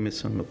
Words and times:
começando. 0.00 0.46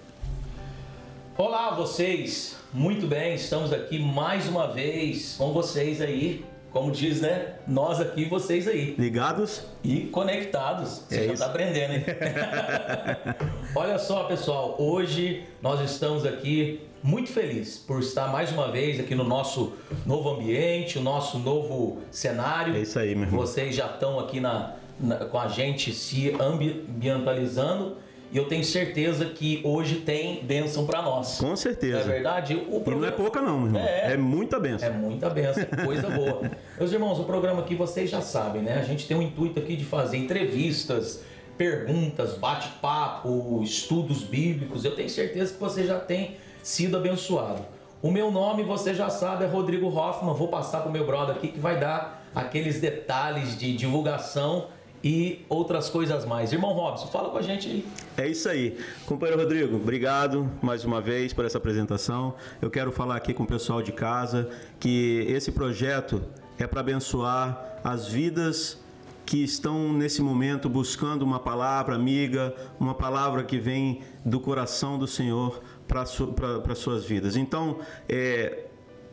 Olá, 1.37 1.69
vocês! 1.75 2.55
Muito 2.73 3.05
bem, 3.05 3.35
estamos 3.35 3.71
aqui 3.71 3.99
mais 3.99 4.47
uma 4.47 4.73
vez 4.73 5.35
com 5.37 5.53
vocês 5.53 6.01
aí. 6.01 6.43
Como 6.71 6.91
diz, 6.91 7.21
né? 7.21 7.53
Nós 7.67 8.01
aqui, 8.01 8.25
vocês 8.25 8.67
aí. 8.67 8.95
Ligados? 8.97 9.61
E 9.83 10.07
conectados. 10.07 11.03
Você 11.07 11.19
É 11.19 11.27
já 11.27 11.33
está 11.33 11.45
aprendendo, 11.45 11.93
hein? 11.93 12.03
Olha 13.75 13.99
só, 13.99 14.23
pessoal. 14.23 14.77
Hoje 14.79 15.43
nós 15.61 15.79
estamos 15.79 16.25
aqui 16.25 16.81
muito 17.03 17.29
felizes 17.31 17.77
por 17.77 17.99
estar 17.99 18.29
mais 18.29 18.51
uma 18.51 18.71
vez 18.71 18.99
aqui 18.99 19.13
no 19.13 19.23
nosso 19.23 19.73
novo 20.07 20.27
ambiente, 20.31 20.97
o 20.97 21.01
nosso 21.03 21.37
novo 21.37 21.99
cenário. 22.09 22.75
É 22.75 22.79
isso 22.79 22.97
aí, 22.97 23.13
meu 23.13 23.25
irmão. 23.25 23.39
Vocês 23.41 23.75
já 23.75 23.85
estão 23.85 24.19
aqui 24.19 24.39
na, 24.39 24.73
na- 24.99 25.17
com 25.17 25.39
a 25.39 25.47
gente 25.47 25.93
se 25.93 26.33
ambientalizando. 26.41 28.03
E 28.35 28.37
eu 28.37 28.49
tenho 28.49 28.65
certeza 28.65 29.23
que 29.27 29.61
hoje 29.63 30.01
tem 30.01 30.43
bênção 30.43 30.85
para 30.85 31.01
nós. 31.01 31.37
Com 31.37 31.47
Não 31.47 31.55
certeza. 31.55 31.99
é 31.99 32.03
verdade? 32.03 32.53
O 32.53 32.57
E 32.57 32.69
não 32.69 32.75
é 32.75 32.79
programa- 32.81 33.11
pouca 33.13 33.41
não, 33.41 33.57
meu 33.59 33.67
irmão. 33.67 33.81
É. 33.81 34.11
É, 34.11 34.17
muita 34.17 34.59
benção. 34.59 34.89
é 34.89 34.91
muita 34.91 35.29
benção, 35.29 35.63
coisa 35.85 36.09
boa. 36.09 36.41
Meus 36.77 36.91
irmãos, 36.91 37.17
o 37.17 37.23
programa 37.23 37.61
aqui 37.61 37.75
vocês 37.75 38.09
já 38.09 38.19
sabem, 38.19 38.61
né? 38.61 38.73
A 38.77 38.81
gente 38.81 39.07
tem 39.07 39.15
o 39.15 39.21
intuito 39.21 39.57
aqui 39.57 39.77
de 39.77 39.85
fazer 39.85 40.17
entrevistas, 40.17 41.23
perguntas, 41.57 42.33
bate-papo, 42.37 43.61
estudos 43.63 44.21
bíblicos. 44.23 44.83
Eu 44.83 44.97
tenho 44.97 45.09
certeza 45.09 45.53
que 45.53 45.59
você 45.61 45.85
já 45.85 45.97
tem 45.97 46.35
sido 46.61 46.97
abençoado. 46.97 47.61
O 48.01 48.11
meu 48.11 48.29
nome, 48.31 48.63
você 48.63 48.93
já 48.93 49.09
sabe, 49.09 49.45
é 49.45 49.47
Rodrigo 49.47 49.87
Hoffman. 49.87 50.33
Vou 50.33 50.49
passar 50.49 50.81
para 50.81 50.89
o 50.89 50.91
meu 50.91 51.05
brother 51.05 51.37
aqui 51.37 51.47
que 51.47 51.59
vai 51.61 51.79
dar 51.79 52.27
aqueles 52.35 52.81
detalhes 52.81 53.57
de 53.57 53.73
divulgação 53.77 54.67
e 55.05 55.45
outras 55.47 55.87
coisas 55.87 56.25
mais. 56.25 56.51
Irmão 56.51 56.73
Robson, 56.73 57.05
fala 57.05 57.29
com 57.29 57.37
a 57.37 57.41
gente 57.43 57.67
aí. 57.67 57.85
É 58.17 58.27
isso 58.27 58.49
aí. 58.49 58.75
Companheiro 59.05 59.39
Rodrigo, 59.39 59.75
obrigado 59.75 60.49
mais 60.63 60.83
uma 60.83 60.99
vez 60.99 61.31
por 61.31 61.45
essa 61.45 61.59
apresentação. 61.59 62.33
Eu 62.59 62.71
quero 62.71 62.91
falar 62.91 63.15
aqui 63.15 63.31
com 63.31 63.43
o 63.43 63.47
pessoal 63.47 63.83
de 63.83 63.91
casa 63.91 64.49
que 64.79 65.23
esse 65.29 65.51
projeto 65.51 66.23
é 66.57 66.65
para 66.65 66.79
abençoar 66.79 67.79
as 67.83 68.07
vidas 68.07 68.83
que 69.27 69.43
estão 69.43 69.93
nesse 69.93 70.23
momento 70.23 70.67
buscando 70.67 71.21
uma 71.21 71.39
palavra 71.39 71.93
amiga, 71.93 72.55
uma 72.79 72.95
palavra 72.95 73.43
que 73.43 73.59
vem 73.59 74.01
do 74.25 74.39
coração 74.39 74.97
do 74.97 75.05
Senhor 75.07 75.61
para 75.87 76.05
su 76.05 76.33
suas 76.75 77.05
vidas. 77.05 77.35
Então, 77.35 77.77
é, 78.09 78.65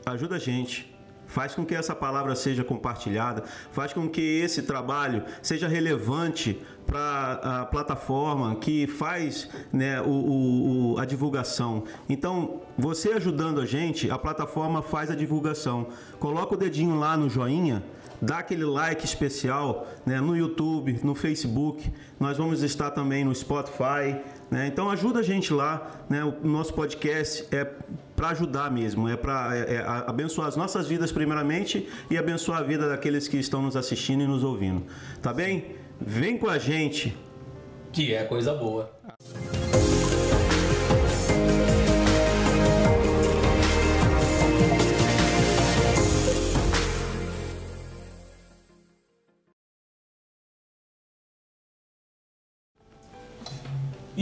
ajuda 0.07 0.37
a 0.37 0.39
gente. 0.39 0.92
Faz 1.33 1.55
com 1.55 1.65
que 1.65 1.75
essa 1.75 1.95
palavra 1.95 2.35
seja 2.35 2.63
compartilhada, 2.63 3.43
faz 3.73 3.93
com 3.93 4.07
que 4.09 4.21
esse 4.21 4.63
trabalho 4.63 5.25
seja 5.41 5.67
relevante 5.67 6.61
para 6.87 7.41
a 7.63 7.65
plataforma 7.67 8.55
que 8.57 8.87
faz 8.87 9.49
né, 9.73 10.01
o, 10.03 10.95
o- 10.95 10.99
a 10.99 11.05
divulgação. 11.07 11.85
Então, 12.09 12.61
você 12.79 13.13
ajudando 13.13 13.61
a 13.61 13.67
gente, 13.67 14.11
a 14.11 14.19
plataforma 14.19 14.83
faz 14.83 15.11
a 15.11 15.15
divulgação. 15.15 15.87
Coloca 16.19 16.55
o 16.55 16.57
dedinho 16.59 16.99
lá 16.99 17.17
no 17.17 17.31
joinha, 17.31 17.83
dá 18.21 18.39
aquele 18.39 18.65
like 18.65 19.05
especial 19.05 19.87
né, 20.05 20.21
no 20.21 20.37
YouTube, 20.37 21.01
no 21.03 21.15
Facebook. 21.15 21.91
Nós 22.21 22.37
vamos 22.37 22.63
estar 22.63 22.91
também 22.91 23.25
no 23.25 23.35
Spotify. 23.35 24.21
né? 24.51 24.67
Então 24.67 24.91
ajuda 24.91 25.21
a 25.21 25.23
gente 25.23 25.53
lá. 25.53 25.91
Né? 26.11 26.23
O 26.25 26.47
nosso 26.47 26.75
podcast 26.75 27.47
é 27.51 27.65
para 28.23 28.31
ajudar 28.31 28.71
mesmo, 28.71 29.09
é 29.09 29.17
para 29.17 29.51
é, 29.57 29.75
é 29.75 29.85
abençoar 30.07 30.47
as 30.47 30.55
nossas 30.55 30.87
vidas 30.87 31.11
primeiramente 31.11 31.89
e 32.09 32.17
abençoar 32.17 32.61
a 32.61 32.63
vida 32.63 32.89
daqueles 32.89 33.27
que 33.27 33.37
estão 33.37 33.61
nos 33.61 33.75
assistindo 33.75 34.23
e 34.23 34.27
nos 34.29 34.45
ouvindo. 34.45 34.87
Tá 35.21 35.35
bem? 35.35 35.75
Vem 36.01 36.39
com 36.39 36.49
a 36.49 36.57
gente. 36.57 37.17
Que 37.93 38.15
é 38.15 38.23
coisa 38.23 38.55
boa. 38.55 38.93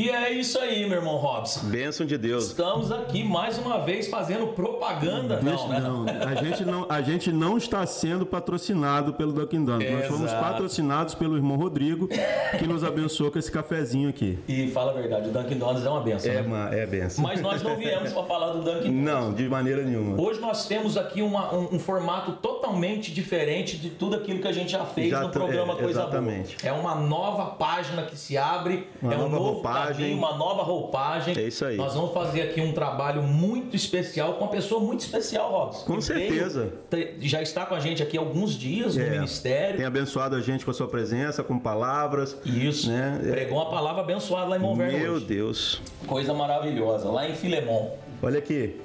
E 0.00 0.09
é 0.09 0.33
isso 0.33 0.59
aí, 0.59 0.88
meu 0.88 0.97
irmão 0.97 1.16
Robson. 1.16 1.66
Bênção 1.66 2.06
de 2.06 2.16
Deus. 2.16 2.47
Estamos 2.47 2.91
aqui 2.91 3.22
mais 3.22 3.59
uma 3.59 3.81
vez 3.81 4.09
fazendo 4.09 4.47
propaganda. 4.47 5.43
Não, 5.43 5.69
né? 5.69 5.78
não, 5.78 6.06
a 6.27 6.34
gente 6.37 6.65
não, 6.65 6.87
a 6.88 7.03
gente 7.03 7.31
não 7.31 7.59
está 7.59 7.84
sendo 7.84 8.25
patrocinado 8.25 9.12
pelo 9.12 9.31
Dunkin' 9.31 9.62
Donuts. 9.62 9.93
Nós 9.93 10.06
fomos 10.06 10.33
patrocinados 10.33 11.15
pelo 11.15 11.37
irmão 11.37 11.59
Rodrigo, 11.59 12.09
que 12.09 12.66
nos 12.66 12.83
abençoou 12.83 13.31
com 13.31 13.38
esse 13.38 13.53
cafezinho 13.53 14.09
aqui. 14.09 14.38
E 14.49 14.71
fala 14.71 14.93
a 14.93 14.94
verdade, 14.94 15.28
o 15.28 15.33
Dunkin' 15.33 15.59
Donuts 15.59 15.84
é 15.84 15.91
uma 15.91 16.00
benção. 16.00 16.32
É, 16.32 16.34
né? 16.37 16.41
uma, 16.41 16.75
é 16.75 16.87
benção. 16.87 17.22
Mas 17.22 17.43
nós 17.43 17.62
não 17.62 17.77
viemos 17.77 18.11
para 18.11 18.22
falar 18.22 18.53
do 18.53 18.62
Dunkin' 18.62 18.91
Donuts. 18.91 19.05
Não, 19.05 19.34
de 19.34 19.50
maneira 19.50 19.82
nenhuma. 19.82 20.19
Hoje 20.19 20.41
nós 20.41 20.67
temos 20.67 20.97
aqui 20.97 21.21
uma- 21.21 21.55
um, 21.55 21.75
um 21.75 21.78
formato 21.78 22.32
totalmente 22.41 23.12
diferente 23.12 23.77
de 23.77 23.91
tudo 23.91 24.17
aquilo 24.17 24.41
que 24.41 24.49
a 24.49 24.53
gente 24.53 24.72
já 24.72 24.87
fez 24.87 25.11
Já 25.11 25.21
no 25.21 25.28
programa 25.28 25.75
é, 25.75 25.77
Coisa 25.77 26.00
exatamente. 26.00 26.56
Boa. 26.56 26.75
É 26.75 26.81
uma 26.81 26.94
nova 26.94 27.50
página 27.50 28.05
que 28.05 28.17
se 28.17 28.38
abre, 28.38 28.88
Uma 29.03 29.12
é 29.12 29.17
um 29.19 29.28
nova 29.28 29.37
novo 29.37 29.62
roupagem. 29.92 30.14
uma 30.18 30.36
nova 30.36 30.62
roupagem. 30.62 31.34
É 31.38 31.42
isso 31.42 31.64
aí. 31.64 31.76
Nós 31.76 31.94
vamos 31.94 32.12
fazer 32.12 32.42
aqui 32.42 32.60
um 32.60 32.72
trabalho 32.72 33.22
muito 33.22 33.74
especial 33.76 34.34
com 34.34 34.44
uma 34.44 34.50
pessoa 34.50 34.80
muito 34.80 35.00
especial, 35.00 35.50
Robson. 35.50 35.84
Com 35.86 36.00
certeza. 36.00 36.72
veio- 36.90 37.14
já 37.20 37.42
está 37.42 37.66
com 37.66 37.74
a 37.74 37.80
gente 37.80 38.02
aqui 38.02 38.16
há 38.16 38.20
alguns 38.20 38.52
dias 38.54 38.96
no 38.96 39.02
É, 39.02 39.10
ministério. 39.10 39.76
Tem 39.76 39.86
abençoado 39.86 40.36
a 40.36 40.40
gente 40.40 40.64
com 40.64 40.70
a 40.70 40.74
sua 40.74 40.88
presença, 40.88 41.42
com 41.42 41.58
palavras. 41.58 42.36
Isso. 42.44 42.88
Né? 42.90 43.18
Pregou 43.30 43.58
uma 43.58 43.70
palavra 43.70 44.02
abençoada 44.02 44.48
lá 44.48 44.56
em 44.56 44.60
Monverno 44.60 44.98
Meu 44.98 45.12
hoje. 45.14 45.24
Deus. 45.26 45.82
Coisa 46.06 46.32
maravilhosa, 46.34 47.08
lá 47.10 47.28
em 47.28 47.34
Filemon. 47.34 47.90
Olha 48.22 48.38
aqui. 48.38 48.80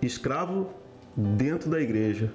Escravo 0.00 0.68
dentro 1.16 1.70
da 1.70 1.80
igreja 1.80 2.30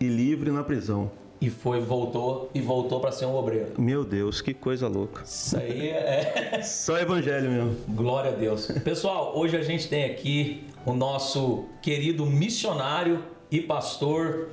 e 0.00 0.06
livre 0.08 0.50
na 0.50 0.62
prisão. 0.62 1.10
E 1.40 1.48
foi, 1.48 1.80
voltou 1.80 2.50
e 2.52 2.60
voltou 2.60 2.98
para 2.98 3.12
ser 3.12 3.26
um 3.26 3.34
obreiro. 3.36 3.72
Meu 3.78 4.04
Deus, 4.04 4.40
que 4.40 4.52
coisa 4.52 4.88
louca. 4.88 5.22
Isso 5.22 5.56
aí 5.56 5.88
é. 5.88 6.60
Só 6.62 6.98
evangelho 6.98 7.50
mesmo. 7.50 7.76
Glória 7.88 8.32
a 8.32 8.34
Deus. 8.34 8.66
Pessoal, 8.84 9.32
hoje 9.36 9.56
a 9.56 9.62
gente 9.62 9.88
tem 9.88 10.04
aqui 10.04 10.64
o 10.84 10.92
nosso 10.92 11.66
querido 11.80 12.26
missionário 12.26 13.22
e 13.50 13.60
pastor 13.60 14.48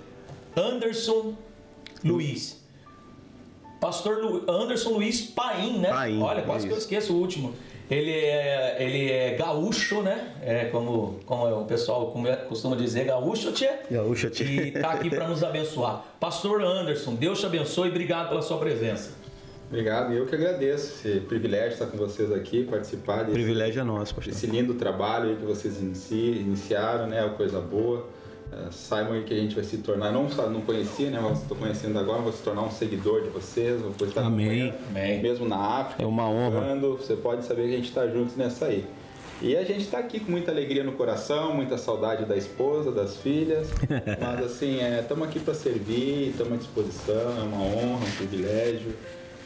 Anderson 0.56 1.34
Luiz. 2.03 2.63
Pastor 3.81 4.44
Anderson 4.47 4.91
Luiz 4.91 5.22
Paim, 5.22 5.79
né? 5.79 5.90
Paim, 5.90 6.22
Olha, 6.22 6.44
quase 6.44 6.67
que 6.67 6.73
eu 6.73 6.78
esqueço 6.78 7.13
o 7.13 7.17
último. 7.17 7.53
Ele 7.90 8.12
é, 8.12 8.78
ele 8.79 9.12
é 9.12 9.35
gaúcho, 9.35 10.01
né? 10.01 10.34
É 10.41 10.66
como, 10.66 11.19
como 11.25 11.62
o 11.62 11.66
pessoal 11.66 12.12
costuma 12.50 12.75
dizer, 12.75 13.06
gaúcho, 13.06 13.51
tchê? 13.51 13.69
Gaúcho, 13.91 14.29
tchê. 14.31 14.44
E 14.44 14.72
tá 14.72 14.91
aqui 14.91 15.09
para 15.09 15.28
nos 15.28 15.44
abençoar. 15.44 16.03
Pastor 16.19 16.63
Anderson, 16.63 17.13
Deus 17.13 17.40
te 17.40 17.46
abençoe 17.46 17.88
e 17.88 17.91
obrigado 17.91 18.29
pela 18.29 18.41
sua 18.41 18.57
presença. 18.57 19.12
Obrigado, 19.68 20.13
e 20.13 20.18
eu 20.18 20.25
que 20.28 20.35
agradeço 20.35 21.07
esse 21.07 21.19
privilégio 21.22 21.69
de 21.69 21.73
estar 21.73 21.85
com 21.88 21.97
vocês 21.97 22.31
aqui, 22.31 22.63
participar 22.66 23.23
desse, 23.23 23.31
privilégio 23.31 23.81
é 23.81 23.84
nosso, 23.84 24.13
pastor. 24.13 24.31
desse 24.34 24.46
lindo 24.47 24.75
trabalho 24.75 25.35
que 25.38 25.44
vocês 25.46 25.79
inici- 25.81 26.40
iniciaram, 26.40 27.07
né? 27.07 27.23
Uma 27.23 27.34
coisa 27.34 27.59
boa. 27.59 28.07
Eh, 28.57 28.67
saibam 28.71 29.13
aí 29.13 29.23
que 29.23 29.33
a 29.33 29.38
gente 29.38 29.53
vai 29.53 29.63
se 29.66 29.77
tornar, 29.79 30.11
não 30.13 30.29
só 30.29 30.49
não 30.49 30.61
conhecia, 30.61 31.09
né? 31.09 31.19
Mas 31.21 31.41
estou 31.41 31.57
conhecendo 31.57 31.99
agora, 31.99 32.21
vou 32.21 32.31
se 32.31 32.41
tornar 32.41 32.61
um 32.61 32.71
seguidor 32.71 33.21
de 33.23 33.29
vocês, 33.29 33.81
vou 33.81 33.91
estar 34.07 34.21
Amém. 34.21 34.73
Amém. 34.89 35.21
mesmo 35.21 35.45
na 35.47 35.57
África. 35.57 36.01
É 36.01 36.05
uma 36.05 36.29
honra. 36.29 36.51
procurando, 36.51 36.97
Você 36.97 37.16
pode 37.16 37.45
saber 37.45 37.63
que 37.67 37.73
a 37.73 37.77
gente 37.77 37.89
está 37.89 38.07
juntos 38.07 38.35
nessa 38.38 38.67
aí. 38.67 38.85
E 39.41 39.57
a 39.57 39.66
gente 39.66 39.81
está 39.81 39.97
aqui 39.97 40.21
com 40.21 40.31
muita 40.31 40.49
alegria 40.51 40.81
no 40.85 40.93
coração, 40.93 41.53
muita 41.53 41.77
saudade 41.77 42.23
da 42.23 42.38
esposa, 42.38 42.89
das 42.89 43.17
filhas, 43.17 43.67
mas 44.21 44.45
assim, 44.45 44.79
estamos 44.97 45.27
aqui 45.27 45.41
para 45.41 45.53
servir, 45.53 46.29
estamos 46.29 46.53
à 46.53 46.55
disposição, 46.55 47.37
é 47.37 47.41
uma 47.43 47.57
honra, 47.61 48.05
um 48.05 48.11
privilégio. 48.17 48.93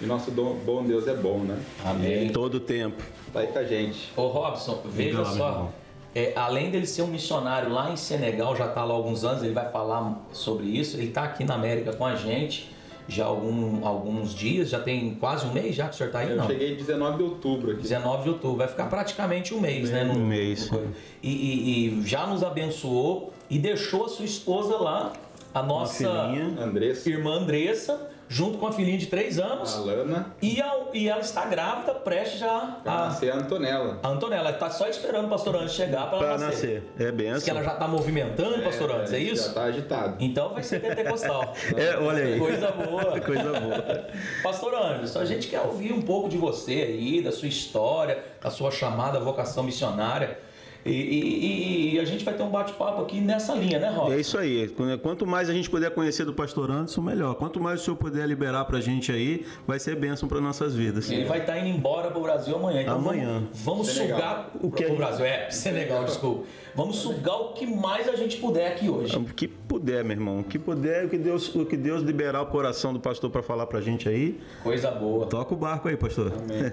E 0.01 0.05
nosso 0.05 0.29
dom- 0.31 0.55
bom 0.63 0.83
Deus 0.83 1.07
é 1.07 1.15
bom, 1.15 1.39
né? 1.39 1.57
Amém. 1.83 2.29
Todo 2.29 2.55
o 2.55 2.59
tempo. 2.59 3.03
Tá 3.33 3.39
aí 3.41 3.47
com 3.47 3.59
a 3.59 3.63
gente. 3.63 4.11
Ô 4.15 4.27
Robson, 4.27 4.81
veja 4.85 5.17
Legal, 5.17 5.25
só. 5.35 5.71
É, 6.15 6.33
além 6.35 6.69
dele 6.71 6.87
ser 6.87 7.01
um 7.03 7.07
missionário 7.07 7.71
lá 7.71 7.91
em 7.91 7.95
Senegal, 7.97 8.55
já 8.55 8.65
está 8.67 8.83
lá 8.83 8.93
há 8.93 8.97
alguns 8.97 9.23
anos, 9.23 9.43
ele 9.43 9.53
vai 9.53 9.69
falar 9.71 10.19
sobre 10.31 10.65
isso. 10.67 10.97
Ele 10.97 11.07
está 11.09 11.23
aqui 11.23 11.43
na 11.43 11.53
América 11.55 11.93
com 11.93 12.05
a 12.05 12.15
gente 12.15 12.69
já 13.11 13.23
há 13.23 13.27
algum, 13.27 13.83
alguns 13.87 14.35
dias, 14.35 14.69
já 14.69 14.79
tem 14.79 15.15
quase 15.15 15.43
um 15.47 15.51
mês 15.51 15.75
já 15.75 15.87
que 15.87 15.95
o 15.95 15.97
senhor 15.97 16.09
está 16.09 16.19
aí, 16.19 16.29
Eu 16.29 16.37
não? 16.37 16.45
cheguei 16.45 16.75
19 16.75 17.17
de 17.17 17.23
outubro 17.23 17.71
aqui. 17.71 17.81
19 17.81 18.21
de 18.23 18.29
outubro, 18.29 18.57
vai 18.57 18.67
ficar 18.67 18.85
praticamente 18.85 19.51
um 19.51 19.59
mês, 19.59 19.89
né? 19.89 20.03
no- 20.03 20.13
Um 20.13 20.27
mês. 20.27 20.69
no- 20.69 20.93
E, 21.23 21.29
e- 21.31 21.99
e 22.01 22.07
já 22.07 22.27
nos 22.27 22.43
abençoou 22.43 23.33
e 23.49 23.57
deixou 23.57 24.05
a 24.05 24.09
sua 24.09 24.25
esposa 24.25 24.77
lá, 24.77 25.13
a 25.51 25.63
nossa. 25.63 26.07
Andressa. 26.07 27.09
irmã 27.09 27.31
Andressa, 27.39 28.08
junto 28.29 28.59
com 28.59 28.67
a 28.67 28.71
filhinha 28.71 28.97
de 28.97 29.07
3 29.07 29.39
anos. 29.39 29.75
A 29.75 29.79
Lana. 29.79 30.27
E, 30.39 30.61
a, 30.61 30.71
e 30.93 31.09
ela 31.09 31.19
está 31.19 31.45
grávida, 31.45 31.95
prestes 31.95 32.39
já 32.39 32.79
a 32.85 33.07
nascer 33.07 33.31
a 33.31 33.37
Antonella. 33.37 33.99
A 34.03 34.07
Antonella 34.09 34.51
está 34.51 34.69
só 34.69 34.87
esperando 34.87 35.25
o 35.25 35.29
pastor 35.29 35.55
Antes 35.55 35.73
chegar 35.73 36.09
para 36.11 36.37
nascer. 36.37 36.83
nascer. 36.97 37.07
É 37.07 37.11
bem 37.11 37.31
assim. 37.31 37.45
que 37.45 37.49
ela 37.49 37.63
já 37.63 37.73
está 37.73 37.87
movimentando, 37.87 38.61
pastor 38.63 38.91
Antes, 38.91 39.11
é, 39.11 39.17
é 39.17 39.19
isso? 39.19 39.43
Já 39.43 39.49
está 39.49 39.63
agitado. 39.63 40.15
Então 40.19 40.53
vai 40.53 40.61
ser 40.61 40.79
pentecostal. 40.79 41.53
é, 41.75 41.97
olha 41.97 42.23
aí. 42.23 42.39
Coisa 42.39 42.71
boa. 42.71 43.19
Coisa 43.19 43.59
boa. 43.59 44.05
Pastor 44.43 44.75
Anderson, 44.75 45.19
a 45.19 45.25
gente 45.25 45.47
quer 45.47 45.61
ouvir 45.61 45.91
um 45.91 46.01
pouco 46.01 46.29
de 46.29 46.37
você 46.37 46.73
aí, 46.73 47.21
da 47.21 47.31
sua 47.31 47.47
história, 47.47 48.23
da 48.39 48.51
sua 48.51 48.69
chamada 48.69 49.19
vocação 49.19 49.63
missionária. 49.63 50.37
E, 50.85 50.91
e, 50.91 51.95
e, 51.95 51.99
a 51.99 52.05
gente 52.05 52.23
vai 52.23 52.33
ter 52.33 52.43
um 52.43 52.49
bate-papo 52.49 53.01
aqui 53.01 53.19
nessa 53.19 53.53
linha, 53.53 53.79
né, 53.79 53.89
Rob? 53.89 54.13
É 54.13 54.19
isso 54.19 54.37
aí. 54.37 54.73
Quanto 55.01 55.27
mais 55.27 55.49
a 55.49 55.53
gente 55.53 55.69
puder 55.69 55.91
conhecer 55.91 56.25
do 56.25 56.33
pastor 56.33 56.71
Anderson, 56.71 57.01
melhor. 57.01 57.35
Quanto 57.35 57.59
mais 57.59 57.81
o 57.81 57.83
senhor 57.83 57.97
puder 57.97 58.25
liberar 58.27 58.65
pra 58.65 58.79
gente 58.79 59.11
aí, 59.11 59.45
vai 59.67 59.79
ser 59.79 59.95
bênção 59.95 60.29
para 60.29 60.39
nossas 60.39 60.73
vidas. 60.73 61.09
Ele 61.11 61.25
vai 61.25 61.39
estar 61.39 61.53
tá 61.53 61.59
indo 61.59 61.67
embora 61.67 62.09
pro 62.11 62.21
Brasil 62.21 62.55
amanhã. 62.55 62.81
Então 62.81 62.95
amanhã. 62.95 63.43
Vamos, 63.51 63.59
vamos 63.63 63.87
sugar 63.89 64.51
o 64.61 64.71
que 64.71 64.85
pro 64.85 64.95
Brasil. 64.95 65.25
É, 65.25 65.49
Senegal, 65.49 66.05
desculpa. 66.05 66.45
Vamos 66.75 66.97
sugar 66.97 67.35
o 67.35 67.53
que 67.53 67.65
mais 67.65 68.07
a 68.07 68.15
gente 68.15 68.37
puder 68.37 68.71
aqui 68.71 68.89
hoje. 68.89 69.15
O 69.17 69.25
que 69.25 69.47
puder, 69.47 70.03
meu 70.03 70.15
irmão. 70.15 70.39
O 70.39 70.43
que 70.43 70.57
puder, 70.57 71.05
o 71.05 71.09
que 71.09 71.17
Deus, 71.17 71.53
o 71.53 71.65
que 71.65 71.75
Deus 71.75 72.01
liberar 72.01 72.41
o 72.41 72.45
coração 72.45 72.93
do 72.93 72.99
pastor 72.99 73.29
para 73.29 73.43
falar 73.43 73.65
pra 73.67 73.81
gente 73.81 74.07
aí. 74.07 74.39
Coisa 74.63 74.91
boa. 74.91 75.25
Toca 75.25 75.53
o 75.53 75.57
barco 75.57 75.89
aí, 75.89 75.97
pastor. 75.97 76.31
Amém. 76.31 76.71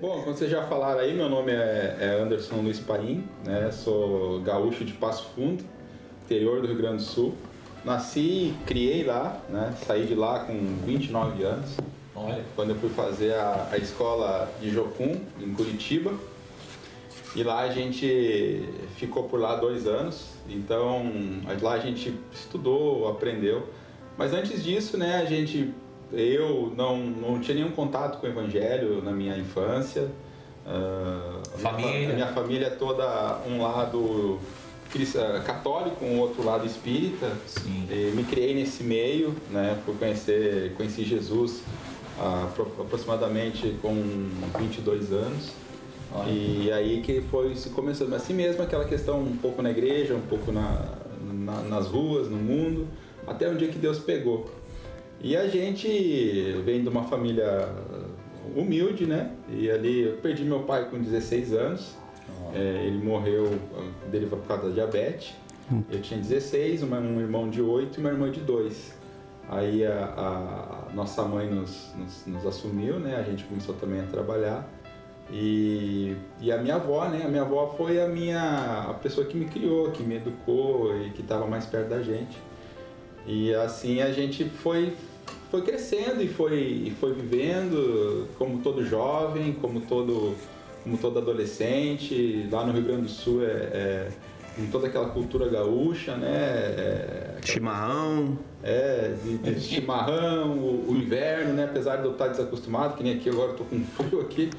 Bom, 0.00 0.22
como 0.22 0.36
vocês 0.36 0.50
já 0.50 0.64
falaram 0.64 1.00
aí, 1.00 1.14
meu 1.14 1.30
nome 1.30 1.52
é, 1.52 1.96
é 2.00 2.20
Anderson 2.20 2.56
Luiz 2.56 2.78
Paim, 2.80 3.24
né? 3.46 3.70
Sou 3.70 4.40
gaúcho 4.40 4.84
de 4.84 4.92
Passo 4.92 5.30
Fundo, 5.34 5.64
interior 6.24 6.60
do 6.60 6.66
Rio 6.66 6.76
Grande 6.76 6.96
do 6.96 7.02
Sul. 7.02 7.34
Nasci 7.84 8.20
e 8.20 8.56
criei 8.66 9.04
lá, 9.04 9.40
né? 9.48 9.72
Saí 9.86 10.06
de 10.06 10.14
lá 10.14 10.40
com 10.40 10.52
29 10.84 11.44
anos. 11.44 11.76
Olha. 12.14 12.44
Quando 12.56 12.70
eu 12.70 12.76
fui 12.76 12.90
fazer 12.90 13.34
a, 13.34 13.68
a 13.70 13.78
escola 13.78 14.50
de 14.60 14.70
Jocum, 14.70 15.20
em 15.40 15.54
Curitiba. 15.54 16.12
E 17.36 17.42
lá 17.42 17.60
a 17.60 17.70
gente 17.70 18.64
ficou 18.96 19.24
por 19.24 19.38
lá 19.38 19.56
dois 19.56 19.86
anos, 19.86 20.30
então 20.48 21.04
lá 21.60 21.74
a 21.74 21.78
gente 21.78 22.14
estudou, 22.32 23.08
aprendeu. 23.08 23.68
Mas 24.16 24.32
antes 24.32 24.64
disso, 24.64 24.96
né, 24.96 25.16
a 25.16 25.26
gente, 25.26 25.70
eu 26.10 26.72
não, 26.74 26.96
não 26.96 27.38
tinha 27.38 27.56
nenhum 27.56 27.72
contato 27.72 28.18
com 28.18 28.26
o 28.26 28.30
Evangelho 28.30 29.02
na 29.02 29.12
minha 29.12 29.36
infância. 29.36 30.10
Uh, 30.66 31.58
família. 31.58 32.10
A 32.10 32.14
minha 32.14 32.26
família 32.26 32.66
é 32.66 32.70
toda 32.70 33.38
um 33.46 33.62
lado 33.62 34.40
católico, 35.44 36.04
um 36.04 36.18
outro 36.18 36.44
lado 36.44 36.66
espírita. 36.66 37.30
Sim. 37.46 37.86
me 38.14 38.24
criei 38.24 38.54
nesse 38.54 38.82
meio, 38.82 39.34
né, 39.50 39.78
por 39.84 39.96
conhecer, 39.96 40.72
conheci 40.76 41.04
Jesus 41.04 41.62
uh, 42.18 42.80
aproximadamente 42.80 43.76
com 43.80 43.94
22 44.58 45.12
anos. 45.12 45.52
Olha. 46.12 46.30
E 46.30 46.72
aí 46.72 47.00
que 47.02 47.20
foi 47.30 47.54
se 47.54 47.70
começando 47.70 48.14
assim 48.14 48.32
mesmo, 48.32 48.62
aquela 48.62 48.84
questão 48.84 49.20
um 49.20 49.36
pouco 49.36 49.60
na 49.60 49.70
igreja, 49.70 50.14
um 50.14 50.20
pouco 50.20 50.50
na, 50.50 50.84
na, 51.20 51.62
nas 51.62 51.86
ruas, 51.88 52.28
no 52.28 52.36
mundo, 52.36 52.88
até 53.26 53.48
um 53.48 53.56
dia 53.56 53.68
que 53.68 53.78
Deus 53.78 53.98
pegou. 53.98 54.50
E 55.20 55.36
a 55.36 55.48
gente 55.48 55.88
vem 56.64 56.82
de 56.82 56.88
uma 56.88 57.04
família 57.04 57.68
humilde, 58.56 59.06
né? 59.06 59.30
E 59.48 59.70
ali 59.70 60.04
eu 60.04 60.16
perdi 60.16 60.44
meu 60.44 60.60
pai 60.60 60.88
com 60.90 60.98
16 60.98 61.52
anos. 61.52 61.94
É, 62.54 62.84
ele 62.86 62.98
morreu 62.98 63.58
dele 64.10 64.26
por 64.26 64.40
causa 64.40 64.68
da 64.68 64.74
diabetes. 64.74 65.34
Hum. 65.70 65.82
Eu 65.90 66.00
tinha 66.00 66.18
16, 66.18 66.82
uma, 66.82 66.98
um 66.98 67.20
irmão 67.20 67.50
de 67.50 67.60
8 67.60 67.98
e 67.98 68.00
uma 68.00 68.10
irmã 68.10 68.30
de 68.30 68.40
2. 68.40 68.94
Aí 69.48 69.86
a, 69.86 70.88
a 70.88 70.92
nossa 70.94 71.22
mãe 71.22 71.48
nos, 71.48 71.92
nos, 71.96 72.26
nos, 72.26 72.46
assumiu, 72.46 72.98
né? 72.98 73.16
A 73.16 73.22
gente 73.22 73.44
começou 73.44 73.74
também 73.76 74.00
a 74.00 74.06
trabalhar. 74.06 74.68
E, 75.30 76.16
e 76.40 76.50
a 76.50 76.58
minha 76.58 76.76
avó, 76.76 77.08
né? 77.08 77.22
A 77.24 77.28
minha 77.28 77.42
avó 77.42 77.74
foi 77.76 78.00
a 78.00 78.08
minha 78.08 78.86
a 78.88 78.94
pessoa 78.94 79.26
que 79.26 79.36
me 79.36 79.44
criou, 79.46 79.90
que 79.90 80.02
me 80.02 80.16
educou 80.16 80.96
e 81.00 81.10
que 81.10 81.20
estava 81.20 81.46
mais 81.46 81.66
perto 81.66 81.88
da 81.88 82.02
gente. 82.02 82.38
E 83.26 83.52
assim 83.54 84.00
a 84.00 84.12
gente 84.12 84.44
foi 84.44 84.94
foi 85.50 85.62
crescendo 85.62 86.22
e 86.22 86.28
foi 86.28 86.58
e 86.86 86.96
foi 86.98 87.12
vivendo 87.12 88.28
como 88.38 88.58
todo 88.58 88.84
jovem, 88.84 89.52
como 89.54 89.80
todo 89.80 90.34
como 90.82 90.96
todo 90.98 91.18
adolescente. 91.18 92.48
Lá 92.50 92.64
no 92.64 92.72
Rio 92.72 92.82
Grande 92.82 93.02
do 93.02 93.08
Sul 93.08 93.44
é, 93.44 93.50
é 93.50 94.08
em 94.58 94.66
toda 94.68 94.86
aquela 94.86 95.08
cultura 95.10 95.48
gaúcha, 95.48 96.16
né? 96.16 96.28
É, 96.28 97.34
chimarrão. 97.44 98.38
É, 98.62 99.14
de, 99.22 99.38
de 99.38 99.60
chimarrão, 99.60 100.52
o, 100.52 100.90
o, 100.90 100.96
inverno, 100.96 101.52
né? 101.52 101.64
Apesar 101.64 101.96
de 101.96 102.04
eu 102.04 102.12
estar 102.12 102.28
desacostumado, 102.28 102.96
que 102.96 103.02
nem 103.02 103.16
aqui 103.16 103.28
agora 103.28 103.52
eu 103.52 103.56
tô 103.56 103.64
com 103.64 103.78
frio 103.84 104.20
aqui, 104.20 104.50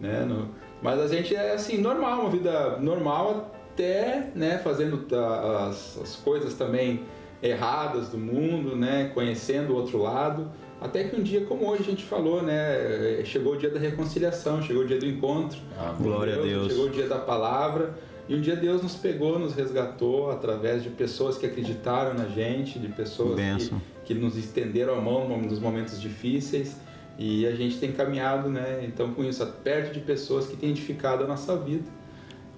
né? 0.00 0.24
No, 0.24 0.48
mas 0.82 1.00
a 1.00 1.08
gente 1.08 1.34
é 1.34 1.52
assim, 1.52 1.78
normal, 1.78 2.20
uma 2.20 2.30
vida 2.30 2.78
normal 2.78 3.52
até, 3.72 4.30
né, 4.34 4.58
fazendo 4.58 5.06
as, 5.14 5.98
as 6.02 6.16
coisas 6.16 6.54
também 6.54 7.02
erradas 7.42 8.08
do 8.08 8.18
mundo, 8.18 8.76
né, 8.76 9.10
conhecendo 9.14 9.72
o 9.72 9.76
outro 9.76 9.98
lado, 10.02 10.50
até 10.80 11.04
que 11.04 11.16
um 11.16 11.22
dia 11.22 11.42
como 11.42 11.68
hoje 11.68 11.82
a 11.82 11.86
gente 11.86 12.04
falou, 12.04 12.42
né, 12.42 13.22
chegou 13.24 13.54
o 13.54 13.56
dia 13.56 13.70
da 13.70 13.78
reconciliação, 13.78 14.62
chegou 14.62 14.82
o 14.82 14.86
dia 14.86 14.98
do 14.98 15.06
encontro. 15.06 15.58
Ah, 15.78 15.94
glória 15.98 16.34
Deus, 16.34 16.46
a 16.46 16.48
Deus. 16.48 16.68
Chegou 16.68 16.86
o 16.86 16.90
dia 16.90 17.06
da 17.06 17.18
palavra. 17.18 17.94
E 18.28 18.34
um 18.36 18.40
dia 18.40 18.54
Deus 18.54 18.80
nos 18.80 18.94
pegou, 18.94 19.40
nos 19.40 19.54
resgatou 19.54 20.30
através 20.30 20.84
de 20.84 20.88
pessoas 20.88 21.36
que 21.36 21.44
acreditaram 21.44 22.14
na 22.14 22.26
gente, 22.26 22.78
de 22.78 22.86
pessoas 22.86 23.36
que, 23.68 23.74
que, 24.04 24.14
nos 24.14 24.36
estenderam 24.36 24.94
a 24.94 25.00
mão 25.00 25.36
nos 25.36 25.58
momentos 25.58 26.00
difíceis. 26.00 26.76
E 27.18 27.44
a 27.44 27.54
gente 27.56 27.78
tem 27.78 27.90
caminhado, 27.90 28.48
né? 28.48 28.84
Então, 28.86 29.12
com 29.12 29.24
isso, 29.24 29.44
perto 29.64 29.92
de 29.92 30.00
pessoas 30.00 30.46
que 30.46 30.56
têm 30.56 30.70
edificado 30.70 31.24
a 31.24 31.26
nossa 31.26 31.56
vida. 31.56 31.84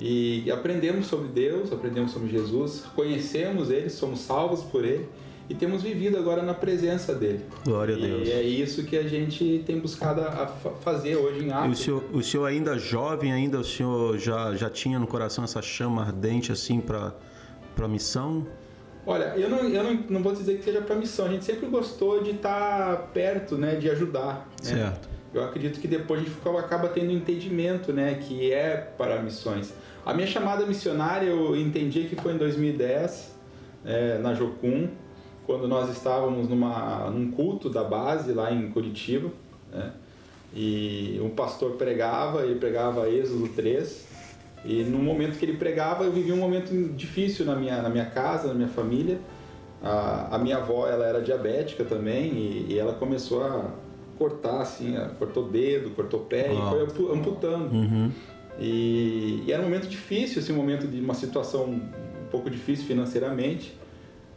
E 0.04 0.50
aprendemos 0.50 1.06
sobre 1.06 1.28
Deus, 1.28 1.72
aprendemos 1.72 2.10
sobre 2.10 2.28
Jesus, 2.28 2.82
conhecemos 2.92 3.70
Ele, 3.70 3.88
somos 3.88 4.18
salvos 4.18 4.64
por 4.64 4.84
Ele 4.84 5.08
e 5.48 5.54
temos 5.54 5.80
vivido 5.80 6.16
agora 6.16 6.42
na 6.42 6.54
presença 6.54 7.14
dele. 7.14 7.44
Glória 7.64 7.94
a 7.94 7.98
Deus. 7.98 8.26
E 8.26 8.32
é 8.32 8.42
isso 8.42 8.82
que 8.82 8.96
a 8.96 9.04
gente 9.04 9.62
tem 9.64 9.78
buscado 9.78 10.20
a 10.20 10.48
fazer 10.80 11.14
hoje 11.14 11.44
em 11.44 11.52
África. 11.52 11.68
E 11.68 11.70
o 11.70 11.76
senhor, 11.76 12.04
o 12.12 12.22
senhor 12.22 12.46
ainda 12.46 12.76
jovem, 12.76 13.32
ainda 13.32 13.60
o 13.60 13.64
senhor 13.64 14.18
já, 14.18 14.52
já 14.56 14.68
tinha 14.68 14.98
no 14.98 15.06
coração 15.06 15.44
essa 15.44 15.62
chama 15.62 16.02
ardente 16.02 16.50
assim 16.50 16.80
para 16.80 17.14
a 17.78 17.86
missão? 17.86 18.44
Olha, 19.06 19.34
eu 19.36 19.48
não, 19.48 19.68
eu 19.68 19.84
não, 19.84 19.94
não 20.10 20.22
vou 20.22 20.32
dizer 20.32 20.58
que 20.58 20.64
seja 20.64 20.80
para 20.80 20.96
missão. 20.96 21.26
A 21.26 21.28
gente 21.28 21.44
sempre 21.44 21.66
gostou 21.68 22.24
de 22.24 22.30
estar 22.30 23.10
perto, 23.14 23.56
né, 23.56 23.76
de 23.76 23.88
ajudar. 23.88 24.48
Né? 24.64 24.70
Certo. 24.70 25.08
Eu 25.32 25.44
acredito 25.44 25.80
que 25.80 25.86
depois 25.86 26.20
a 26.20 26.24
gente 26.24 26.36
acaba 26.58 26.88
tendo 26.88 27.10
entendimento, 27.12 27.92
né, 27.92 28.14
que 28.14 28.52
é 28.52 28.76
para 28.98 29.22
missões. 29.22 29.72
A 30.04 30.12
minha 30.12 30.26
chamada 30.26 30.66
missionária 30.66 31.26
eu 31.26 31.56
entendi 31.56 32.04
que 32.04 32.16
foi 32.16 32.34
em 32.34 32.38
2010, 32.38 33.34
é, 33.84 34.18
na 34.18 34.34
Jocum, 34.34 34.88
quando 35.46 35.68
nós 35.68 35.90
estávamos 35.90 36.48
numa, 36.48 37.10
num 37.10 37.30
culto 37.30 37.68
da 37.70 37.84
base 37.84 38.32
lá 38.32 38.52
em 38.52 38.70
Curitiba. 38.70 39.30
Né, 39.72 39.92
e 40.54 41.20
um 41.22 41.30
pastor 41.30 41.72
pregava, 41.72 42.42
ele 42.42 42.58
pregava 42.58 43.08
Êxodo 43.08 43.48
3, 43.48 44.06
e 44.64 44.82
no 44.84 44.98
momento 44.98 45.38
que 45.38 45.44
ele 45.44 45.56
pregava, 45.56 46.04
eu 46.04 46.12
vivi 46.12 46.32
um 46.32 46.36
momento 46.36 46.72
difícil 46.94 47.44
na 47.44 47.54
minha, 47.54 47.80
na 47.82 47.88
minha 47.88 48.04
casa, 48.04 48.48
na 48.48 48.54
minha 48.54 48.68
família. 48.68 49.18
A, 49.82 50.36
a 50.36 50.38
minha 50.38 50.58
avó, 50.58 50.86
ela 50.86 51.04
era 51.04 51.20
diabética 51.20 51.84
também 51.84 52.32
e, 52.32 52.66
e 52.70 52.78
ela 52.78 52.92
começou 52.92 53.42
a 53.42 53.64
cortar, 54.16 54.60
assim, 54.60 54.94
cortou 55.18 55.48
dedo, 55.48 55.90
cortou 55.90 56.20
pé 56.20 56.50
oh. 56.50 56.84
e 56.84 56.90
foi 56.90 57.12
amputando. 57.12 57.74
Uhum. 57.74 58.12
E, 58.62 59.42
e, 59.46 59.52
era 59.52 59.60
um 59.60 59.64
momento 59.64 59.88
difícil, 59.88 60.40
assim, 60.40 60.52
um 60.52 60.56
momento 60.56 60.86
de 60.86 61.00
uma 61.00 61.14
situação 61.14 61.64
um 61.64 61.80
pouco 62.30 62.48
difícil 62.48 62.86
financeiramente. 62.86 63.76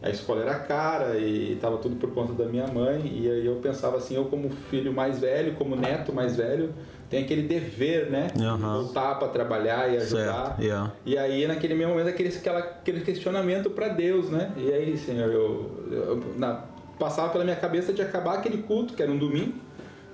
A 0.02 0.10
escola 0.10 0.42
era 0.42 0.56
cara 0.60 1.18
e 1.18 1.54
estava 1.54 1.78
tudo 1.78 1.96
por 1.96 2.12
conta 2.12 2.34
da 2.34 2.46
minha 2.46 2.68
mãe. 2.68 3.02
E 3.06 3.30
aí 3.30 3.46
eu 3.46 3.56
pensava 3.58 3.98
assim, 3.98 4.16
eu 4.16 4.26
como 4.26 4.50
filho 4.50 4.92
mais 4.92 5.20
velho, 5.20 5.54
como 5.54 5.76
neto 5.76 6.12
mais 6.12 6.36
velho, 6.36 6.74
tem 7.10 7.24
aquele 7.24 7.44
dever, 7.44 8.10
né? 8.10 8.28
Uhum. 8.36 8.84
Voltar 8.84 9.16
para 9.16 9.28
trabalhar 9.28 9.92
e 9.94 9.98
ajudar. 9.98 10.58
Yeah. 10.60 10.92
E 11.06 11.18
aí, 11.18 11.48
naquele 11.48 11.76
mesmo 11.76 11.94
momento, 11.94 12.10
aquele, 12.10 12.30
aquele 12.50 13.02
questionamento 13.02 13.70
para 13.70 13.90
Deus, 13.90 14.30
né? 14.30 14.52
E 14.58 14.72
aí, 14.72 14.98
Senhor, 14.98 15.32
eu, 15.32 15.88
eu 15.92 16.34
na, 16.38 16.64
passava 17.00 17.30
pela 17.30 17.44
minha 17.44 17.56
cabeça 17.56 17.94
de 17.94 18.02
acabar 18.02 18.36
aquele 18.36 18.64
culto, 18.64 18.94
que 18.94 19.04
era 19.04 19.12
um 19.12 19.18
domingo, 19.18 19.54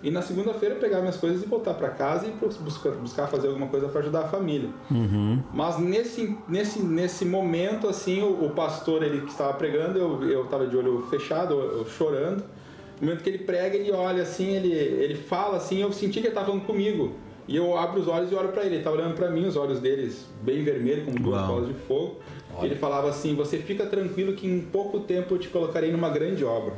e 0.04 0.10
na 0.10 0.22
segunda-feira 0.22 0.76
pegar 0.76 1.00
minhas 1.00 1.18
coisas 1.18 1.44
e 1.44 1.46
voltar 1.46 1.76
para 1.76 1.90
casa 1.90 2.28
e 2.28 2.32
buscar, 2.64 2.92
buscar 2.92 3.28
fazer 3.28 3.48
alguma 3.48 3.68
coisa 3.68 3.88
para 3.88 4.02
ajudar 4.02 4.22
a 4.22 4.28
família. 4.28 4.70
Uhum. 4.90 5.42
Mas 5.54 5.78
nesse, 5.78 6.36
nesse, 6.48 6.82
nesse 6.82 7.24
momento, 7.24 7.88
assim, 7.88 8.22
o, 8.22 8.46
o, 8.46 8.50
pastor 8.50 9.04
ele 9.04 9.22
que 9.22 9.32
estava 9.32 9.54
pregando, 9.54 10.00
eu 10.00 10.44
estava 10.44 10.66
de 10.66 10.76
olho 10.76 11.06
fechado, 11.10 11.54
eu, 11.54 11.80
eu 11.80 11.86
chorando. 11.86 12.44
No 13.00 13.08
momento 13.08 13.24
que 13.24 13.30
ele 13.30 13.40
prega, 13.40 13.76
ele 13.76 13.92
olha 13.92 14.24
assim, 14.24 14.56
ele, 14.56 14.72
ele 14.72 15.16
fala 15.16 15.58
assim, 15.58 15.82
eu 15.82 15.92
senti 15.92 16.14
que 16.14 16.20
ele 16.20 16.28
estava 16.30 16.48
falando 16.48 16.66
comigo. 16.66 17.16
E 17.48 17.56
eu 17.56 17.78
abro 17.78 18.00
os 18.00 18.08
olhos 18.08 18.32
e 18.32 18.36
olho 18.36 18.50
para 18.50 18.62
ele. 18.62 18.76
Ele 18.76 18.78
está 18.78 18.92
olhando 18.92 19.16
para 19.16 19.30
mim, 19.30 19.46
os 19.46 19.56
olhos 19.56 19.80
deles 19.80 20.28
bem 20.42 20.64
vermelhos, 20.64 21.06
com 21.06 21.12
duas 21.12 21.46
bolas 21.46 21.68
de 21.68 21.74
fogo. 21.74 22.18
Olha. 22.56 22.66
Ele 22.66 22.76
falava 22.76 23.10
assim: 23.10 23.36
Você 23.36 23.58
fica 23.58 23.86
tranquilo 23.86 24.34
que 24.34 24.48
em 24.48 24.62
pouco 24.62 25.00
tempo 25.02 25.36
eu 25.36 25.40
te 25.40 25.50
colocarei 25.50 25.92
numa 25.92 26.10
grande 26.10 26.46
obra. 26.46 26.74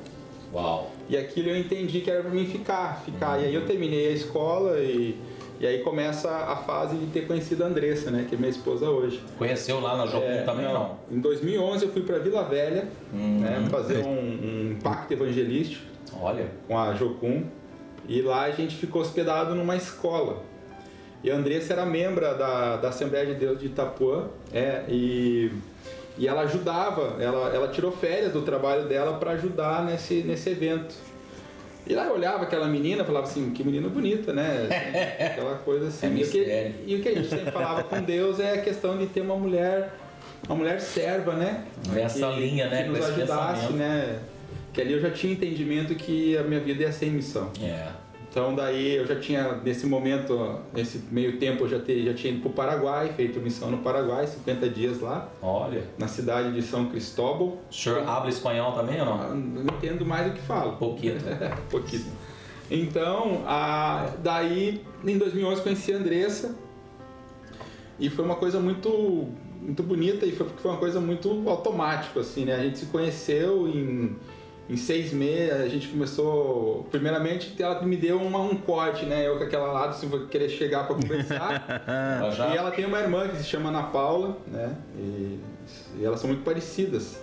Uau. 0.53 0.91
E 1.13 1.17
aquilo 1.17 1.49
eu 1.49 1.55
entendi 1.55 2.01
que 2.01 2.09
era 2.09 2.23
para 2.23 2.31
mim 2.31 2.43
ficar, 2.47 2.99
ficar. 3.05 3.39
E 3.39 3.45
aí 3.45 3.53
eu 3.53 3.67
terminei 3.67 4.07
a 4.07 4.11
escola 4.13 4.79
e, 4.79 5.15
e 5.59 5.67
aí 5.67 5.83
começa 5.83 6.27
a 6.27 6.55
fase 6.55 6.97
de 6.97 7.05
ter 7.11 7.27
conhecido 7.27 7.63
a 7.63 7.67
Andressa, 7.67 8.09
né, 8.09 8.25
que 8.27 8.33
é 8.33 8.37
minha 8.37 8.49
esposa 8.49 8.89
hoje. 8.89 9.21
Conheceu 9.37 9.79
lá 9.79 9.95
na 9.95 10.07
Jocum 10.07 10.25
É, 10.25 10.41
também 10.41 10.65
não? 10.65 10.97
Em 11.11 11.19
2011 11.19 11.85
eu 11.85 11.91
fui 11.91 12.01
para 12.01 12.17
Vila 12.17 12.41
Velha, 12.45 12.87
Hum. 13.13 13.41
né, 13.41 13.63
fazer 13.69 13.99
um, 13.99 14.09
um 14.09 14.71
impacto 14.71 15.11
evangelístico 15.13 15.85
Olha, 16.19 16.47
com 16.67 16.79
a 16.79 16.95
Jocum. 16.95 17.43
E 18.09 18.23
lá 18.23 18.45
a 18.45 18.51
gente 18.51 18.75
ficou 18.75 19.03
hospedado 19.03 19.53
numa 19.53 19.75
escola. 19.75 20.41
E 21.23 21.29
a 21.29 21.35
Andressa 21.35 21.73
era 21.73 21.85
membra 21.85 22.33
da, 22.33 22.77
da 22.77 22.89
Assembleia 22.89 23.27
de 23.27 23.35
Deus 23.35 23.59
de 23.59 23.67
Itapuã. 23.67 24.29
É, 24.51 24.81
e, 24.89 25.51
e 26.17 26.27
ela 26.27 26.41
ajudava, 26.41 27.15
ela, 27.19 27.49
ela 27.53 27.67
tirou 27.69 27.91
férias 27.91 28.31
do 28.31 28.41
trabalho 28.41 28.87
dela 28.87 29.17
para 29.17 29.31
ajudar 29.31 29.83
nesse, 29.83 30.15
nesse 30.23 30.49
evento. 30.49 30.95
E 31.85 31.93
lá 31.93 32.05
eu 32.05 32.13
olhava 32.13 32.43
aquela 32.43 32.67
menina 32.67 33.03
falava 33.03 33.25
assim, 33.25 33.49
que 33.51 33.63
menina 33.63 33.89
bonita, 33.89 34.31
né? 34.31 34.69
Aquela 35.19 35.55
coisa 35.55 35.87
assim. 35.87 36.07
É 36.07 36.09
e, 36.11 36.23
o 36.23 36.29
que, 36.29 36.71
e 36.87 36.95
o 36.95 37.01
que 37.01 37.09
a 37.09 37.15
gente 37.15 37.27
sempre 37.27 37.51
falava 37.51 37.83
com 37.83 38.01
Deus 38.01 38.39
é 38.39 38.53
a 38.53 38.61
questão 38.61 38.97
de 38.97 39.07
ter 39.07 39.19
uma 39.19 39.35
mulher, 39.35 39.91
uma 40.47 40.55
mulher 40.55 40.79
serva, 40.79 41.33
né? 41.33 41.65
Nessa 41.89 42.27
linha, 42.27 42.69
né, 42.69 42.83
Que 42.83 42.89
nos 42.89 43.03
ajudasse, 43.05 43.67
pensamento. 43.67 43.73
né? 43.73 44.19
Que 44.71 44.81
ali 44.81 44.93
eu 44.93 45.01
já 45.01 45.11
tinha 45.11 45.33
entendimento 45.33 45.93
que 45.95 46.37
a 46.37 46.43
minha 46.43 46.61
vida 46.61 46.83
ia 46.83 46.91
ser 46.91 47.07
em 47.07 47.11
missão. 47.11 47.51
é. 47.61 48.02
Então 48.33 48.55
daí 48.55 48.95
eu 48.95 49.05
já 49.05 49.15
tinha, 49.19 49.59
nesse 49.63 49.85
momento, 49.85 50.57
nesse 50.73 51.03
meio 51.11 51.37
tempo, 51.37 51.65
eu 51.65 51.69
já, 51.69 51.77
ter, 51.77 52.03
já 52.03 52.15
tinha 52.15 52.33
ido 52.33 52.41
para 52.41 52.49
o 52.49 52.53
Paraguai, 52.53 53.13
feito 53.15 53.39
missão 53.39 53.69
no 53.69 53.77
Paraguai, 53.77 54.25
50 54.25 54.69
dias 54.69 54.99
lá, 54.99 55.29
Olha. 55.39 55.83
na 55.99 56.07
cidade 56.07 56.51
de 56.51 56.63
São 56.63 56.87
Cristóbal. 56.87 57.59
O 57.69 57.71
senhor 57.71 57.99
habla 58.09 58.31
espanhol 58.31 58.71
também 58.71 58.99
ou 58.99 59.07
Ah, 59.07 59.27
não? 59.29 59.35
Não 59.35 59.61
entendo 59.75 60.03
mais 60.03 60.25
do 60.25 60.33
que 60.33 60.41
falo. 60.41 60.77
Pouquinho. 60.77 61.17
Pouquíssimo. 61.69 62.13
Então, 62.71 63.43
a, 63.45 64.09
daí 64.23 64.81
em 65.05 65.17
2011 65.19 65.61
conheci 65.61 65.93
a 65.93 65.97
Andressa 65.97 66.55
e 67.99 68.09
foi 68.09 68.25
uma 68.25 68.35
coisa 68.35 68.59
muito 68.59 69.29
muito 69.61 69.83
bonita 69.83 70.25
e 70.25 70.31
foi 70.31 70.47
porque 70.47 70.61
foi 70.61 70.71
uma 70.71 70.79
coisa 70.79 70.99
muito 70.99 71.47
automática 71.47 72.19
assim, 72.19 72.45
né? 72.45 72.55
A 72.55 72.63
gente 72.63 72.79
se 72.79 72.87
conheceu 72.87 73.67
em, 73.67 74.15
em 74.73 74.77
seis 74.77 75.13
meses, 75.13 75.61
a 75.61 75.67
gente 75.67 75.87
começou 75.87 76.87
primeiramente 76.89 77.53
ela 77.61 77.79
me 77.83 77.95
deu 77.95 78.19
uma, 78.19 78.39
um 78.39 78.55
corte, 78.55 79.05
né? 79.05 79.27
Eu 79.27 79.37
com 79.37 79.43
aquela 79.43 79.71
lado 79.71 79.91
assim, 79.91 80.07
vou 80.07 80.25
querer 80.25 80.49
chegar 80.49 80.87
para 80.87 80.95
conversar. 80.95 81.63
E 82.53 82.57
ela 82.57 82.71
tem 82.71 82.85
uma 82.85 82.99
irmã 82.99 83.27
que 83.27 83.37
se 83.37 83.43
chama 83.43 83.69
Ana 83.69 83.83
Paula, 83.83 84.37
né? 84.47 84.75
E, 84.97 85.39
e 85.99 86.03
elas 86.03 86.19
são 86.19 86.27
muito 86.27 86.43
parecidas. 86.43 87.19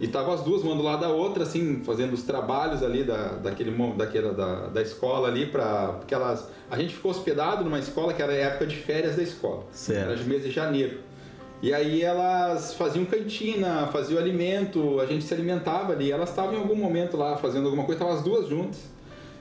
E 0.00 0.06
estavam 0.06 0.32
as 0.32 0.42
duas, 0.42 0.62
uma 0.62 0.74
do 0.74 0.82
lado 0.82 1.00
da 1.00 1.08
outra, 1.08 1.42
assim, 1.42 1.82
fazendo 1.84 2.12
os 2.12 2.22
trabalhos 2.22 2.82
ali 2.82 3.04
da, 3.04 3.32
daquele, 3.34 3.70
daquela, 3.96 4.32
da, 4.32 4.66
da 4.68 4.82
escola 4.82 5.28
ali, 5.28 5.46
pra, 5.46 5.94
porque 5.98 6.14
elas... 6.14 6.48
A 6.70 6.78
gente 6.78 6.94
ficou 6.94 7.10
hospedado 7.10 7.64
numa 7.64 7.78
escola 7.78 8.12
que 8.12 8.22
era 8.22 8.32
época 8.32 8.66
de 8.66 8.76
férias 8.76 9.16
da 9.16 9.22
escola. 9.22 9.64
Certo. 9.72 10.10
Era 10.10 10.16
de 10.16 10.24
mês 10.24 10.42
de 10.42 10.50
janeiro. 10.50 11.00
E 11.60 11.74
aí 11.74 12.02
elas 12.02 12.74
faziam 12.74 13.04
cantina, 13.04 13.88
faziam 13.88 14.18
alimento, 14.20 15.00
a 15.00 15.06
gente 15.06 15.24
se 15.24 15.34
alimentava 15.34 15.92
ali. 15.92 16.12
Elas 16.12 16.30
estavam 16.30 16.54
em 16.54 16.58
algum 16.58 16.76
momento 16.76 17.16
lá 17.16 17.36
fazendo 17.36 17.64
alguma 17.64 17.84
coisa, 17.84 18.00
estavam 18.00 18.18
as 18.18 18.24
duas 18.24 18.48
juntas. 18.48 18.78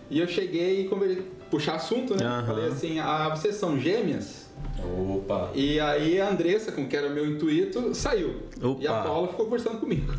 E 0.10 0.20
eu 0.20 0.28
cheguei 0.28 0.86
e 0.86 1.22
puxar 1.52 1.76
assunto, 1.76 2.16
né? 2.16 2.26
Aham. 2.26 2.46
Falei 2.46 2.68
assim, 2.70 3.00
ah, 3.00 3.30
vocês 3.30 3.56
são 3.56 3.80
gêmeas? 3.80 4.47
Opa. 4.80 5.50
E 5.56 5.80
aí 5.80 6.22
a 6.22 6.30
Andressa, 6.30 6.72
com 6.72 6.88
que 6.88 6.96
era 6.96 7.08
o 7.08 7.10
meu 7.10 7.26
intuito, 7.26 7.94
saiu. 7.96 8.44
Opa. 8.62 8.82
E 8.82 8.88
a 8.88 8.94
Paula 9.02 9.28
ficou 9.28 9.46
conversando 9.46 9.80
comigo. 9.80 10.14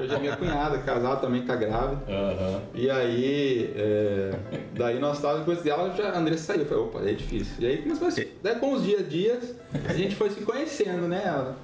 Hoje 0.00 0.14
é 0.14 0.18
minha 0.18 0.36
cunhada, 0.36 0.78
casada 0.78 1.16
também, 1.16 1.42
tá 1.42 1.54
grávida. 1.56 2.02
Aham. 2.08 2.60
E 2.74 2.90
aí, 2.90 3.72
é, 3.76 4.34
daí 4.74 4.98
nós 4.98 5.16
estávamos 5.16 5.46
depois 5.46 5.62
dela, 5.64 5.94
já, 5.96 6.10
a 6.10 6.18
Andressa 6.18 6.44
saiu. 6.44 6.60
Eu 6.62 6.66
falei, 6.66 6.84
opa, 6.84 7.00
é 7.08 7.12
difícil. 7.12 7.54
E 7.60 7.66
aí 7.66 7.78
começou 7.82 8.08
a 8.08 8.10
se- 8.10 8.28
daí 8.42 8.56
com 8.56 8.72
os 8.72 8.82
dias 8.82 9.00
a 9.00 9.04
dias, 9.04 9.54
a 9.88 9.92
gente 9.92 10.14
foi 10.16 10.30
se 10.30 10.40
conhecendo, 10.40 11.06
né? 11.08 11.54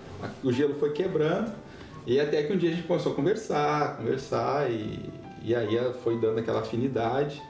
O 0.42 0.52
gelo 0.52 0.74
foi 0.74 0.92
quebrando. 0.92 1.52
E 2.06 2.20
até 2.20 2.42
que 2.44 2.52
um 2.52 2.56
dia 2.56 2.70
a 2.70 2.72
gente 2.74 2.86
começou 2.86 3.12
a 3.12 3.14
conversar, 3.16 3.96
conversar, 3.96 4.70
e, 4.70 5.00
e 5.42 5.54
aí 5.54 5.76
ela 5.76 5.92
foi 5.92 6.16
dando 6.20 6.38
aquela 6.38 6.60
afinidade. 6.60 7.42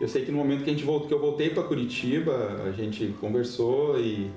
Eu 0.00 0.08
sei 0.08 0.24
que 0.24 0.30
no 0.32 0.38
momento 0.38 0.64
que 0.64 0.70
a 0.70 0.72
gente 0.72 0.84
voltou, 0.84 1.08
que 1.08 1.14
eu 1.14 1.20
voltei 1.20 1.50
para 1.50 1.62
Curitiba, 1.62 2.62
a 2.66 2.72
gente 2.72 3.14
conversou 3.20 3.98
e, 4.00 4.30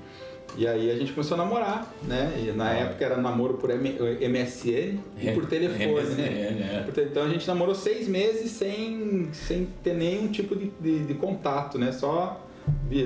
e 0.58 0.68
aí 0.68 0.92
a 0.92 0.96
gente 0.96 1.14
começou 1.14 1.36
a 1.36 1.38
namorar, 1.38 1.90
né? 2.04 2.34
E 2.46 2.52
na 2.52 2.70
Ah. 2.70 2.74
época 2.74 3.06
era 3.06 3.18
namoro 3.18 3.54
por 3.54 3.70
M- 3.70 3.96
MSN 4.28 5.00
e 5.22 5.32
por 5.34 5.46
telefone, 5.46 5.86
MSN, 6.02 6.18
né? 6.18 6.80
é. 6.80 6.84
Portanto, 6.84 7.08
Então 7.10 7.24
a 7.24 7.30
gente 7.30 7.48
namorou 7.48 7.74
seis 7.74 8.08
meses 8.10 8.52
sem, 8.52 9.30
sem 9.32 9.68
ter 9.82 9.94
nenhum 9.94 10.28
tipo 10.28 10.54
de, 10.56 10.70
de, 10.82 11.00
de 11.06 11.14
contato, 11.14 11.78
né? 11.80 11.92
Só, 11.94 12.46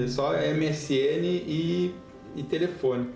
só 0.10 0.34
MSN 0.34 1.24
e, 1.24 1.94
e 2.36 2.44
telefone. 2.44 3.08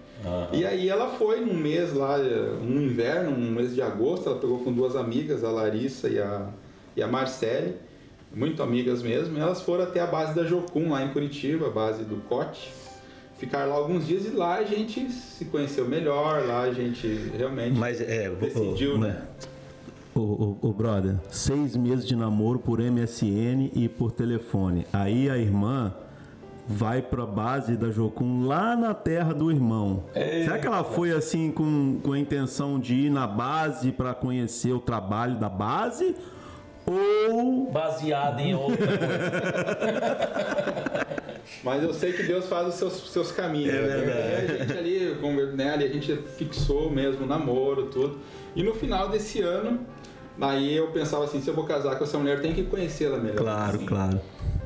E 0.54 0.64
aí 0.64 0.88
ela 0.88 1.10
foi 1.10 1.42
num 1.42 1.56
mês 1.56 1.94
lá, 1.94 2.16
um 2.62 2.80
inverno, 2.80 3.32
um 3.32 3.50
mês 3.52 3.74
de 3.74 3.82
agosto, 3.82 4.30
ela 4.30 4.38
pegou 4.38 4.60
com 4.60 4.72
duas 4.72 4.96
amigas, 4.96 5.44
a 5.44 5.50
Larissa 5.50 6.08
e 6.08 6.20
a, 6.20 6.48
e 6.96 7.02
a 7.02 7.08
Marcele, 7.08 7.74
muito 8.34 8.62
amigas 8.64 9.02
mesmo. 9.02 9.38
Elas 9.38 9.62
foram 9.62 9.84
até 9.84 10.00
a 10.00 10.08
base 10.08 10.34
da 10.36 10.44
Jocum, 10.44 10.90
lá 10.92 11.04
em 11.04 11.10
Curitiba, 11.10 11.68
a 11.68 11.70
base 11.72 12.04
do 12.04 12.18
Cote. 12.28 12.72
Ficaram 13.38 13.72
lá 13.72 13.76
alguns 13.78 14.06
dias 14.08 14.26
e 14.26 14.30
lá 14.30 14.56
a 14.58 14.64
gente 14.64 15.10
se 15.12 15.46
conheceu 15.46 15.88
melhor, 15.88 16.46
lá 16.46 16.62
a 16.62 16.74
gente 16.74 17.08
realmente 17.36 17.78
Mas 17.78 18.00
é. 18.00 18.30
o- 18.30 18.36
decidiu, 18.36 18.96
o, 18.96 18.98
né? 19.00 19.22
O, 20.14 20.20
o, 20.20 20.58
o 20.70 20.74
brother, 20.74 21.16
seis 21.32 21.76
meses 21.76 22.06
de 22.06 22.16
namoro 22.16 22.60
por 22.60 22.80
MSN 22.80 23.72
e 23.74 23.88
por 23.90 24.12
telefone. 24.12 24.86
Aí 24.94 25.30
a 25.30 25.38
irmã 25.38 25.94
vai 26.68 27.02
pra 27.02 27.26
base 27.26 27.76
da 27.76 27.90
Jocum 27.90 28.46
lá 28.46 28.76
na 28.76 28.94
terra 28.94 29.34
do 29.34 29.50
irmão. 29.50 30.04
Será 30.14 30.60
que 30.60 30.68
ela 30.68 30.84
foi 30.84 31.12
assim 31.12 31.50
com, 31.52 32.00
com 32.04 32.14
a 32.14 32.20
intenção 32.20 32.80
de 32.80 32.94
ir 32.94 33.10
na 33.10 33.26
base 33.26 33.92
pra 33.92 34.14
conhecer 34.14 34.72
o 34.74 34.80
trabalho 34.80 35.40
da 35.40 35.50
base? 35.50 36.16
Ou. 36.86 37.70
Baseado 37.72 38.40
em 38.40 38.54
outra 38.56 38.88
coisa. 38.88 39.12
Mas 41.64 41.84
eu 41.84 41.94
sei 41.94 42.14
que 42.14 42.24
Deus 42.24 42.48
faz 42.48 42.68
os 42.70 42.76
seus, 42.76 43.12
seus 43.12 43.32
caminhos. 43.32 43.74
É 43.74 43.82
né? 43.82 43.88
verdade. 43.88 44.46
E 44.46 44.56
a 44.56 44.66
gente 44.66 44.78
ali, 44.78 45.56
né, 45.56 45.74
ali, 45.74 45.86
a 45.86 45.90
gente 45.90 46.16
fixou 46.38 46.90
mesmo 46.90 47.24
o 47.24 47.28
namoro, 47.28 47.88
tudo. 47.88 48.20
E 48.56 48.64
no 48.64 48.74
final 48.74 49.10
desse 49.10 49.42
ano, 49.42 49.80
aí 50.40 50.76
eu 50.76 50.88
pensava 50.88 51.26
assim, 51.26 51.42
se 51.42 51.48
eu 51.48 51.54
vou 51.54 51.66
casar 51.66 51.98
com 51.98 52.04
essa 52.04 52.18
mulher, 52.18 52.42
tenho 52.42 52.56
que 52.56 52.64
conhecê-la 52.64 53.18
melhor. 53.18 53.38
Claro, 53.38 53.80
claro. 53.80 54.22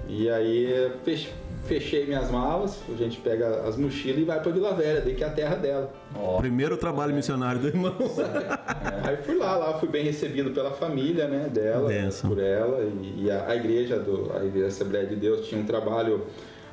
E 0.08 0.30
aí 0.30 0.92
fech- 1.04 1.34
fechei 1.66 2.06
minhas 2.06 2.32
malas, 2.32 2.80
a 2.88 2.96
gente 2.96 3.20
pega 3.20 3.62
as 3.68 3.76
mochilas 3.76 4.20
e 4.20 4.24
vai 4.24 4.40
pra 4.42 4.52
Vila 4.52 4.74
Velha, 4.74 5.02
daí 5.02 5.16
que 5.16 5.24
é 5.24 5.28
a 5.28 5.32
terra 5.32 5.56
dela. 5.56 5.92
Ó, 6.16 6.38
Primeiro 6.38 6.78
trabalho 6.78 7.14
missionário 7.14 7.60
do 7.60 7.68
irmão. 7.68 7.96
Aí 9.04 9.18
fui 9.18 9.36
lá, 9.36 9.56
lá 9.58 9.78
fui 9.80 9.90
bem 9.90 10.04
recebido 10.04 10.52
pela 10.52 10.72
família, 10.72 11.28
né, 11.28 11.48
dela, 11.52 11.88
Benção. 11.90 12.30
por 12.30 12.40
ela 12.40 12.82
e, 12.84 13.26
e 13.26 13.32
a, 13.32 13.48
a 13.48 13.56
igreja 13.56 14.00
do 14.00 14.32
a 14.36 14.44
igreja 14.44 14.68
Assembleia 14.68 15.06
de 15.06 15.16
Deus 15.16 15.48
tinha 15.48 15.60
um 15.62 15.66
trabalho 15.66 16.26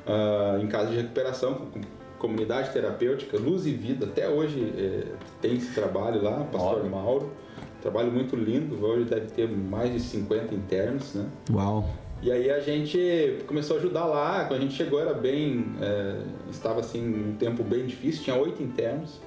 ah, 0.05 0.57
em 0.61 0.67
casa 0.67 0.89
de 0.91 0.97
recuperação 0.97 1.53
com, 1.53 1.65
com 1.81 1.81
comunidade 2.23 2.71
terapêutica, 2.71 3.37
Luz 3.37 3.65
e 3.65 3.71
Vida, 3.71 4.05
até 4.05 4.29
hoje 4.29 4.73
eh, 4.77 5.07
tem 5.41 5.57
esse 5.57 5.73
trabalho 5.73 6.23
lá, 6.23 6.45
Pastor. 6.49 6.89
Mauro, 6.89 7.29
trabalho 7.81 8.09
muito 8.13 8.37
lindo, 8.37 8.81
hoje 8.81 9.03
deve 9.03 9.25
ter 9.27 9.49
mais 9.49 9.91
de 9.91 9.99
50 9.99 10.55
internos, 10.55 11.13
né? 11.13 11.25
Uau. 11.51 11.85
E 12.23 12.31
aí 12.31 12.49
a 12.49 12.61
gente 12.61 13.43
começou 13.45 13.75
a 13.75 13.79
ajudar 13.79 14.05
lá. 14.05 14.45
Quando 14.45 14.61
a 14.61 14.63
gente 14.63 14.75
chegou 14.75 14.97
era 14.97 15.13
bem, 15.13 15.75
é, 15.81 16.21
estava 16.49 16.79
assim 16.79 17.05
um 17.05 17.35
tempo 17.35 17.63
bem 17.63 17.85
difícil. 17.85 18.23
Tinha 18.23 18.37
oito 18.37 18.63
internos. 18.63 19.19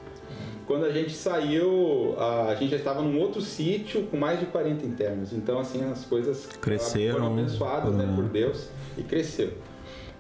Quando 0.67 0.87
a 0.87 0.91
gente 0.91 1.13
saiu, 1.13 2.17
a 2.19 2.55
gente 2.55 2.71
já 2.71 2.79
estava 2.79 3.03
num 3.03 3.21
outro 3.21 3.43
sítio 3.43 4.05
com 4.05 4.17
mais 4.17 4.41
de 4.41 4.47
40 4.47 4.87
internos. 4.87 5.33
Então 5.35 5.59
assim 5.59 5.85
as 5.85 6.07
coisas 6.07 6.47
Cresceram, 6.59 7.17
foram 7.17 7.33
abençoadas 7.35 7.95
né, 7.95 8.05
uhum. 8.05 8.17
por 8.17 8.25
Deus 8.25 8.71
e 8.97 9.03
cresceu. 9.03 9.53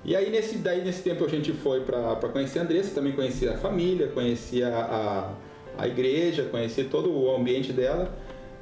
E 0.04 0.14
aí 0.14 0.30
nesse 0.30 0.58
daí 0.58 0.84
nesse 0.84 1.02
tempo 1.02 1.24
a 1.24 1.28
gente 1.28 1.52
foi 1.52 1.80
para 1.80 2.28
conhecer 2.28 2.58
a 2.58 2.62
Andressa, 2.62 2.94
também 2.94 3.14
conhecia 3.14 3.54
a 3.54 3.56
família, 3.56 4.08
conhecia 4.08 4.68
a, 4.68 5.32
a 5.78 5.88
igreja, 5.88 6.44
conhecia 6.44 6.84
todo 6.84 7.10
o 7.10 7.34
ambiente 7.34 7.72
dela. 7.72 8.14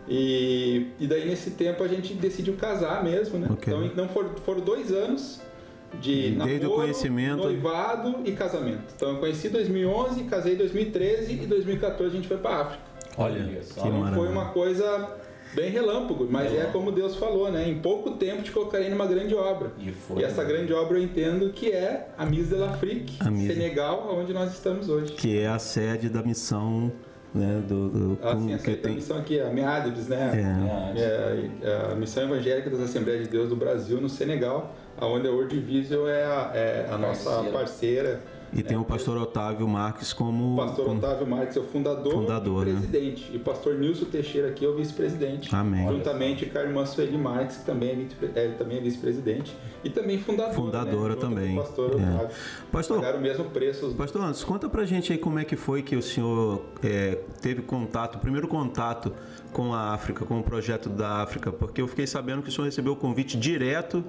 E, 0.09 0.89
e 1.01 1.07
daí 1.07 1.27
nesse 1.27 1.53
tempo 1.53 1.83
a 1.83 1.89
gente 1.89 2.13
decidiu 2.15 2.55
casar 2.57 3.03
mesmo, 3.03 3.39
né? 3.39 3.49
Ok. 3.51 3.73
Então, 3.73 3.85
então 3.87 4.09
foram, 4.09 4.31
foram 4.45 4.61
dois 4.61 4.93
anos 4.93 5.41
de 6.01 6.31
Desde 6.33 6.37
namoro, 6.61 6.71
conhecimento. 6.83 7.37
noivado 7.43 8.17
e 8.25 8.33
casamento. 8.33 8.83
Então 8.97 9.11
eu 9.13 9.19
conheci 9.19 9.47
em 9.49 9.51
2011, 9.51 10.25
casei 10.25 10.55
em 10.55 10.57
2013 10.57 11.33
e 11.33 11.45
em 11.45 11.47
2014 11.47 12.13
a 12.13 12.17
gente 12.17 12.29
foi 12.29 12.37
para 12.39 12.57
África. 12.63 12.83
olha 13.17 13.63
só. 13.63 13.81
que 13.83 13.89
Então 13.89 14.01
maravilha. 14.01 14.15
foi 14.25 14.29
uma 14.33 14.47
coisa 14.51 15.17
bem 15.55 15.71
relâmpago, 15.71 16.27
mas 16.29 16.47
é 16.47 16.51
Relâmpago. 16.51 16.73
como 16.73 16.91
Deus 16.93 17.15
falou, 17.15 17.51
né? 17.51 17.69
Em 17.69 17.79
pouco 17.79 18.11
tempo 18.13 18.43
te 18.43 18.51
colocarei 18.51 18.91
numa 18.91 19.07
grande 19.07 19.35
obra. 19.37 19.71
E 19.79 19.93
foi. 19.93 20.21
E 20.21 20.25
essa 20.25 20.43
grande 20.43 20.73
obra 20.73 20.99
eu 20.99 21.03
entendo 21.05 21.49
que 21.51 21.71
é 21.71 22.09
a 22.19 22.27
Mise 22.27 22.49
de 22.53 22.57
l'Afrique. 22.61 23.17
Senegal, 23.23 24.09
onde 24.19 24.33
nós 24.35 24.53
estamos 24.53 24.89
hoje. 24.89 25.13
Que 25.13 25.39
é 25.39 25.47
a 25.47 25.61
sede 25.61 26.09
da 26.09 26.23
missão 26.25 26.91
né? 27.35 27.63
Do, 27.67 27.89
do 27.89 28.19
Ah, 28.23 28.37
sim, 28.37 28.57
que 28.59 28.71
aí 28.71 28.77
tem 28.77 28.93
a 28.93 28.95
missão 28.95 29.19
aqui, 29.19 29.41
a 29.41 29.51
MEADEBS, 29.51 30.09
né? 30.09 30.95
É. 30.97 31.01
É, 31.01 31.93
a 31.93 31.95
Missão 31.95 32.25
Evangélica 32.25 32.71
das 32.71 32.81
Assembleias 32.81 33.25
de 33.25 33.29
Deus 33.31 33.49
do 33.49 33.57
Brasil 33.57 34.01
no 34.01 34.09
Senegal, 34.09 34.75
onde 35.01 35.27
a 35.27 35.31
World 35.31 35.59
Vision 35.59 36.07
é 36.07 36.25
a, 36.25 36.51
é 36.55 36.89
a 36.91 36.97
nossa 36.97 37.43
Parceira. 37.53 38.21
E 38.53 38.63
tem 38.63 38.77
o 38.77 38.85
pastor 38.85 39.17
Otávio 39.17 39.67
Marques 39.67 40.13
como. 40.13 40.57
Pastor 40.57 40.85
como- 40.85 40.99
Otávio 40.99 41.27
Marques 41.27 41.57
é 41.57 41.61
o 41.61 41.65
fundador, 41.65 42.13
Fundador, 42.13 42.69
e 42.69 42.73
né? 42.73 42.79
presidente. 42.81 43.31
E 43.33 43.37
o 43.37 43.41
pastor 43.41 43.75
Nilson 43.75 44.05
Teixeira 44.07 44.49
aqui 44.49 44.65
é 44.65 44.69
o 44.69 44.77
vice-presidente. 44.77 45.55
Amém. 45.55 45.89
Juntamente 45.89 46.47
com 46.47 46.59
a 46.59 46.63
irmã 46.63 46.87
Sueli 46.87 47.19
Marques, 47.19 47.57
que 47.59 47.65
também 47.65 48.09
é, 48.35 48.45
é, 48.45 48.49
também 48.51 48.79
é 48.79 48.81
vice-presidente. 48.81 49.57
E 49.83 49.91
também 49.91 50.19
fundadora. 50.19 50.55
Fundadora 50.55 51.15
né? 51.15 51.21
Também. 51.21 51.57
Pastor 51.57 51.91
É. 51.93 51.95
Otávio. 51.97 52.29
Pastor, 52.71 52.97
Pagaram 52.99 53.19
o 53.19 53.23
mesmo 53.23 53.45
preço. 53.47 53.87
os 53.87 53.95
Pastor 53.95 54.23
Anderson, 54.23 54.47
conta 54.47 54.69
pra 54.69 54.85
gente 54.85 55.13
aí 55.13 55.19
como 55.19 55.39
é 55.39 55.45
que 55.45 55.57
foi 55.57 55.83
que 55.83 55.97
o 55.97 56.03
senhor 56.03 56.63
é, 56.83 57.19
teve 57.43 57.63
contato, 57.63 58.17
o 58.17 58.19
primeiro 58.19 58.47
contato 58.49 59.13
com 59.53 59.75
a 59.75 59.93
África, 59.93 60.25
com 60.25 60.39
o 60.39 60.43
projeto 60.43 60.89
da 60.89 61.23
África, 61.23 61.51
porque 61.53 61.81
eu 61.83 61.87
fiquei 61.89 62.07
sabendo 62.07 62.43
que 62.43 62.49
o 62.49 62.53
senhor 62.53 62.65
recebeu 62.65 62.93
o 62.93 62.97
convite 62.97 63.37
direto 63.37 64.05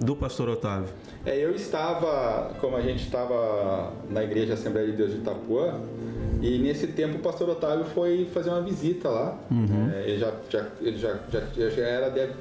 do 0.00 0.14
pastor 0.16 0.48
Otávio. 0.48 0.88
É, 1.24 1.36
eu 1.36 1.54
estava, 1.54 2.54
como 2.60 2.76
a 2.76 2.80
gente 2.80 3.04
estava 3.04 3.92
na 4.10 4.22
Igreja 4.22 4.54
Assembleia 4.54 4.86
de 4.86 4.96
Deus 4.96 5.10
de 5.10 5.18
Itapuã, 5.18 5.80
e 6.40 6.58
nesse 6.58 6.88
tempo 6.88 7.16
o 7.16 7.20
pastor 7.20 7.48
Otávio 7.48 7.84
foi 7.86 8.28
fazer 8.32 8.50
uma 8.50 8.60
visita 8.60 9.08
lá. 9.08 9.38
É, 9.94 10.08
ele 10.08 10.18
já, 10.18 10.32
já, 10.50 10.66
ele 10.80 10.98
já, 10.98 11.18
já, 11.30 11.70
já 11.70 11.82
era, 11.82 12.10
deve, 12.10 12.34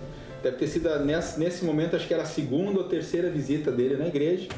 deve 0.43 0.57
ter 0.57 0.67
sido 0.67 0.89
nesse, 0.99 1.39
nesse 1.39 1.65
momento, 1.65 1.95
acho 1.95 2.07
que 2.07 2.13
era 2.13 2.23
a 2.23 2.27
segunda 2.27 2.79
ou 2.79 2.83
terceira 2.83 3.29
visita 3.29 3.71
dele 3.71 3.95
na 3.95 4.07
igreja. 4.07 4.49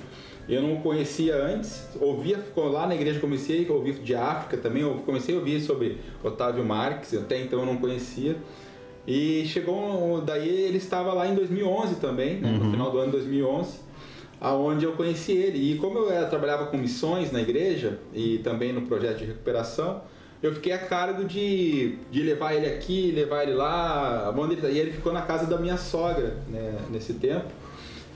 Eu 0.49 0.61
não 0.61 0.75
o 0.75 0.81
conhecia 0.81 1.35
antes, 1.35 1.87
ouvia 1.99 2.39
lá 2.55 2.87
na 2.87 2.95
igreja, 2.95 3.19
comecei 3.19 3.67
a 3.67 3.73
ouvir 3.73 3.95
de 3.95 4.15
África 4.15 4.55
também, 4.55 4.81
eu 4.81 4.95
comecei 5.05 5.35
a 5.35 5.39
ouvir 5.39 5.59
sobre 5.61 5.99
Otávio 6.23 6.63
Marques, 6.65 7.13
até 7.13 7.39
então 7.39 7.59
eu 7.59 7.65
não 7.65 7.77
conhecia. 7.77 8.37
E 9.07 9.45
chegou, 9.47 10.21
daí 10.21 10.49
ele 10.49 10.77
estava 10.77 11.13
lá 11.13 11.25
em 11.25 11.33
2011 11.33 11.95
também, 11.95 12.41
né, 12.41 12.51
no 12.51 12.69
final 12.69 12.91
do 12.91 12.97
ano 12.97 13.05
de 13.05 13.17
2011, 13.17 13.79
aonde 14.41 14.83
eu 14.83 14.91
conheci 14.91 15.31
ele. 15.31 15.71
E 15.71 15.77
como 15.77 15.97
eu 15.97 16.11
era, 16.11 16.27
trabalhava 16.27 16.65
com 16.65 16.77
missões 16.77 17.31
na 17.31 17.39
igreja 17.39 17.99
e 18.13 18.39
também 18.39 18.73
no 18.73 18.81
projeto 18.81 19.19
de 19.19 19.25
recuperação, 19.25 20.01
eu 20.43 20.53
fiquei 20.53 20.73
a 20.73 20.77
cargo 20.77 21.23
de, 21.23 21.97
de 22.11 22.21
levar 22.21 22.53
ele 22.53 22.65
aqui, 22.65 23.11
levar 23.11 23.43
ele 23.43 23.53
lá, 23.53 24.33
onde 24.37 24.55
ele, 24.55 24.67
e 24.67 24.77
ele 24.77 24.91
ficou 24.91 25.13
na 25.13 25.21
casa 25.21 25.47
da 25.47 25.57
minha 25.57 25.77
sogra 25.77 26.35
né, 26.49 26.77
nesse 26.91 27.13
tempo. 27.13 27.47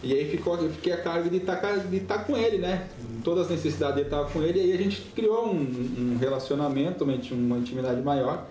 E 0.03 0.13
aí 0.13 0.29
ficou, 0.29 0.57
eu 0.57 0.69
fiquei 0.71 0.91
a 0.91 0.98
cargo 0.98 1.29
de 1.29 1.38
estar 1.38 1.55
de 1.55 2.00
tá 2.01 2.19
com 2.19 2.36
ele, 2.36 2.57
né? 2.57 2.88
Todas 3.24 3.45
as 3.45 3.51
necessidades 3.51 3.95
dele 3.95 4.07
estavam 4.07 4.29
com 4.31 4.41
ele, 4.41 4.60
e 4.60 4.63
aí 4.63 4.74
a 4.74 4.77
gente 4.77 5.01
criou 5.15 5.48
um, 5.48 5.62
um 5.62 6.17
relacionamento, 6.19 7.03
uma 7.03 7.57
intimidade 7.57 8.01
maior. 8.01 8.48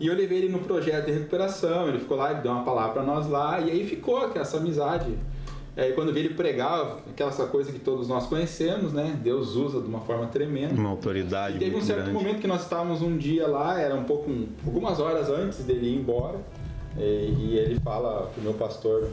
E 0.00 0.06
eu 0.06 0.14
levei 0.14 0.38
ele 0.38 0.48
no 0.48 0.60
projeto 0.60 1.06
de 1.06 1.12
recuperação, 1.12 1.88
ele 1.88 1.98
ficou 1.98 2.16
lá, 2.16 2.32
ele 2.32 2.40
deu 2.40 2.50
uma 2.50 2.64
palavra 2.64 2.94
para 2.94 3.02
nós 3.02 3.28
lá, 3.28 3.60
e 3.60 3.70
aí 3.70 3.86
ficou 3.86 4.32
essa 4.34 4.56
amizade. 4.56 5.14
E 5.76 5.80
aí 5.80 5.92
quando 5.92 6.10
vi 6.12 6.20
ele 6.20 6.34
pregar, 6.34 6.96
aquela 7.10 7.30
coisa 7.46 7.70
que 7.70 7.78
todos 7.78 8.08
nós 8.08 8.26
conhecemos, 8.26 8.94
né? 8.94 9.18
Deus 9.22 9.54
usa 9.54 9.80
de 9.80 9.86
uma 9.86 10.00
forma 10.00 10.26
tremenda. 10.26 10.74
Uma 10.74 10.88
autoridade 10.88 11.56
E 11.56 11.58
teve 11.58 11.76
um 11.76 11.82
certo 11.82 12.04
grande. 12.04 12.12
momento 12.14 12.40
que 12.40 12.46
nós 12.46 12.62
estávamos 12.62 13.02
um 13.02 13.16
dia 13.18 13.46
lá, 13.46 13.78
era 13.78 13.94
um 13.94 14.04
pouco, 14.04 14.30
algumas 14.64 14.98
horas 14.98 15.28
antes 15.28 15.64
dele 15.64 15.90
ir 15.90 15.98
embora, 15.98 16.38
e, 16.98 17.02
e 17.02 17.58
ele 17.58 17.78
fala 17.80 18.30
pro 18.32 18.42
meu 18.42 18.54
pastor, 18.54 19.10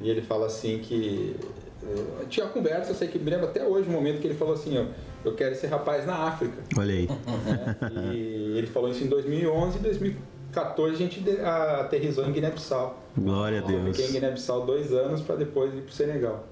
e 0.00 0.10
ele 0.10 0.22
fala 0.22 0.46
assim 0.46 0.78
que 0.80 1.36
eh, 1.82 2.24
tinha 2.28 2.46
conversa, 2.46 2.90
eu 2.90 2.94
sei 2.94 3.08
que 3.08 3.18
me 3.18 3.30
lembro 3.30 3.46
até 3.46 3.64
hoje 3.64 3.88
o 3.88 3.92
momento 3.92 4.20
que 4.20 4.26
ele 4.26 4.34
falou 4.34 4.54
assim, 4.54 4.76
ó, 4.76 4.84
eu 5.28 5.34
quero 5.34 5.52
esse 5.52 5.66
rapaz 5.66 6.06
na 6.06 6.14
África. 6.14 6.62
Olha 6.78 6.94
aí. 6.94 7.06
né? 7.06 8.14
E 8.14 8.58
ele 8.58 8.66
falou 8.66 8.90
isso 8.90 9.04
em 9.04 9.08
2011 9.08 9.78
e 9.78 9.80
2014 9.80 10.94
a 10.94 10.96
gente 10.96 11.24
aterrizou 11.80 12.24
em 12.26 12.32
Guiné-Bissau. 12.32 13.02
Glória 13.16 13.58
a 13.58 13.62
Eu 13.62 13.66
Deus. 13.82 13.96
fiquei 13.96 14.10
em 14.10 14.12
Guiné-Bissau 14.14 14.64
dois 14.64 14.92
anos 14.92 15.20
para 15.20 15.36
depois 15.36 15.72
ir 15.74 15.82
para 15.82 15.90
o 15.90 15.92
Senegal. 15.92 16.44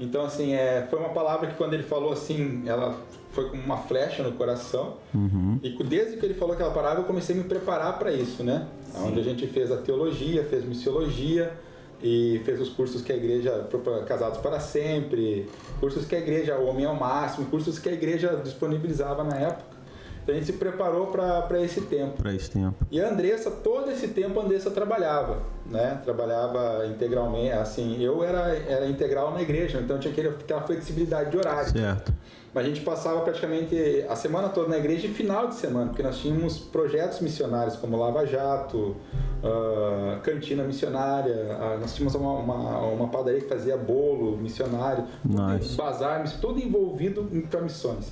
Então, 0.00 0.24
assim, 0.24 0.54
é, 0.54 0.86
foi 0.88 0.98
uma 0.98 1.08
palavra 1.08 1.48
que 1.48 1.56
quando 1.56 1.74
ele 1.74 1.82
falou 1.82 2.12
assim, 2.12 2.62
ela 2.66 2.96
foi 3.32 3.50
como 3.50 3.62
uma 3.62 3.78
flecha 3.78 4.22
no 4.22 4.32
coração. 4.32 4.96
Uhum. 5.14 5.58
E 5.62 5.70
desde 5.84 6.16
que 6.16 6.24
ele 6.24 6.34
falou 6.34 6.54
aquela 6.54 6.70
palavra, 6.70 7.00
eu 7.00 7.04
comecei 7.04 7.34
a 7.34 7.38
me 7.38 7.44
preparar 7.44 7.98
para 7.98 8.12
isso, 8.12 8.44
né? 8.44 8.66
Onde 9.04 9.18
a 9.20 9.22
gente 9.22 9.46
fez 9.48 9.70
a 9.72 9.76
teologia, 9.76 10.44
fez 10.44 10.64
missiologia 10.64 11.52
e 12.02 12.40
fez 12.44 12.60
os 12.60 12.68
cursos 12.68 13.02
que 13.02 13.12
a 13.12 13.16
igreja, 13.16 13.66
Casados 14.06 14.38
para 14.38 14.60
Sempre, 14.60 15.48
cursos 15.80 16.06
que 16.06 16.14
a 16.14 16.18
igreja, 16.18 16.56
O 16.58 16.66
Homem 16.66 16.84
ao 16.84 16.94
Máximo, 16.94 17.46
cursos 17.46 17.78
que 17.78 17.88
a 17.88 17.92
igreja 17.92 18.40
disponibilizava 18.42 19.24
na 19.24 19.36
época. 19.36 19.78
Então 20.22 20.36
a 20.36 20.38
gente 20.38 20.52
se 20.52 20.58
preparou 20.58 21.06
para 21.06 21.62
esse 21.62 21.80
tempo. 21.80 22.22
Para 22.22 22.34
esse 22.34 22.50
tempo. 22.50 22.74
E 22.90 23.00
a 23.00 23.08
Andressa, 23.08 23.50
todo 23.50 23.90
esse 23.90 24.08
tempo 24.08 24.38
a 24.38 24.42
Andressa 24.42 24.70
trabalhava, 24.70 25.42
né? 25.64 26.00
Trabalhava 26.04 26.86
integralmente, 26.86 27.52
assim, 27.52 28.02
eu 28.02 28.22
era, 28.22 28.54
era 28.54 28.86
integral 28.86 29.32
na 29.32 29.40
igreja, 29.40 29.80
então 29.80 29.98
tinha 29.98 30.12
aquele, 30.12 30.28
aquela 30.28 30.60
flexibilidade 30.60 31.30
de 31.30 31.38
horário. 31.38 31.72
Certo. 31.72 32.12
Mas 32.54 32.64
a 32.64 32.68
gente 32.68 32.80
passava 32.80 33.20
praticamente 33.20 34.04
a 34.08 34.16
semana 34.16 34.48
toda 34.48 34.68
na 34.68 34.78
igreja 34.78 35.06
e 35.06 35.10
final 35.10 35.48
de 35.48 35.54
semana, 35.54 35.86
porque 35.86 36.02
nós 36.02 36.18
tínhamos 36.18 36.58
projetos 36.58 37.20
missionários 37.20 37.76
como 37.76 37.96
Lava 37.96 38.26
Jato, 38.26 38.96
ah, 39.44 40.18
Cantina 40.22 40.64
Missionária, 40.64 41.56
ah, 41.60 41.76
nós 41.80 41.94
tínhamos 41.94 42.14
uma, 42.14 42.32
uma, 42.32 42.78
uma 42.80 43.08
padaria 43.08 43.40
que 43.40 43.48
fazia 43.48 43.76
bolo 43.76 44.36
missionário, 44.36 45.04
Nice. 45.24 45.76
bazar, 45.76 46.24
tudo 46.40 46.58
envolvido 46.58 47.28
para 47.50 47.60
missões. 47.60 48.10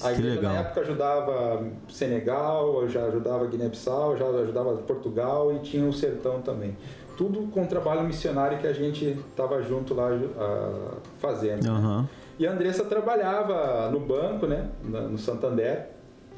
A 0.00 0.12
igreja 0.12 0.40
na 0.40 0.60
época 0.60 0.80
ajudava 0.80 1.64
Senegal, 1.88 2.88
já 2.88 3.04
ajudava 3.06 3.46
Guiné-Bissau, 3.46 4.16
já 4.16 4.26
ajudava 4.26 4.76
Portugal 4.76 5.52
e 5.54 5.58
tinha 5.58 5.84
o 5.84 5.92
Sertão 5.92 6.40
também. 6.40 6.76
Tudo 7.16 7.48
com 7.48 7.64
o 7.64 7.66
trabalho 7.66 8.02
missionário 8.04 8.58
que 8.58 8.66
a 8.66 8.72
gente 8.72 9.18
estava 9.30 9.60
junto 9.62 9.92
lá 9.92 10.08
ah, 10.38 10.94
fazendo. 11.18 11.64
né? 12.02 12.08
E 12.38 12.46
a 12.46 12.52
Andressa 12.52 12.84
trabalhava 12.84 13.90
no 13.90 14.00
banco, 14.00 14.46
né, 14.46 14.68
no 14.82 15.18
Santander. 15.18 15.88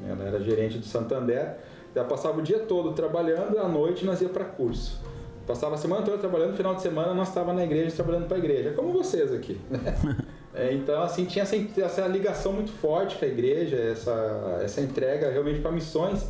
Ela 0.07 0.25
era 0.25 0.39
gerente 0.41 0.77
do 0.77 0.85
Santander. 0.85 1.57
Ela 1.95 2.05
passava 2.05 2.39
o 2.39 2.41
dia 2.41 2.59
todo 2.59 2.91
trabalhando, 2.93 3.57
à 3.57 3.67
noite 3.67 4.05
nós 4.05 4.21
ia 4.21 4.29
para 4.29 4.43
curso. 4.43 5.01
Passava 5.47 5.75
a 5.75 5.77
semana 5.77 6.01
toda 6.01 6.17
trabalhando, 6.17 6.51
no 6.51 6.57
final 6.57 6.75
de 6.75 6.81
semana 6.81 7.13
nós 7.13 7.29
estava 7.29 7.53
na 7.53 7.63
igreja 7.63 7.95
trabalhando 7.95 8.27
para 8.27 8.35
a 8.35 8.39
igreja, 8.39 8.71
como 8.71 8.91
vocês 8.91 9.31
aqui. 9.31 9.59
né? 9.69 9.79
Então, 10.71 11.03
assim, 11.03 11.25
tinha 11.25 11.43
essa, 11.43 11.57
essa 11.81 12.07
ligação 12.07 12.53
muito 12.53 12.71
forte 12.71 13.17
com 13.17 13.25
a 13.25 13.27
igreja, 13.27 13.75
essa, 13.75 14.61
essa 14.63 14.79
entrega 14.79 15.29
realmente 15.29 15.59
para 15.59 15.69
missões. 15.69 16.25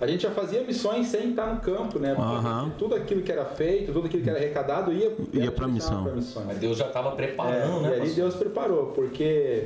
A 0.00 0.06
gente 0.06 0.22
já 0.22 0.30
fazia 0.30 0.62
missões 0.62 1.08
sem 1.08 1.30
estar 1.30 1.46
no 1.54 1.60
campo, 1.60 1.98
né? 1.98 2.14
Porque 2.14 2.34
Aham. 2.36 2.72
Tudo 2.78 2.94
aquilo 2.94 3.20
que 3.22 3.30
era 3.30 3.44
feito, 3.44 3.92
tudo 3.92 4.06
aquilo 4.06 4.22
que 4.22 4.30
era 4.30 4.38
arrecadado 4.38 4.92
ia, 4.92 5.04
Ia 5.04 5.10
pra 5.52 5.66
direcionado 5.66 5.72
missão. 5.72 6.04
missões. 6.14 6.46
Mas 6.46 6.58
Deus 6.58 6.78
já 6.78 6.86
estava 6.86 7.12
preparando, 7.12 7.84
É, 7.86 7.90
né? 7.90 7.98
e 7.98 8.00
ali? 8.02 8.10
Deus 8.12 8.34
preparou, 8.34 8.86
porque 8.94 9.64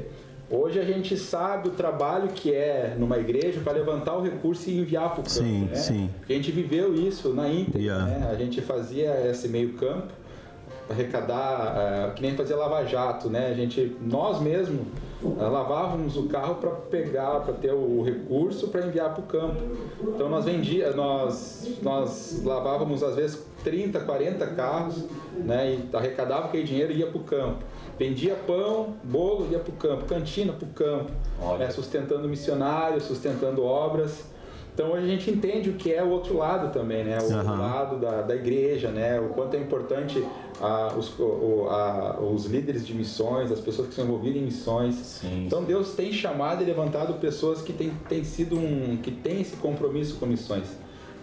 hoje 0.50 0.80
a 0.80 0.84
gente 0.84 1.16
sabe 1.16 1.68
o 1.68 1.72
trabalho 1.72 2.28
que 2.28 2.52
é 2.52 2.96
numa 2.98 3.16
igreja 3.18 3.60
para 3.62 3.74
levantar 3.74 4.16
o 4.16 4.22
recurso 4.22 4.68
e 4.68 4.78
enviar 4.80 5.10
para 5.10 5.20
o 5.20 5.24
campo. 5.24 5.30
Sim, 5.30 5.64
né? 5.70 5.74
sim. 5.76 6.10
A 6.28 6.32
gente 6.32 6.50
viveu 6.50 6.92
isso 6.94 7.28
na 7.32 7.48
íntegra, 7.48 7.80
Yeah. 7.80 8.04
né? 8.04 8.28
A 8.30 8.34
gente 8.34 8.60
fazia 8.60 9.28
esse 9.30 9.46
meio 9.48 9.74
campo 9.74 10.12
para 10.88 10.96
arrecadar, 10.96 11.74
eh, 11.76 12.12
que 12.16 12.22
nem 12.22 12.34
fazia 12.36 12.56
lava 12.56 12.84
jato, 12.84 13.30
né? 13.30 13.46
A 13.50 13.54
gente, 13.54 13.96
nós 14.02 14.40
mesmos, 14.42 14.80
lavávamos 15.36 16.16
o 16.16 16.24
carro 16.28 16.56
para 16.56 16.70
pegar, 16.70 17.40
para 17.40 17.54
ter 17.54 17.72
o 17.72 18.02
recurso 18.02 18.68
para 18.68 18.86
enviar 18.86 19.14
para 19.14 19.22
o 19.22 19.26
campo. 19.26 19.62
Então 20.02 20.28
nós 20.28 20.44
vendia, 20.44 20.92
nós, 20.92 21.78
nós 21.82 22.42
lavávamos 22.44 23.02
às 23.02 23.16
vezes 23.16 23.44
30, 23.62 24.00
40 24.00 24.46
carros, 24.48 25.04
né? 25.36 25.74
E 25.74 25.96
arrecadava 25.96 26.46
aquele 26.46 26.64
dinheiro 26.64 26.92
e 26.92 26.98
ia 26.98 27.06
para 27.06 27.18
o 27.18 27.24
campo. 27.24 27.64
Vendia 27.98 28.34
pão, 28.34 28.94
bolo, 29.04 29.48
ia 29.50 29.58
para 29.58 29.72
o 29.72 29.76
campo, 29.76 30.04
cantina 30.06 30.52
para 30.52 30.66
o 30.66 30.72
campo, 30.72 31.12
né? 31.58 31.70
sustentando 31.70 32.28
missionários, 32.28 33.04
sustentando 33.04 33.62
obras. 33.62 34.33
Então 34.74 34.90
hoje 34.90 35.04
a 35.04 35.08
gente 35.08 35.30
entende 35.30 35.70
o 35.70 35.74
que 35.74 35.92
é 35.92 36.02
o 36.02 36.08
outro 36.10 36.36
lado 36.36 36.72
também, 36.72 37.04
né? 37.04 37.16
O 37.20 37.22
outro 37.22 37.38
Aham. 37.38 37.58
lado 37.60 37.96
da, 38.00 38.22
da 38.22 38.34
igreja, 38.34 38.90
né? 38.90 39.20
O 39.20 39.28
quanto 39.28 39.54
é 39.54 39.60
importante 39.60 40.20
os, 40.98 41.16
o- 41.18 41.68
a- 41.70 42.18
os 42.20 42.46
líderes 42.46 42.84
de 42.84 42.92
missões, 42.92 43.52
as 43.52 43.60
pessoas 43.60 43.86
que 43.88 43.94
são 43.94 44.04
envolvidas 44.04 44.42
em 44.42 44.44
missões. 44.44 44.94
Sim. 44.96 45.44
Então 45.46 45.62
Deus 45.62 45.94
tem 45.94 46.12
chamado 46.12 46.60
e 46.62 46.66
levantado 46.66 47.14
pessoas 47.20 47.62
que 47.62 47.72
têm 47.72 47.92
tem 48.08 48.24
sido 48.24 48.56
um 48.58 48.98
que 49.00 49.12
têm 49.12 49.40
esse 49.42 49.56
compromisso 49.56 50.16
com 50.16 50.26
missões. 50.26 50.66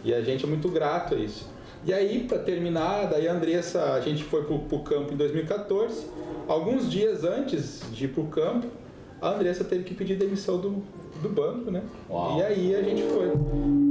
E 0.04 0.14
a 0.14 0.22
gente 0.22 0.46
é 0.46 0.48
muito 0.48 0.70
grato 0.70 1.14
a 1.16 1.18
isso. 1.18 1.46
E 1.84 1.92
aí, 1.94 2.24
para 2.28 2.38
terminar, 2.40 3.08
daí 3.10 3.28
a 3.28 3.34
Andressa, 3.34 3.94
a 3.94 4.00
gente 4.02 4.24
foi 4.24 4.44
para 4.44 4.54
o 4.56 4.80
campo 4.84 5.14
em 5.14 5.18
2014. 5.18 6.06
Alguns 6.48 6.90
dias 6.90 7.24
antes 7.24 7.82
de 7.92 8.06
ir 8.06 8.08
para 8.10 8.22
o 8.24 8.28
campo, 8.28 8.68
a 9.22 9.30
Andressa 9.32 9.64
teve 9.64 9.84
que 9.84 9.94
pedir 9.96 10.16
demissão 10.16 10.58
do, 10.60 10.84
do 11.22 11.30
banco, 11.30 11.70
né? 11.72 11.84
Uau. 12.10 12.38
E 12.40 12.44
aí 12.44 12.76
a 12.76 12.82
gente 12.82 13.04
foi. 13.04 13.32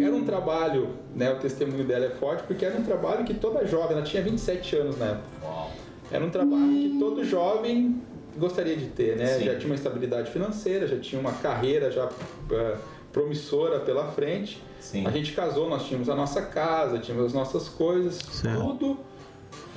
Era 0.04 0.14
um 0.14 0.24
trabalho, 0.24 0.88
né? 1.14 1.32
O 1.32 1.36
testemunho 1.38 1.84
dela 1.84 2.06
é 2.06 2.10
forte, 2.10 2.42
porque 2.44 2.64
era 2.64 2.76
um 2.78 2.82
trabalho 2.82 3.24
que 3.24 3.34
toda 3.34 3.64
jovem, 3.66 3.92
ela 3.96 4.02
tinha 4.02 4.22
27 4.22 4.76
anos 4.76 4.98
na 4.98 5.06
época. 5.06 5.24
Uau. 5.44 5.70
Era 6.10 6.24
um 6.24 6.30
trabalho 6.30 6.72
que 6.72 6.96
todo 6.98 7.24
jovem 7.24 8.02
gostaria 8.36 8.76
de 8.76 8.86
ter, 8.86 9.16
né? 9.16 9.26
Sim. 9.26 9.44
Já 9.44 9.54
tinha 9.56 9.66
uma 9.66 9.74
estabilidade 9.76 10.30
financeira, 10.30 10.86
já 10.86 10.98
tinha 10.98 11.20
uma 11.20 11.32
carreira 11.32 11.90
já 11.90 12.08
eh, 12.52 12.76
promissora 13.12 13.78
pela 13.80 14.06
frente. 14.12 14.62
Sim. 14.80 15.06
A 15.06 15.10
gente 15.10 15.32
casou, 15.32 15.68
nós 15.68 15.84
tínhamos 15.86 16.08
a 16.08 16.14
nossa 16.16 16.42
casa, 16.42 16.98
tínhamos 16.98 17.26
as 17.26 17.32
nossas 17.32 17.68
coisas, 17.68 18.14
Certo. 18.16 18.60
tudo 18.60 18.98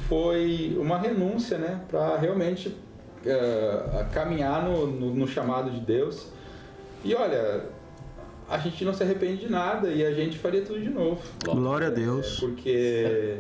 foi 0.08 0.76
uma 0.80 0.98
renúncia, 0.98 1.58
né, 1.58 1.82
para 1.90 2.18
realmente 2.18 2.76
eh, 3.26 4.06
caminhar 4.12 4.64
no, 4.64 4.86
no- 4.88 5.14
no 5.14 5.28
chamado 5.28 5.70
de 5.72 5.80
Deus. 5.80 6.28
E 7.04 7.14
olha, 7.16 7.66
a 8.50 8.58
gente 8.58 8.86
não 8.86 8.94
se 8.94 9.04
arrepende 9.04 9.46
de 9.46 9.52
nada 9.52 9.90
e 9.90 10.06
a 10.06 10.14
gente 10.14 10.38
faria 10.38 10.62
tudo 10.62 10.80
de 10.80 10.90
novo. 10.90 11.22
Glória 11.44 11.88
a 11.88 11.90
Deus. 11.90 12.40
Porque 12.40 13.38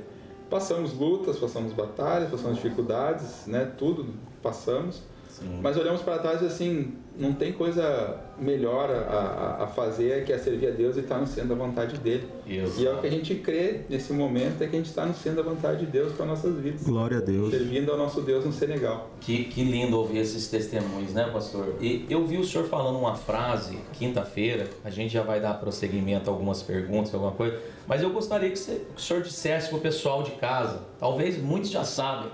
passamos 0.50 0.94
lutas, 0.94 1.38
passamos 1.38 1.74
batalhas, 1.74 2.30
passamos 2.30 2.58
dificuldades, 2.58 3.48
né? 3.48 3.72
Tudo 3.78 4.08
passamos. 4.42 5.02
Sim. 5.30 5.60
Mas 5.62 5.78
olhamos 5.78 6.02
para 6.02 6.20
trás 6.20 6.42
e 6.42 6.46
assim, 6.46 6.94
não 7.18 7.32
tem 7.34 7.52
coisa 7.54 8.18
melhor 8.40 8.90
a, 8.90 9.58
a- 9.60 9.64
a 9.66 9.68
fazer 9.68 10.26
que 10.26 10.34
é 10.34 10.38
servir 10.40 10.68
a 10.68 10.72
Deus 10.72 10.98
e 10.98 11.02
estar 11.02 11.20
no 11.20 11.28
centro 11.28 11.50
da 11.50 11.56
vontade 11.56 11.98
dele. 12.00 12.28
Exato. 12.48 12.82
E 12.82 12.88
é 12.88 12.92
o 12.92 12.98
que 13.00 13.08
a 13.08 13.12
gente 13.12 13.36
crê 13.36 13.82
nesse 13.88 14.12
momento, 14.14 14.64
é 14.64 14.68
que 14.68 14.76
a 14.76 14.80
gente 14.80 14.88
está 14.90 15.06
no 15.06 15.14
centro 15.14 15.44
da 15.44 15.50
vontade 15.50 15.86
de 15.86 15.92
Deus 15.92 16.14
para 16.14 16.26
nossas 16.26 16.56
vidas. 16.58 16.82
Glória 16.84 17.20
a 17.20 17.22
Deus. 17.22 17.52
Servindo 17.52 17.92
ao 17.92 17.98
nosso 17.98 18.22
Deus 18.22 18.44
no 18.44 18.52
Senegal. 18.52 19.12
Que, 19.22 19.44
que 19.46 19.64
lindo 19.64 19.98
ouvir 19.98 20.18
esses 20.20 20.48
testemunhos, 20.48 21.14
né, 21.14 21.30
pastor? 21.32 21.76
E 21.80 22.06
eu 22.10 22.26
vi 22.26 22.38
o 22.38 22.44
senhor 22.44 22.66
falando 22.68 22.98
uma 22.98 23.14
frase 23.16 23.78
quinta-feira, 23.94 24.68
a 24.84 24.90
gente 24.90 25.14
já 25.14 25.22
vai 25.22 25.40
dar 25.40 25.54
prosseguimento 25.60 26.30
a 26.30 26.34
algumas 26.34 26.64
perguntas, 26.64 27.14
alguma 27.14 27.32
coisa, 27.34 27.60
mas 27.88 28.02
eu 28.02 28.10
gostaria 28.10 28.50
que, 28.50 28.58
você- 28.58 28.82
que 28.96 29.00
o 29.00 29.02
senhor 29.02 29.22
dissesse 29.22 29.70
para 29.70 29.78
o 29.78 29.82
pessoal 29.82 30.24
de 30.24 30.32
casa, 30.32 30.80
talvez 31.00 31.38
muitos 31.42 31.70
já 31.70 31.84
sabem, 31.84 32.30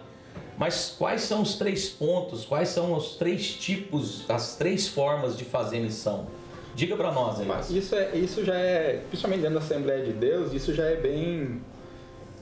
mas 0.59 0.93
quais 0.97 1.21
são 1.21 1.41
os 1.41 1.55
três 1.55 1.87
pontos, 1.89 2.45
quais 2.45 2.69
são 2.69 2.93
os 2.93 3.15
três 3.15 3.47
tipos, 3.53 4.29
as 4.29 4.57
três 4.57 4.87
formas 4.87 5.35
de 5.37 5.45
fazer 5.45 5.79
missão? 5.79 6.27
Diga 6.75 6.95
para 6.95 7.11
nós 7.11 7.39
aí. 7.39 7.45
Mas 7.47 7.69
isso, 7.71 7.95
é, 7.95 8.15
isso 8.15 8.43
já 8.45 8.55
é, 8.55 9.01
principalmente 9.07 9.41
dentro 9.41 9.57
da 9.59 9.65
Assembleia 9.65 10.03
de 10.05 10.11
Deus, 10.13 10.53
isso 10.53 10.73
já 10.73 10.83
é 10.83 10.95
bem. 10.97 11.61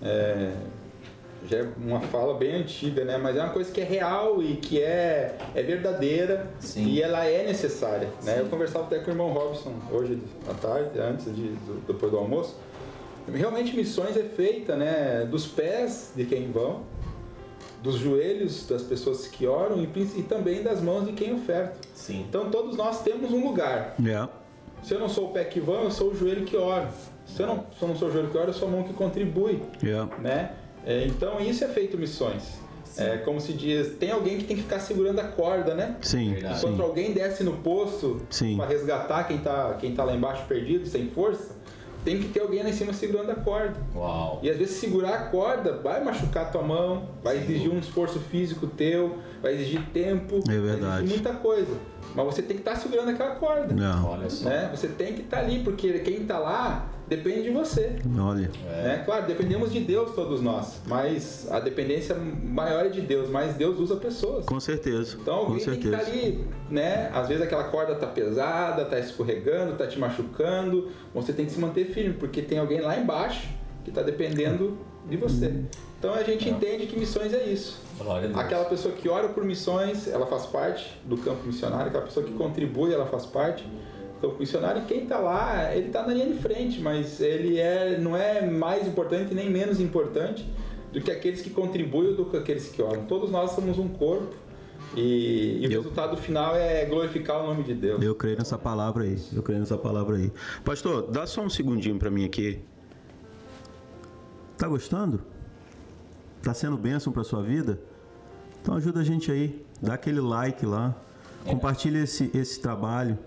é, 0.02 0.52
já 1.48 1.58
é 1.60 1.68
uma 1.78 2.02
fala 2.02 2.34
bem 2.34 2.56
antiga, 2.56 3.06
né? 3.06 3.18
Mas 3.18 3.38
é 3.38 3.42
uma 3.44 3.52
coisa 3.54 3.72
que 3.72 3.80
é 3.80 3.84
real 3.84 4.42
e 4.42 4.56
que 4.58 4.82
é, 4.82 5.38
é 5.56 5.62
verdadeira 5.62 6.48
Sim. 6.60 6.86
e 6.86 7.02
ela 7.02 7.24
é 7.26 7.46
necessária. 7.46 8.10
Né? 8.24 8.34
Sim. 8.34 8.40
Eu 8.40 8.46
conversava 8.48 8.86
até 8.86 8.98
com 9.00 9.12
o 9.12 9.14
irmão 9.14 9.32
Robson 9.32 9.74
hoje 9.92 10.20
à 10.50 10.54
tarde, 10.56 11.00
antes 11.00 11.26
de, 11.26 11.50
do- 11.50 11.84
depois 11.88 12.12
do 12.12 12.18
almoço. 12.18 12.56
Realmente 13.32 13.76
missões 13.76 14.18
é 14.18 14.24
feita 14.24 14.76
né, 14.76 15.28
dos 15.30 15.46
pés 15.46 16.12
de 16.16 16.26
quem 16.26 16.52
vão, 16.52 16.82
dos 17.84 17.96
joelhos 17.96 18.68
das 18.68 18.82
pessoas 18.84 19.28
que 19.28 19.46
oram 19.46 19.78
e, 19.82 19.90
e 20.18 20.24
também 20.24 20.64
das 20.64 20.82
mãos 20.82 21.06
de 21.06 21.14
quem 21.14 21.34
oferta. 21.34 21.78
Sim. 21.94 22.26
Então 22.28 22.50
todos 22.50 22.76
nós 22.76 23.02
temos 23.04 23.32
um 23.32 23.46
lugar. 23.48 23.96
É. 24.06 24.28
Se 24.84 24.94
eu 24.94 25.00
não 25.00 25.10
sou 25.10 25.30
o 25.30 25.32
pé 25.32 25.44
que 25.44 25.60
vão, 25.60 25.84
eu 25.84 25.92
sou 25.92 26.12
o 26.12 26.16
joelho 26.16 26.46
que 26.46 26.56
ora. 26.56 26.90
Se 27.26 27.42
eu 27.42 27.48
não, 27.48 27.66
se 27.78 27.82
eu 27.82 27.88
não 27.88 27.96
sou 27.96 28.08
o 28.08 28.12
joelho 28.12 28.30
que 28.30 28.38
ora, 28.38 28.50
eu 28.50 28.54
sou 28.54 28.68
a 28.68 28.72
mão 28.72 28.84
que 28.84 28.94
contribui, 28.94 29.62
É. 29.84 30.22
né? 30.22 30.52
É, 30.86 31.06
então 31.06 31.40
isso 31.42 31.64
é 31.64 31.68
feito 31.68 31.98
missões. 31.98 32.60
É 32.98 33.18
como 33.18 33.40
se 33.40 33.54
diz, 33.54 33.96
tem 34.00 34.10
alguém 34.10 34.38
que 34.40 34.46
tem 34.46 34.56
que 34.56 34.64
ficar 34.64 34.80
segurando 34.80 35.20
a 35.20 35.24
corda, 35.26 35.76
né? 35.76 35.98
Sim, 36.02 36.34
Verdade. 36.34 36.58
Enquanto 36.58 36.78
sim. 36.78 36.82
alguém 36.82 37.14
desce 37.14 37.44
no 37.44 37.54
poço 37.58 38.22
Sim. 38.30 38.58
para 38.58 38.66
resgatar 38.66 39.26
quem 39.26 39.38
tá, 39.38 39.78
quem 39.80 39.94
tá 39.94 40.04
lá 40.04 40.16
embaixo 40.16 40.46
perdido, 40.48 40.88
sem 40.88 41.08
força, 41.10 41.56
tem 42.08 42.20
que 42.20 42.30
ter 42.30 42.40
alguém 42.40 42.64
lá 42.64 42.70
em 42.70 42.74
cima 42.74 42.94
segurando 42.94 43.32
a 43.32 43.36
corda. 43.36 43.76
Uau. 43.94 44.40
E 44.42 44.50
às 44.50 44.56
vezes 44.58 44.78
segurar 44.78 45.14
a 45.14 45.24
corda 45.26 45.74
vai 45.84 46.02
machucar 46.02 46.50
tua 46.50 46.62
mão, 46.64 47.10
vai 47.22 47.36
exigir 47.38 47.70
um 47.70 47.78
esforço 47.80 48.18
físico 48.22 48.66
teu, 48.66 49.18
vai 49.42 49.56
exigir 49.56 49.82
tempo, 49.92 50.38
É 50.48 50.52
vai 50.54 50.60
verdade. 50.60 51.04
exigir 51.04 51.22
muita 51.22 51.34
coisa. 51.38 51.76
Mas 52.16 52.26
você 52.26 52.42
tem 52.42 52.56
que 52.56 52.62
estar 52.62 52.78
segurando 52.78 53.10
aquela 53.10 53.36
corda 53.36 53.74
Não. 53.74 54.10
Olha 54.10 54.30
só. 54.30 54.48
né? 54.48 54.70
Você 54.74 54.88
tem 54.88 55.16
que 55.16 55.22
estar 55.24 55.40
ali, 55.40 55.60
porque 55.66 56.00
quem 56.00 56.22
está 56.22 56.40
lá 56.40 56.88
depende 57.08 57.44
de 57.44 57.50
você. 57.50 57.96
Olha. 58.20 58.50
Né? 58.66 59.02
Claro, 59.06 59.26
dependemos 59.26 59.72
de 59.72 59.80
Deus 59.80 60.14
todos 60.14 60.42
nós, 60.42 60.82
mas 60.86 61.48
a 61.50 61.60
dependência 61.60 62.16
maior 62.16 62.86
é 62.86 62.90
de 62.90 63.02
Deus, 63.02 63.30
mas 63.30 63.56
Deus 63.56 63.80
usa 63.80 63.96
pessoas. 63.96 64.46
Com 64.46 64.60
certeza. 64.60 65.18
Então 65.22 65.46
Com 65.46 65.52
alguém 65.52 65.66
tem 65.66 65.76
que 65.76 65.90
certeza. 65.90 66.04
estar 66.04 66.12
ali, 66.12 66.46
né? 66.70 67.10
Às 67.14 67.28
vezes 67.28 67.44
aquela 67.44 67.66
corda 67.66 67.96
tá 67.96 68.08
pesada, 68.08 68.86
tá 68.86 69.00
escorregando, 69.00 69.76
tá 69.76 69.88
te 69.88 69.98
machucando, 69.98 70.90
você 71.14 71.34
tem 71.34 71.46
que 71.46 71.52
se 71.52 71.60
manter 71.60 71.86
firme, 71.86 72.14
porque 72.14 72.42
tem 72.42 72.60
alguém 72.60 72.82
lá 72.82 72.98
embaixo 72.98 73.48
que 73.84 73.90
está 73.90 74.02
dependendo 74.02 74.78
de 75.10 75.16
você. 75.16 75.54
Então 75.98 76.14
a 76.14 76.22
gente 76.22 76.48
entende 76.48 76.86
que 76.86 77.00
missões 77.00 77.34
é 77.34 77.44
isso. 77.46 77.82
Glória 77.98 78.26
a 78.26 78.28
Deus. 78.28 78.40
Aquela 78.40 78.66
pessoa 78.66 78.94
que 78.94 79.10
ora 79.10 79.30
por 79.30 79.44
missões, 79.44 80.08
ela 80.08 80.28
faz 80.28 80.46
parte 80.46 81.00
do 81.06 81.18
campo 81.18 81.48
missionário. 81.48 81.88
Aquela 81.88 82.04
pessoa 82.04 82.26
que 82.26 82.34
contribui, 82.34 82.94
ela 82.94 83.06
faz 83.06 83.26
parte 83.26 83.66
missionário. 84.40 84.82
E 84.84 84.86
quem 84.86 85.04
está 85.04 85.18
lá, 85.20 85.74
ele 85.76 85.88
está 85.88 86.06
na 86.06 86.14
linha 86.14 86.28
de 86.28 86.36
frente, 86.40 86.80
mas 86.82 87.20
ele 87.22 87.58
é, 87.60 87.98
não 88.00 88.16
é 88.16 88.46
mais 88.50 88.88
importante 88.88 89.34
nem 89.34 89.50
menos 89.50 89.80
importante 89.80 90.46
do 90.92 91.02
que 91.02 91.12
aqueles 91.12 91.42
que 91.42 91.50
contribuem 91.50 92.10
ou 92.10 92.16
do 92.16 92.26
que 92.26 92.38
aqueles 92.38 92.70
que 92.70 92.82
oram. 92.82 93.06
Todos 93.06 93.30
nós 93.30 93.52
somos 93.52 93.78
um 93.78 93.88
corpo 93.88 94.34
e, 94.96 95.60
e 95.62 95.68
o 95.68 95.72
Eu- 95.72 95.82
resultado 95.82 96.16
final 96.18 96.56
é 96.56 96.86
glorificar 96.86 97.44
o 97.44 97.48
nome 97.48 97.64
de 97.64 97.74
Deus. 97.74 98.02
Eu 98.02 98.16
creio 98.16 98.38
nessa 98.38 98.58
palavra 98.58 99.04
aí. 99.04 99.18
Eu 99.34 99.44
creio 99.44 99.60
nessa 99.60 99.78
palavra 99.78 100.16
aí. 100.18 100.32
Pastor, 100.64 101.12
dá 101.12 101.28
só 101.28 101.42
um 101.42 101.50
segundinho 101.50 101.98
para 102.00 102.10
mim 102.10 102.26
aqui. 102.26 102.60
Tá 104.58 104.68
gostando? 104.68 105.22
Tá 106.42 106.54
sendo 106.54 106.78
bênção 106.78 107.12
para 107.14 107.24
sua 107.24 107.44
vida? 107.44 107.80
Então 108.62 108.76
ajuda 108.76 109.02
a 109.02 109.04
gente 109.04 109.32
aí, 109.32 109.64
dá 109.82 109.94
aquele 109.94 110.20
like 110.20 110.66
lá, 110.66 110.96
compartilha 111.46 112.00
esse, 112.00 112.30
esse 112.34 112.60
trabalho, 112.60 113.18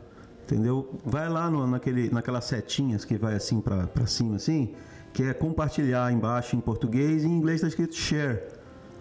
entendeu? 0.51 0.89
Vai 1.05 1.29
lá 1.29 1.49
no, 1.51 1.67
naquele, 1.67 2.11
naquelas 2.11 2.45
setinhas 2.45 3.05
que 3.05 3.17
vai 3.17 3.35
assim 3.35 3.61
para 3.61 4.07
cima 4.07 4.37
assim, 4.37 4.75
que 5.13 5.23
é 5.23 5.33
compartilhar 5.33 6.13
embaixo 6.13 6.57
em 6.57 6.61
português 6.61 7.25
e 7.25 7.27
em 7.27 7.31
inglês 7.31 7.57
está 7.57 7.69
escrito 7.69 7.95
share. 7.95 8.41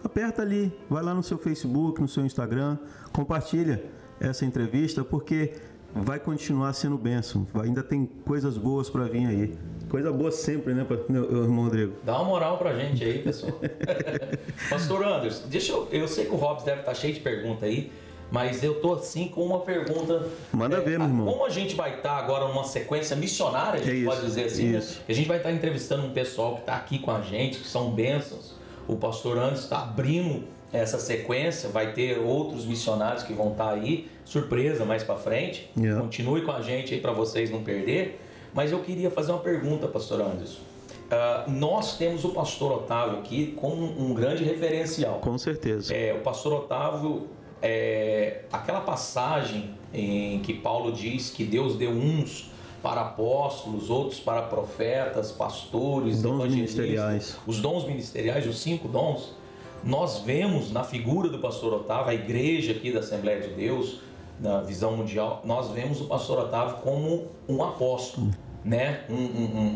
Aperta 0.03 0.41
ali, 0.41 0.71
vai 0.89 1.03
lá 1.03 1.13
no 1.13 1.21
seu 1.23 1.37
Facebook, 1.37 1.99
no 2.01 2.07
seu 2.07 2.25
Instagram, 2.25 2.77
compartilha 3.11 3.83
essa 4.19 4.45
entrevista 4.45 5.03
porque 5.03 5.53
vai 5.93 6.19
continuar 6.19 6.71
sendo 6.73 6.97
bênção. 6.97 7.45
Vai- 7.53 7.65
Ainda 7.67 7.83
tem 7.83 8.05
coisas 8.25 8.57
boas 8.57 8.89
para 8.89 9.05
vir 9.05 9.25
aí. 9.25 9.57
Coisa 9.89 10.11
boa 10.11 10.31
sempre, 10.31 10.73
né, 10.73 10.85
meu 11.09 11.43
irmão 11.43 11.63
Rodrigo? 11.65 11.93
Dá 12.05 12.15
uma 12.17 12.25
moral 12.25 12.57
pra 12.59 12.77
gente 12.77 13.03
aí, 13.03 13.19
pessoal. 13.23 13.59
Pastor 14.69 15.03
Anderson, 15.03 15.47
deixa 15.47 15.71
eu. 15.71 15.87
Eu 15.91 16.07
sei 16.07 16.25
que 16.25 16.31
o 16.31 16.35
Robson 16.35 16.65
deve 16.65 16.81
estar 16.81 16.93
cheio 16.93 17.13
de 17.13 17.19
pergunta 17.19 17.65
aí, 17.65 17.91
mas 18.31 18.63
eu 18.63 18.79
tô 18.81 18.93
assim 18.93 19.27
com 19.27 19.43
uma 19.43 19.59
pergunta. 19.59 20.27
Manda 20.51 20.79
ver, 20.81 20.99
meu 20.99 21.07
irmão. 21.07 21.25
Como 21.25 21.45
a 21.45 21.49
gente 21.49 21.75
vai 21.75 21.95
estar 21.95 22.17
agora 22.17 22.47
numa 22.47 22.63
sequência 22.63 23.15
missionária, 23.15 23.79
a 23.79 23.83
gente 23.83 23.91
É 23.91 23.95
isso, 23.95 24.05
pode 24.05 24.21
dizer 24.21 24.45
assim, 24.45 24.67
né? 24.69 24.83
A 25.07 25.13
gente 25.13 25.27
vai 25.27 25.37
estar 25.37 25.51
entrevistando 25.51 26.05
um 26.05 26.11
pessoal 26.11 26.55
que 26.55 26.61
está 26.61 26.75
aqui 26.75 26.99
com 26.99 27.11
a 27.11 27.21
gente, 27.21 27.59
que 27.59 27.67
são 27.67 27.91
bênçãos. 27.91 28.53
O 28.87 28.95
pastor 28.95 29.37
Anderson 29.37 29.63
está 29.63 29.81
abrindo 29.83 30.43
essa 30.71 30.99
sequência, 30.99 31.69
vai 31.69 31.93
ter 31.93 32.19
outros 32.19 32.65
missionários 32.65 33.23
que 33.23 33.33
vão 33.33 33.51
estar 33.51 33.71
aí, 33.71 34.07
surpresa 34.23 34.85
mais 34.85 35.03
para 35.03 35.15
frente. 35.15 35.69
Yeah. 35.77 35.99
Continue 35.99 36.43
com 36.43 36.51
a 36.51 36.61
gente 36.61 36.93
aí 36.93 37.01
para 37.01 37.11
vocês 37.11 37.49
não 37.49 37.63
perder. 37.63 38.19
Mas 38.53 38.71
eu 38.71 38.79
queria 38.79 39.09
fazer 39.11 39.31
uma 39.31 39.41
pergunta, 39.41 39.87
pastor 39.87 40.21
Anderson. 40.21 40.69
Ah, 41.11 41.45
nós 41.47 41.97
temos 41.97 42.23
o 42.23 42.29
pastor 42.29 42.71
Otávio 42.71 43.19
aqui 43.19 43.53
como 43.57 43.83
um 43.83 44.13
grande 44.13 44.43
referencial. 44.43 45.19
Com 45.19 45.37
certeza. 45.37 45.93
É, 45.93 46.13
o 46.13 46.19
pastor 46.19 46.53
Otávio, 46.53 47.27
é, 47.61 48.41
aquela 48.51 48.81
passagem 48.81 49.71
em 49.93 50.39
que 50.39 50.53
Paulo 50.53 50.91
diz 50.91 51.29
que 51.29 51.43
Deus 51.43 51.75
deu 51.75 51.91
uns 51.91 52.49
para 52.81 53.01
apóstolos, 53.01 53.89
outros 53.89 54.19
para 54.19 54.43
profetas, 54.43 55.31
pastores, 55.31 56.21
Dons 56.21 56.49
ministeriais. 56.49 57.37
os 57.45 57.59
dons 57.59 57.85
ministeriais, 57.85 58.47
os 58.47 58.59
cinco 58.59 58.87
dons, 58.87 59.33
nós 59.83 60.19
vemos 60.19 60.71
na 60.71 60.83
figura 60.83 61.27
do 61.29 61.39
pastor 61.39 61.73
Otávio, 61.73 62.09
a 62.11 62.13
igreja 62.13 62.71
aqui 62.71 62.91
da 62.91 62.99
Assembleia 62.99 63.41
de 63.41 63.49
Deus, 63.49 63.99
na 64.39 64.61
visão 64.61 64.95
mundial, 64.95 65.41
nós 65.43 65.69
vemos 65.71 65.99
o 65.99 66.05
pastor 66.05 66.39
Otávio 66.39 66.77
como 66.77 67.27
um 67.47 67.61
apóstolo, 67.61 68.29
né? 68.63 69.01
Um, 69.09 69.13
um- 69.15 69.17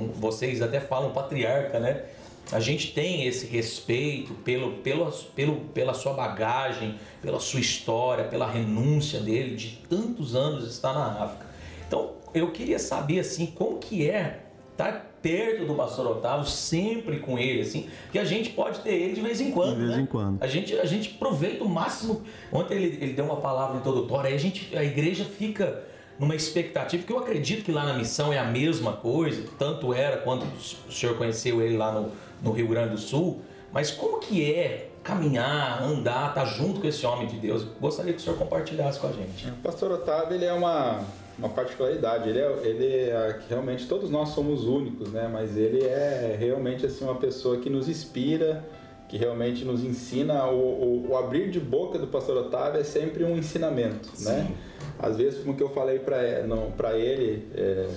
um- 0.05 0.11
vocês 0.15 0.61
até 0.61 0.79
falam 0.79 1.11
patriarca, 1.11 1.79
né? 1.79 2.03
A 2.51 2.59
gente 2.59 2.93
tem 2.93 3.25
esse 3.25 3.47
respeito 3.47 4.33
pelo, 4.35 4.73
pelo, 4.73 5.11
pelo, 5.35 5.55
pela 5.73 5.93
sua 5.93 6.13
bagagem, 6.13 6.95
pela 7.21 7.39
sua 7.39 7.59
história, 7.59 8.25
pela 8.25 8.49
renúncia 8.49 9.19
dele 9.19 9.55
de 9.55 9.79
tantos 9.89 10.35
anos 10.35 10.69
estar 10.69 10.93
na 10.93 11.23
África. 11.23 11.45
Então, 11.87 12.11
eu 12.33 12.51
queria 12.51 12.79
saber 12.79 13.19
assim, 13.19 13.47
como 13.47 13.77
que 13.77 14.09
é 14.09 14.43
estar 14.71 15.13
perto 15.21 15.65
do 15.65 15.73
pastor 15.73 16.05
Otávio, 16.05 16.45
sempre 16.45 17.19
com 17.19 17.39
ele, 17.39 17.61
assim, 17.61 17.87
que 18.11 18.19
a 18.19 18.25
gente 18.25 18.49
pode 18.49 18.79
ter 18.79 18.93
ele 18.93 19.13
de 19.13 19.21
vez 19.21 19.39
em 19.39 19.51
quando. 19.51 19.75
De 19.75 19.85
vez 19.85 19.95
né? 19.95 20.01
em 20.01 20.05
quando. 20.05 20.43
A 20.43 20.47
gente, 20.47 20.77
a 20.77 20.85
gente 20.85 21.13
aproveita 21.15 21.63
o 21.63 21.69
máximo. 21.69 22.21
Ontem 22.51 22.75
ele, 22.75 22.97
ele 23.01 23.13
deu 23.13 23.23
uma 23.23 23.37
palavra 23.37 23.77
introdutória, 23.77 24.29
aí 24.29 24.35
a, 24.35 24.39
gente, 24.39 24.75
a 24.75 24.83
igreja 24.83 25.23
fica 25.23 25.81
numa 26.19 26.35
expectativa, 26.35 27.01
porque 27.01 27.13
eu 27.13 27.19
acredito 27.19 27.63
que 27.63 27.71
lá 27.71 27.85
na 27.85 27.93
missão 27.93 28.31
é 28.31 28.37
a 28.37 28.43
mesma 28.43 28.93
coisa, 28.93 29.45
tanto 29.57 29.93
era 29.93 30.17
quando 30.17 30.45
o 30.87 30.91
senhor 30.91 31.17
conheceu 31.17 31.61
ele 31.61 31.75
lá 31.77 31.91
no, 31.91 32.11
no 32.43 32.51
Rio 32.51 32.67
Grande 32.67 32.91
do 32.91 32.97
Sul, 32.97 33.41
mas 33.71 33.89
como 33.89 34.19
que 34.19 34.53
é 34.53 34.89
caminhar, 35.03 35.81
andar, 35.81 36.29
estar 36.29 36.45
junto 36.45 36.79
com 36.79 36.87
esse 36.87 37.05
homem 37.05 37.27
de 37.27 37.37
Deus? 37.37 37.65
Gostaria 37.81 38.13
que 38.13 38.19
o 38.19 38.21
senhor 38.21 38.37
compartilhasse 38.37 38.99
com 38.99 39.07
a 39.07 39.11
gente. 39.11 39.49
O 39.49 39.55
pastor 39.63 39.91
Otávio 39.91 40.35
ele 40.35 40.45
é 40.45 40.53
uma, 40.53 41.01
uma 41.39 41.49
particularidade. 41.49 42.29
Ele 42.29 42.39
é, 42.39 42.59
ele 42.63 42.87
é, 43.09 43.39
realmente 43.49 43.87
todos 43.87 44.11
nós 44.11 44.29
somos 44.29 44.65
únicos, 44.65 45.11
né? 45.11 45.27
Mas 45.31 45.57
ele 45.57 45.83
é 45.83 46.35
realmente 46.39 46.85
assim 46.85 47.03
uma 47.03 47.15
pessoa 47.15 47.57
que 47.57 47.69
nos 47.69 47.89
inspira, 47.89 48.63
que 49.09 49.17
realmente 49.17 49.65
nos 49.65 49.83
ensina. 49.83 50.45
O, 50.45 50.59
o, 50.59 51.11
o 51.11 51.17
abrir 51.17 51.49
de 51.49 51.59
boca 51.59 51.97
do 51.97 52.07
Pastor 52.07 52.37
Otávio 52.37 52.79
é 52.79 52.83
sempre 52.83 53.23
um 53.23 53.35
ensinamento, 53.35 54.09
né? 54.09 54.15
Sim. 54.15 54.31
né? 54.31 54.51
Às 54.99 55.17
vezes, 55.17 55.43
como 55.43 55.55
que 55.57 55.63
eu 55.63 55.69
falei 55.69 55.99
para 55.99 56.97
ele, 56.97 57.47
é, 57.55 57.89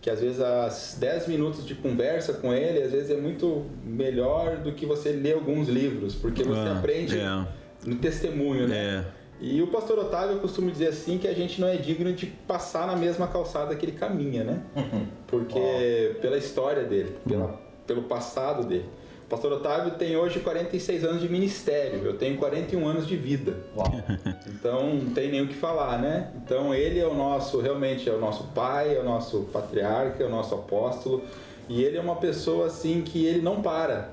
que 0.00 0.08
às 0.08 0.20
vezes 0.20 0.40
as 0.40 0.96
10 0.98 1.28
minutos 1.28 1.66
de 1.66 1.74
conversa 1.74 2.32
com 2.32 2.54
ele, 2.54 2.82
às 2.82 2.92
vezes 2.92 3.10
é 3.10 3.16
muito 3.16 3.66
melhor 3.84 4.56
do 4.56 4.72
que 4.72 4.86
você 4.86 5.10
ler 5.10 5.34
alguns 5.34 5.68
livros, 5.68 6.14
porque 6.14 6.42
você 6.42 6.68
ah, 6.68 6.78
aprende 6.78 7.18
é. 7.18 7.46
no 7.86 7.96
testemunho, 7.96 8.66
né? 8.66 9.04
É. 9.16 9.20
E 9.42 9.62
o 9.62 9.68
pastor 9.68 9.98
Otávio 9.98 10.36
eu 10.36 10.40
costumo 10.40 10.70
dizer 10.70 10.88
assim 10.88 11.16
que 11.16 11.26
a 11.26 11.32
gente 11.32 11.60
não 11.60 11.68
é 11.68 11.76
digno 11.76 12.12
de 12.12 12.26
passar 12.26 12.86
na 12.86 12.94
mesma 12.94 13.26
calçada 13.26 13.74
que 13.74 13.86
ele 13.86 13.92
caminha, 13.92 14.44
né? 14.44 14.62
Uhum. 14.76 15.06
Porque 15.26 16.16
pela 16.20 16.36
história 16.36 16.84
dele, 16.84 17.16
pela, 17.26 17.58
pelo 17.86 18.02
passado 18.02 18.66
dele. 18.66 18.86
O 19.30 19.36
pastor 19.36 19.52
Otávio 19.52 19.92
tem 19.92 20.16
hoje 20.16 20.40
46 20.40 21.04
anos 21.04 21.22
de 21.22 21.28
ministério, 21.28 22.04
eu 22.04 22.18
tenho 22.18 22.36
41 22.36 22.84
anos 22.84 23.06
de 23.06 23.16
vida. 23.16 23.54
Uau. 23.76 23.86
Então 24.48 24.94
não 24.96 25.14
tem 25.14 25.30
nem 25.30 25.40
o 25.40 25.46
que 25.46 25.54
falar, 25.54 25.98
né? 26.02 26.32
Então 26.44 26.74
ele 26.74 26.98
é 26.98 27.06
o 27.06 27.14
nosso, 27.14 27.60
realmente 27.60 28.08
é 28.08 28.12
o 28.12 28.18
nosso 28.18 28.48
pai, 28.48 28.96
é 28.96 29.00
o 29.00 29.04
nosso 29.04 29.42
patriarca, 29.52 30.24
é 30.24 30.26
o 30.26 30.28
nosso 30.28 30.52
apóstolo. 30.56 31.22
E 31.68 31.80
ele 31.80 31.96
é 31.96 32.00
uma 32.00 32.16
pessoa 32.16 32.66
assim 32.66 33.02
que 33.02 33.24
ele 33.24 33.40
não 33.40 33.62
para. 33.62 34.10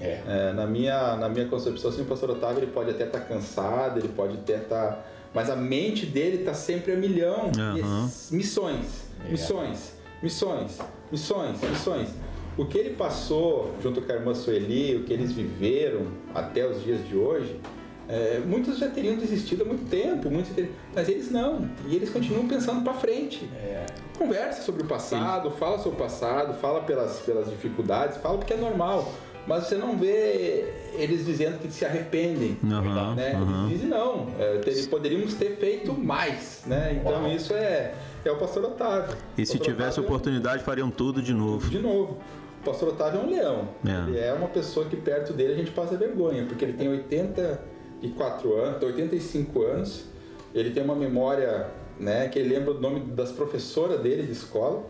É. 0.00 0.20
É, 0.28 0.52
na, 0.52 0.64
minha, 0.64 1.16
na 1.16 1.28
minha 1.28 1.48
concepção, 1.48 1.90
assim, 1.90 2.02
o 2.02 2.04
pastor 2.04 2.30
Otávio 2.30 2.62
ele 2.62 2.70
pode 2.70 2.90
até 2.90 3.02
estar 3.02 3.18
tá 3.18 3.24
cansado, 3.24 3.98
ele 3.98 4.10
pode 4.10 4.34
até 4.34 4.58
estar. 4.58 4.92
Tá, 4.92 5.04
mas 5.34 5.50
a 5.50 5.56
mente 5.56 6.06
dele 6.06 6.38
está 6.38 6.54
sempre 6.54 6.92
a 6.92 6.96
milhão. 6.96 7.50
Uhum. 7.58 8.08
Missões, 8.30 8.86
missões, 9.28 9.92
missões, 10.22 10.78
missões, 11.10 11.60
missões. 11.60 12.25
O 12.56 12.64
que 12.64 12.78
ele 12.78 12.90
passou 12.90 13.74
junto 13.82 14.00
com 14.00 14.10
a 14.10 14.14
irmã 14.14 14.34
Sueli, 14.34 14.96
o 14.96 15.04
que 15.04 15.12
eles 15.12 15.32
viveram 15.32 16.06
até 16.34 16.66
os 16.66 16.82
dias 16.82 17.06
de 17.06 17.16
hoje, 17.16 17.60
é, 18.08 18.40
muitos 18.46 18.78
já 18.78 18.88
teriam 18.88 19.16
desistido 19.16 19.62
há 19.62 19.64
muito 19.64 19.90
tempo, 19.90 20.30
muitos 20.30 20.52
teriam, 20.52 20.72
mas 20.94 21.08
eles 21.08 21.30
não. 21.30 21.68
E 21.86 21.94
eles 21.94 22.08
continuam 22.08 22.46
pensando 22.48 22.82
para 22.82 22.94
frente. 22.94 23.48
É. 23.56 23.84
Conversa 24.16 24.62
sobre 24.62 24.82
o 24.82 24.86
passado, 24.86 25.50
Sim. 25.50 25.56
fala 25.58 25.78
sobre 25.78 25.98
o 25.98 26.02
passado, 26.02 26.54
fala 26.54 26.80
pelas, 26.82 27.20
pelas 27.20 27.50
dificuldades, 27.50 28.16
fala 28.18 28.38
porque 28.38 28.54
é 28.54 28.56
normal 28.56 29.12
mas 29.46 29.68
você 29.68 29.76
não 29.76 29.96
vê 29.96 30.64
eles 30.94 31.24
dizendo 31.24 31.58
que 31.58 31.70
se 31.70 31.84
arrependem. 31.84 32.58
Uhum, 32.62 33.14
né? 33.14 33.34
Uhum. 33.34 33.66
Eles 33.66 33.74
dizem 33.74 33.88
não, 33.88 34.26
é, 34.38 34.58
ter, 34.58 34.88
poderíamos 34.88 35.34
ter 35.34 35.56
feito 35.56 35.92
mais. 35.92 36.64
Né? 36.66 36.98
Então 37.00 37.22
Uau. 37.22 37.30
isso 37.30 37.54
é, 37.54 37.94
é 38.24 38.30
o 38.30 38.36
pastor 38.36 38.64
Otávio. 38.64 39.16
E 39.38 39.46
se 39.46 39.58
tivesse 39.58 40.00
Otávio, 40.00 40.04
oportunidade, 40.04 40.64
fariam 40.64 40.90
tudo 40.90 41.22
de 41.22 41.32
novo. 41.32 41.70
De 41.70 41.78
novo. 41.78 42.18
O 42.66 42.70
pastor 42.70 42.88
Otávio 42.88 43.20
é 43.20 43.22
um 43.22 43.30
leão. 43.30 43.68
É. 43.86 44.08
Ele 44.08 44.18
é 44.18 44.32
uma 44.32 44.48
pessoa 44.48 44.86
que 44.86 44.96
perto 44.96 45.32
dele 45.32 45.52
a 45.52 45.56
gente 45.56 45.70
passa 45.70 45.96
vergonha, 45.96 46.44
porque 46.46 46.64
ele 46.64 46.72
tem 46.72 46.88
84 46.88 48.54
anos, 48.56 48.82
85 48.82 49.62
anos, 49.62 50.04
ele 50.52 50.70
tem 50.70 50.82
uma 50.82 50.96
memória 50.96 51.68
né, 51.98 52.28
que 52.28 52.40
ele 52.40 52.54
lembra 52.54 52.72
o 52.72 52.80
nome 52.80 53.00
das 53.12 53.30
professoras 53.30 54.00
dele 54.00 54.24
de 54.24 54.32
escola 54.32 54.84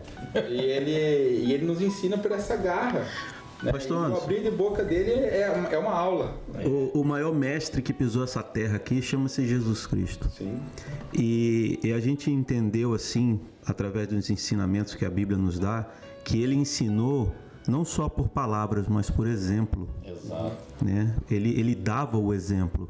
e 0.49 0.59
ele, 0.59 1.45
e 1.45 1.53
ele 1.53 1.65
nos 1.65 1.81
ensina 1.81 2.17
por 2.17 2.31
essa 2.31 2.55
garra 2.55 3.05
né? 3.61 3.71
Pastor 3.71 4.11
o 4.11 4.17
abrir 4.17 4.43
de 4.43 4.51
boca 4.51 4.83
dele 4.83 5.11
é, 5.11 5.67
é 5.71 5.77
uma 5.77 5.91
aula. 5.91 6.39
O, 6.63 7.01
o, 7.01 7.03
maior 7.03 7.33
mestre 7.33 7.81
que 7.81 7.91
pisou 7.91 8.23
essa 8.23 8.43
terra 8.43 8.75
aqui 8.75 9.01
chama-se 9.01 9.47
Jesus 9.47 9.87
Cristo. 9.87 10.29
Sim. 10.29 10.59
E, 11.13 11.79
e 11.83 11.91
a 11.91 11.99
gente 11.99 12.29
entendeu 12.29 12.93
assim, 12.93 13.39
através 13.65 14.07
dos 14.07 14.29
ensinamentos 14.29 14.93
que 14.93 15.03
a 15.05 15.09
Bíblia 15.09 15.37
nos 15.37 15.57
dá, 15.57 15.89
que 16.23 16.41
ele 16.41 16.55
ensinou 16.55 17.33
não 17.67 17.83
só 17.85 18.07
por 18.07 18.29
palavras, 18.29 18.87
mas 18.87 19.09
por 19.09 19.27
exemplo. 19.27 19.87
Exato. 20.03 20.57
Né? 20.83 21.15
Ele, 21.29 21.59
ele 21.59 21.75
dava 21.75 22.17
o 22.17 22.33
exemplo. 22.33 22.89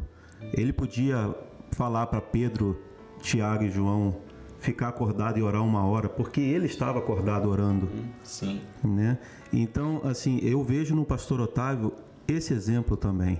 Ele 0.53 0.71
podia 0.71 1.35
falar 1.71 2.07
para 2.07 2.21
Pedro, 2.21 2.79
Tiago 3.21 3.63
e 3.63 3.71
João 3.71 4.15
ficar 4.59 4.89
acordado 4.89 5.37
e 5.37 5.43
orar 5.43 5.63
uma 5.63 5.85
hora, 5.85 6.09
porque 6.09 6.41
ele 6.41 6.65
estava 6.65 6.99
acordado 6.99 7.49
orando. 7.49 7.89
Sim. 8.23 8.61
Né? 8.83 9.17
Então, 9.53 10.01
assim, 10.03 10.39
eu 10.41 10.63
vejo 10.63 10.95
no 10.95 11.05
pastor 11.05 11.39
Otávio 11.39 11.93
esse 12.27 12.53
exemplo 12.53 12.97
também. 12.97 13.39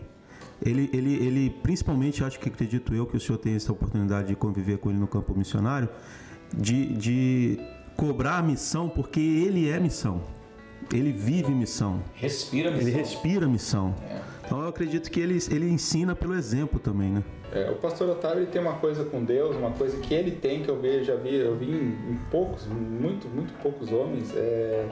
Ele, 0.62 0.90
ele, 0.94 1.14
ele, 1.14 1.50
principalmente, 1.62 2.24
acho 2.24 2.40
que 2.40 2.50
acredito 2.50 2.94
eu 2.94 3.06
que 3.06 3.16
o 3.16 3.20
senhor 3.20 3.38
tem 3.38 3.56
essa 3.56 3.72
oportunidade 3.72 4.30
de 4.30 4.36
conviver 4.36 4.78
com 4.78 4.90
ele 4.90 5.00
no 5.00 5.08
campo 5.08 5.36
missionário, 5.36 5.90
de, 6.56 6.94
de 6.94 7.60
cobrar 7.96 8.38
a 8.38 8.42
missão, 8.42 8.90
porque 8.90 9.20
ele 9.20 9.70
é 9.70 9.80
missão. 9.80 10.22
Ele 10.94 11.12
vive 11.12 11.52
missão. 11.52 12.02
Respira 12.14 12.72
missão. 12.72 12.88
Ele 12.88 12.98
respira 12.98 13.48
missão. 13.48 13.96
É. 14.10 14.22
Então 14.46 14.62
eu 14.62 14.70
acredito 14.70 15.12
que 15.12 15.20
ele, 15.20 15.38
ele 15.52 15.70
ensina 15.70 16.16
pelo 16.16 16.34
exemplo 16.34 16.80
também, 16.80 17.10
né? 17.10 17.24
É, 17.52 17.70
o 17.70 17.76
pastor 17.76 18.10
Otávio 18.10 18.44
ele 18.44 18.52
tem 18.52 18.62
uma 18.62 18.74
coisa 18.74 19.06
com 19.06 19.24
Deus, 19.24 19.56
uma 19.56 19.72
coisa 19.72 19.98
que 19.98 20.14
ele 20.14 20.32
tem 20.32 20.64
que 20.64 20.70
eu 20.70 20.80
vejo, 20.80 21.06
já 21.06 21.16
vi, 21.16 21.36
eu 21.36 21.56
vi 21.56 21.72
em, 21.72 22.12
em 22.12 22.20
poucos, 22.30 22.66
muito, 22.68 23.28
muito 23.28 23.54
poucos 23.62 23.92
homens, 23.92 24.34
é 24.36 24.86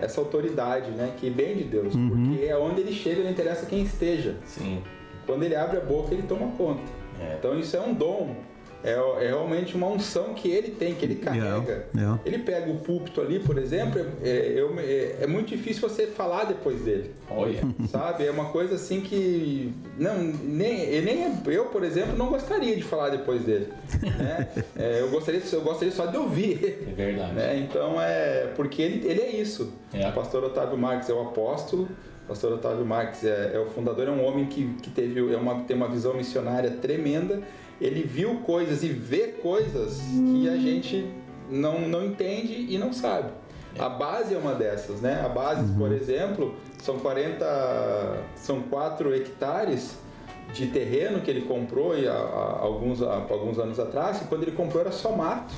essa 0.00 0.20
autoridade, 0.20 0.90
né, 0.90 1.14
que 1.16 1.30
vem 1.30 1.56
de 1.56 1.64
Deus, 1.64 1.94
uhum. 1.94 2.08
porque 2.08 2.44
é 2.44 2.56
onde 2.56 2.80
ele 2.80 2.92
chega, 2.92 3.22
não 3.22 3.30
interessa 3.30 3.66
quem 3.66 3.82
esteja. 3.82 4.36
Sim. 4.44 4.82
Quando 5.24 5.44
ele 5.44 5.54
abre 5.54 5.76
a 5.76 5.80
boca, 5.80 6.12
ele 6.12 6.24
toma 6.24 6.48
conta. 6.56 6.82
É. 7.20 7.36
Então 7.38 7.56
isso 7.56 7.76
é 7.76 7.80
um 7.80 7.94
dom 7.94 8.34
é, 8.84 8.90
é, 8.90 9.28
realmente 9.28 9.76
uma 9.76 9.86
unção 9.86 10.34
que 10.34 10.48
ele 10.48 10.72
tem, 10.72 10.94
que 10.94 11.04
ele 11.04 11.14
carrega. 11.14 11.44
Yeah, 11.44 11.84
yeah. 11.94 12.20
Ele 12.24 12.38
pega 12.38 12.70
o 12.70 12.78
púlpito 12.78 13.20
ali, 13.20 13.38
por 13.38 13.56
exemplo, 13.56 14.04
é, 14.22 14.58
é, 14.58 15.16
é, 15.22 15.26
muito 15.26 15.48
difícil 15.48 15.88
você 15.88 16.08
falar 16.08 16.44
depois 16.44 16.80
dele. 16.82 17.12
Olha. 17.30 17.62
Sabe? 17.88 18.26
É 18.26 18.30
uma 18.30 18.46
coisa 18.46 18.74
assim 18.74 19.00
que. 19.00 19.72
Não, 19.96 20.16
nem, 20.18 21.00
nem 21.00 21.32
eu, 21.46 21.66
por 21.66 21.84
exemplo, 21.84 22.16
não 22.16 22.28
gostaria 22.28 22.74
de 22.74 22.82
falar 22.82 23.10
depois 23.10 23.42
dele. 23.42 23.68
Né? 24.02 24.48
É, 24.74 25.00
eu, 25.00 25.10
gostaria, 25.10 25.40
eu 25.52 25.60
gostaria 25.60 25.92
só 25.92 26.06
de 26.06 26.16
ouvir. 26.16 26.86
É 26.88 26.92
verdade. 26.92 27.32
Né? 27.34 27.58
Então 27.58 28.00
é. 28.00 28.52
Porque 28.56 28.80
ele, 28.80 29.06
ele 29.06 29.20
é 29.20 29.30
isso. 29.36 29.72
É. 29.92 30.08
O 30.08 30.12
pastor 30.12 30.42
Otávio 30.44 30.76
Marques 30.76 31.08
é 31.08 31.12
o 31.12 31.20
apóstolo. 31.20 31.88
O 32.24 32.28
pastor 32.28 32.52
Otávio 32.52 32.84
Marques 32.84 33.24
é, 33.24 33.52
é, 33.54 33.58
o 33.58 33.66
fundador, 33.66 34.08
é 34.08 34.10
um 34.10 34.24
homem 34.24 34.46
que, 34.46 34.72
que 34.82 34.90
teve, 34.90 35.20
é 35.32 35.36
uma, 35.36 35.62
tem 35.62 35.76
uma 35.76 35.88
visão 35.88 36.14
missionária 36.14 36.70
tremenda 36.70 37.42
ele 37.82 38.02
viu 38.04 38.36
coisas 38.36 38.82
e 38.82 38.88
vê 38.88 39.28
coisas 39.28 40.00
que 40.00 40.48
a 40.48 40.56
gente 40.56 41.04
não, 41.50 41.88
não 41.88 42.04
entende 42.04 42.66
e 42.72 42.78
não 42.78 42.92
sabe. 42.92 43.30
A 43.78 43.88
base 43.88 44.34
é 44.34 44.38
uma 44.38 44.54
dessas, 44.54 45.00
né? 45.00 45.20
A 45.24 45.28
base, 45.28 45.62
uhum. 45.72 45.78
por 45.78 45.92
exemplo, 45.92 46.54
são 46.78 46.98
40, 46.98 48.22
são 48.36 48.60
4 48.62 49.14
hectares 49.14 49.96
de 50.52 50.66
terreno 50.66 51.20
que 51.20 51.30
ele 51.30 51.42
comprou 51.42 51.92
há, 51.92 52.12
há 52.12 52.60
alguns, 52.60 53.02
há 53.02 53.14
alguns 53.14 53.58
anos 53.58 53.80
atrás, 53.80 54.20
e 54.20 54.24
quando 54.26 54.42
ele 54.42 54.52
comprou 54.52 54.82
era 54.82 54.92
só 54.92 55.16
mato. 55.16 55.52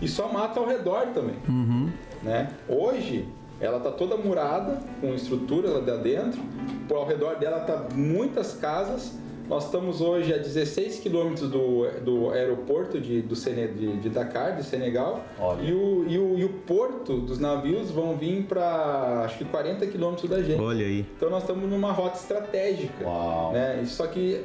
E 0.00 0.08
só 0.08 0.32
mato 0.32 0.58
ao 0.58 0.66
redor 0.66 1.08
também. 1.08 1.36
Uhum. 1.46 1.90
Né? 2.22 2.50
Hoje, 2.66 3.28
ela 3.60 3.76
está 3.76 3.90
toda 3.90 4.16
murada, 4.16 4.80
com 5.00 5.14
estrutura 5.14 5.68
lá 5.68 5.96
dentro, 5.96 6.40
por 6.88 6.96
ao 6.96 7.06
redor 7.06 7.36
dela 7.36 7.60
tá 7.60 7.88
muitas 7.94 8.54
casas, 8.54 9.18
nós 9.50 9.64
estamos 9.64 10.00
hoje 10.00 10.32
a 10.32 10.38
16 10.38 11.00
quilômetros 11.00 11.50
do, 11.50 11.90
do 12.04 12.30
aeroporto 12.30 13.00
de, 13.00 13.20
do 13.20 13.34
Sene, 13.34 13.66
de, 13.66 13.96
de 13.96 14.08
Dakar, 14.08 14.54
de 14.54 14.62
Senegal. 14.62 15.24
E 15.60 15.72
o, 15.72 16.04
e, 16.08 16.16
o, 16.16 16.38
e 16.38 16.44
o 16.44 16.50
porto 16.50 17.18
dos 17.18 17.40
navios 17.40 17.90
vão 17.90 18.16
vir 18.16 18.44
para 18.44 19.24
acho 19.24 19.38
que 19.38 19.44
40 19.44 19.84
quilômetros 19.88 20.30
da 20.30 20.40
gente. 20.40 20.60
Olha 20.60 20.86
aí. 20.86 21.04
Então 21.16 21.28
nós 21.28 21.42
estamos 21.42 21.68
numa 21.68 21.90
rota 21.90 22.16
estratégica. 22.16 23.04
Uau. 23.04 23.50
Né? 23.52 23.82
Só 23.86 24.06
que 24.06 24.44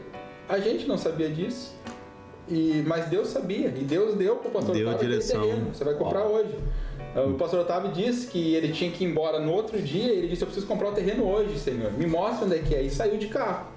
a 0.49 0.57
gente 0.57 0.87
não 0.87 0.97
sabia 0.97 1.29
disso. 1.29 1.75
E, 2.49 2.83
mas 2.87 3.05
Deus 3.05 3.27
sabia. 3.27 3.67
E 3.67 3.83
Deus 3.83 4.15
deu 4.15 4.37
para 4.37 4.49
o 4.49 4.51
pastor 4.53 4.75
deu 4.75 4.89
Otávio 4.89 5.07
direção. 5.07 5.41
terreno. 5.43 5.67
Você 5.71 5.83
vai 5.83 5.93
comprar 5.93 6.21
Uau. 6.21 6.33
hoje. 6.33 6.55
O 7.29 7.35
pastor 7.35 7.59
Otávio 7.59 7.91
disse 7.91 8.25
que 8.25 8.55
ele 8.55 8.73
tinha 8.73 8.89
que 8.89 9.03
ir 9.03 9.07
embora 9.07 9.39
no 9.39 9.53
outro 9.53 9.79
dia. 9.79 10.11
Ele 10.11 10.29
disse: 10.29 10.41
Eu 10.41 10.47
preciso 10.47 10.65
comprar 10.65 10.89
o 10.89 10.93
terreno 10.93 11.25
hoje, 11.25 11.59
Senhor. 11.59 11.91
Me 11.93 12.07
mostra 12.07 12.47
onde 12.47 12.55
é 12.55 12.59
que 12.59 12.73
é. 12.73 12.81
E 12.81 12.89
saiu 12.89 13.19
de 13.19 13.27
carro. 13.27 13.74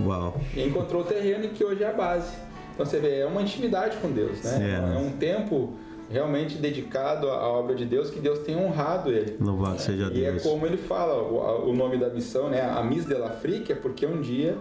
Uau. 0.00 0.40
E 0.54 0.62
encontrou 0.62 1.02
o 1.02 1.04
terreno 1.04 1.48
que 1.48 1.64
hoje 1.64 1.82
é 1.82 1.88
a 1.88 1.92
base. 1.92 2.36
Então 2.74 2.84
você 2.84 2.98
vê, 2.98 3.20
é 3.20 3.26
uma 3.26 3.40
intimidade 3.42 3.96
com 3.98 4.10
Deus, 4.10 4.42
né? 4.42 4.80
É, 4.82 4.96
é 4.96 4.98
um 4.98 5.10
tempo 5.12 5.74
realmente 6.10 6.58
dedicado 6.58 7.30
à 7.30 7.48
obra 7.48 7.74
de 7.74 7.84
Deus 7.84 8.10
que 8.10 8.20
Deus 8.20 8.40
tem 8.40 8.56
honrado 8.56 9.10
ele. 9.10 9.36
Louvado 9.40 9.80
seja 9.80 10.10
Deus. 10.10 10.42
E 10.42 10.48
é 10.48 10.50
como 10.50 10.66
ele 10.66 10.76
fala, 10.76 11.22
o, 11.22 11.70
o 11.70 11.74
nome 11.74 11.96
da 11.96 12.10
missão, 12.10 12.48
né? 12.50 12.60
A 12.60 12.82
Miss 12.82 13.06
de 13.06 13.14
l'Afrique 13.14 13.72
é 13.72 13.74
porque 13.74 14.06
um 14.06 14.20
dia 14.20 14.56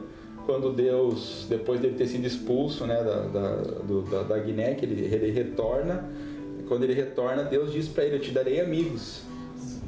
quando 0.46 0.72
Deus, 0.72 1.48
depois 1.50 1.80
dele 1.80 1.96
ter 1.96 2.08
sido 2.08 2.26
expulso 2.26 2.86
né, 2.86 3.04
da, 3.04 3.22
da, 3.22 3.56
do, 3.82 4.04
da, 4.04 4.24
da 4.24 4.38
Guiné, 4.38 4.76
que 4.76 4.86
ele, 4.86 5.04
ele 5.04 5.32
retorna, 5.32 6.08
quando 6.68 6.84
ele 6.84 6.94
retorna, 6.94 7.44
Deus 7.44 7.72
diz 7.72 7.88
para 7.88 8.06
ele: 8.06 8.18
Eu 8.18 8.22
te 8.22 8.32
darei 8.32 8.62
amigos. 8.62 9.22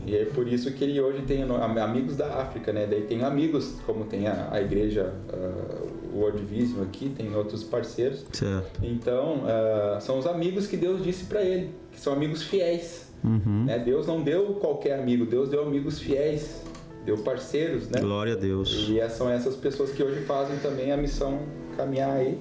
E 0.08 0.16
é 0.16 0.24
por 0.24 0.48
isso 0.48 0.72
que 0.72 0.86
ele 0.86 1.02
hoje 1.02 1.22
tem 1.24 1.44
amigos 1.44 2.16
da 2.16 2.42
África, 2.42 2.72
né? 2.72 2.88
Daí 2.90 3.02
tem 3.02 3.24
amigos, 3.26 3.76
como 3.86 4.06
tem 4.06 4.26
a, 4.26 4.48
a 4.52 4.62
igreja, 4.62 5.14
uh, 5.34 6.16
o 6.16 6.20
World 6.20 6.42
Vision 6.46 6.82
aqui, 6.82 7.10
tem 7.10 7.36
outros 7.36 7.62
parceiros. 7.62 8.26
Certo. 8.32 8.80
Então, 8.82 9.44
uh, 9.44 10.00
são 10.00 10.18
os 10.18 10.26
amigos 10.26 10.66
que 10.66 10.78
Deus 10.78 11.04
disse 11.04 11.26
para 11.26 11.42
ele, 11.42 11.72
que 11.92 12.00
são 12.00 12.14
amigos 12.14 12.44
fiéis. 12.44 13.12
Uhum. 13.22 13.66
Né? 13.66 13.80
Deus 13.80 14.08
não 14.08 14.22
deu 14.24 14.54
qualquer 14.62 14.98
amigo, 14.98 15.26
Deus 15.26 15.50
deu 15.50 15.62
amigos 15.64 16.00
fiéis, 16.00 16.64
deu 17.06 17.18
parceiros, 17.18 17.90
né? 17.90 18.00
Glória 18.00 18.34
a 18.34 18.38
Deus. 18.38 18.88
E 18.88 19.10
são 19.10 19.30
essas 19.30 19.58
pessoas 19.58 19.92
que 19.92 20.02
hoje 20.02 20.22
fazem 20.22 20.58
também 20.60 20.94
a 20.94 20.98
missão 20.98 21.40
caminhar 21.76 22.12
aí. 22.12 22.40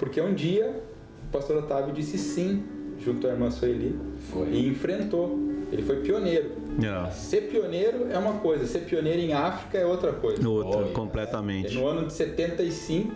Porque 0.00 0.20
um 0.20 0.34
dia 0.34 0.82
o 1.28 1.32
pastor 1.32 1.58
Otávio 1.58 1.94
disse 1.94 2.18
sim, 2.18 2.64
junto 2.98 3.28
à 3.28 3.30
irmã 3.30 3.48
Sueli, 3.50 3.96
Foi. 4.32 4.48
e 4.48 4.68
enfrentou. 4.68 5.38
Ele 5.70 5.82
foi 5.82 5.96
pioneiro. 5.96 6.65
Yeah. 6.78 7.10
Ser 7.10 7.42
pioneiro 7.42 8.08
é 8.10 8.18
uma 8.18 8.34
coisa, 8.34 8.66
ser 8.66 8.80
pioneiro 8.80 9.20
em 9.20 9.32
África 9.32 9.78
é 9.78 9.86
outra 9.86 10.12
coisa. 10.12 10.46
Outra, 10.48 10.92
completamente. 10.92 11.74
No 11.74 11.86
ano 11.86 12.06
de 12.06 12.12
75, 12.12 13.14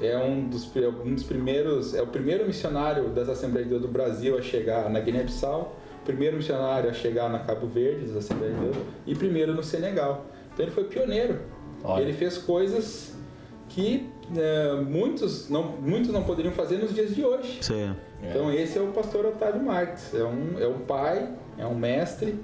é 0.00 0.16
um 0.16 0.48
dos, 0.48 0.70
é 0.76 0.88
um 0.88 1.14
dos 1.14 1.24
primeiros, 1.24 1.94
é 1.94 2.02
o 2.02 2.06
primeiro 2.06 2.46
missionário 2.46 3.08
das 3.10 3.28
Assembleias 3.28 3.68
de 3.68 3.74
Deus 3.74 3.82
do 3.82 3.88
Brasil 3.88 4.38
a 4.38 4.42
chegar 4.42 4.88
na 4.88 5.00
Guiné-Bissau, 5.00 5.76
primeiro 6.04 6.36
missionário 6.36 6.88
a 6.88 6.92
chegar 6.92 7.28
na 7.28 7.40
Cabo 7.40 7.66
Verde 7.66 8.06
das 8.06 8.16
Assembleias 8.16 8.56
de 8.56 8.64
Deus 8.64 8.76
e 9.06 9.14
primeiro 9.14 9.54
no 9.54 9.62
Senegal. 9.62 10.26
Então 10.52 10.64
ele 10.64 10.72
foi 10.72 10.84
pioneiro. 10.84 11.40
Olha. 11.82 12.02
Ele 12.02 12.12
fez 12.12 12.38
coisas 12.38 13.16
que 13.68 14.08
é, 14.36 14.74
muitos, 14.74 15.48
não, 15.48 15.64
muitos 15.64 16.12
não 16.12 16.22
poderiam 16.22 16.52
fazer 16.52 16.78
nos 16.78 16.94
dias 16.94 17.14
de 17.14 17.24
hoje. 17.24 17.58
Certo. 17.62 17.96
Então 18.22 18.52
esse 18.52 18.78
é 18.78 18.80
o 18.80 18.88
pastor 18.88 19.26
Otávio 19.26 19.62
Marques. 19.62 20.14
É 20.14 20.24
um, 20.24 20.58
é 20.58 20.66
um 20.66 20.78
pai, 20.80 21.28
é 21.56 21.66
um 21.66 21.74
mestre, 21.74 22.38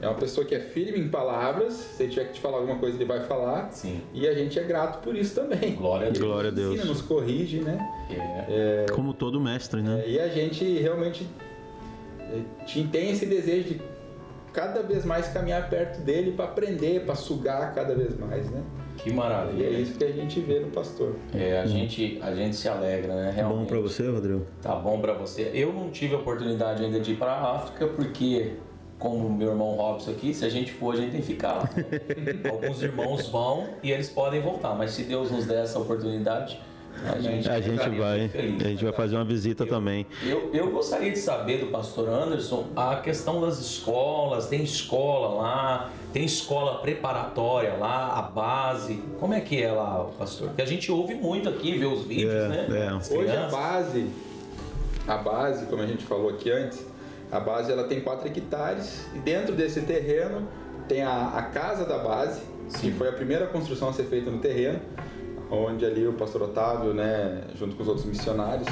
é 0.00 0.06
uma 0.06 0.14
pessoa 0.16 0.46
que 0.46 0.54
é 0.54 0.60
firme 0.60 0.98
em 1.00 1.08
palavras. 1.08 1.72
Se 1.74 2.02
ele 2.02 2.12
tiver 2.12 2.26
que 2.26 2.34
te 2.34 2.40
falar 2.40 2.58
alguma 2.58 2.78
coisa, 2.78 2.96
ele 2.96 3.04
vai 3.04 3.20
falar. 3.20 3.70
Sim. 3.72 4.00
E 4.12 4.26
a 4.28 4.34
gente 4.34 4.58
é 4.58 4.62
grato 4.62 5.02
por 5.02 5.16
isso 5.16 5.34
também. 5.34 5.74
Glória 5.74 6.08
a 6.08 6.10
Deus. 6.10 6.24
Glória 6.24 6.50
a 6.50 6.52
Deus. 6.52 6.74
Ensina, 6.74 6.84
nos 6.92 7.02
corrige, 7.02 7.60
né? 7.60 7.78
É. 8.48 8.86
Como 8.92 9.12
todo 9.14 9.40
mestre, 9.40 9.80
né? 9.82 10.02
É, 10.04 10.10
e 10.10 10.20
a 10.20 10.28
gente 10.28 10.64
realmente 10.78 11.26
é, 12.20 12.64
te- 12.64 12.84
tem 12.84 13.10
esse 13.10 13.26
desejo 13.26 13.68
de 13.74 13.80
cada 14.52 14.82
vez 14.82 15.04
mais 15.04 15.28
caminhar 15.28 15.68
perto 15.68 16.00
dele 16.00 16.32
para 16.32 16.46
aprender, 16.46 17.04
para 17.04 17.14
sugar 17.14 17.74
cada 17.74 17.94
vez 17.94 18.16
mais, 18.18 18.50
né? 18.50 18.62
Que 18.96 19.10
E 19.10 19.12
é 19.12 19.14
maravilha. 19.14 19.68
isso 19.68 19.98
que 19.98 20.04
a 20.04 20.10
gente 20.10 20.40
vê 20.40 20.58
no 20.60 20.68
pastor. 20.68 21.14
É, 21.34 21.60
a 21.60 21.66
gente, 21.66 22.18
a 22.22 22.34
gente 22.34 22.56
se 22.56 22.66
alegra, 22.66 23.14
né? 23.14 23.30
Realmente. 23.34 23.58
Bom 23.60 23.66
pra 23.66 23.78
você, 23.80 24.08
Rodrigo? 24.10 24.46
Tá 24.62 24.74
bom 24.74 24.98
pra 24.98 25.12
você. 25.12 25.50
Eu 25.52 25.70
não 25.72 25.90
tive 25.90 26.14
a 26.14 26.18
oportunidade 26.18 26.82
ainda 26.82 26.98
de 26.98 27.12
ir 27.12 27.16
pra 27.16 27.32
África, 27.34 27.86
porque, 27.88 28.52
como 28.98 29.28
meu 29.28 29.48
irmão 29.50 29.74
Robson 29.76 30.12
aqui, 30.12 30.32
se 30.32 30.44
a 30.44 30.48
gente 30.48 30.72
for, 30.72 30.94
a 30.94 30.96
gente 30.96 31.12
tem 31.12 31.20
que 31.20 31.26
ficar 31.26 31.52
lá. 31.52 31.70
Alguns 32.50 32.82
irmãos 32.82 33.28
vão 33.28 33.66
e 33.82 33.90
eles 33.92 34.08
podem 34.08 34.40
voltar, 34.40 34.74
mas 34.74 34.92
se 34.92 35.02
Deus 35.04 35.30
nos 35.30 35.44
der 35.46 35.62
essa 35.64 35.78
oportunidade, 35.78 36.58
a 37.04 37.18
gente, 37.20 37.46
A 37.46 37.60
gente 37.60 37.90
vai, 37.98 38.26
feliz. 38.28 38.64
a 38.64 38.68
gente 38.68 38.82
vai 38.84 38.92
fazer 38.94 39.16
uma 39.16 39.24
visita 39.24 39.64
Eu- 39.64 39.68
também. 39.68 40.06
Eu, 40.24 40.50
eu 40.54 40.70
gostaria 40.70 41.12
de 41.12 41.18
saber 41.18 41.58
do 41.58 41.66
pastor 41.66 42.08
Anderson 42.08 42.68
a 42.74 42.96
questão 42.96 43.38
das 43.42 43.58
escolas. 43.58 44.46
Tem 44.46 44.62
escola 44.62 45.42
lá, 45.42 45.90
tem 46.14 46.24
escola 46.24 46.78
preparatória 46.78 47.74
lá, 47.74 48.14
a 48.18 48.22
base. 48.22 48.94
Como 49.20 49.34
é 49.34 49.40
que 49.42 49.62
é 49.62 49.70
lá, 49.70 50.06
pastor? 50.18 50.48
Porque 50.48 50.62
a 50.62 50.66
gente 50.66 50.90
ouve 50.90 51.14
muito 51.14 51.50
aqui, 51.50 51.76
vê 51.76 51.84
os 51.84 52.02
vídeos, 52.04 52.32
É, 52.32 52.48
né? 52.48 52.66
é. 52.70 53.14
Hoje 53.14 53.30
a 53.36 53.46
base, 53.48 54.06
a 55.06 55.16
base, 55.18 55.66
como 55.66 55.82
a 55.82 55.86
gente 55.86 56.02
falou 56.02 56.30
aqui 56.30 56.50
antes, 56.50 56.82
a 57.30 57.40
base 57.40 57.72
ela 57.72 57.84
tem 57.84 58.00
4 58.00 58.28
hectares 58.28 59.06
e 59.14 59.18
dentro 59.18 59.54
desse 59.54 59.80
terreno 59.82 60.46
tem 60.88 61.02
a, 61.02 61.28
a 61.34 61.42
casa 61.42 61.84
da 61.84 61.98
base, 61.98 62.40
Sim. 62.68 62.90
que 62.90 62.96
foi 62.96 63.08
a 63.08 63.12
primeira 63.12 63.46
construção 63.46 63.88
a 63.88 63.92
ser 63.92 64.04
feita 64.04 64.30
no 64.30 64.38
terreno, 64.38 64.80
onde 65.50 65.84
ali 65.84 66.06
o 66.06 66.12
pastor 66.12 66.42
Otávio, 66.42 66.94
né, 66.94 67.42
junto 67.56 67.76
com 67.76 67.82
os 67.82 67.88
outros 67.88 68.06
missionários, 68.06 68.66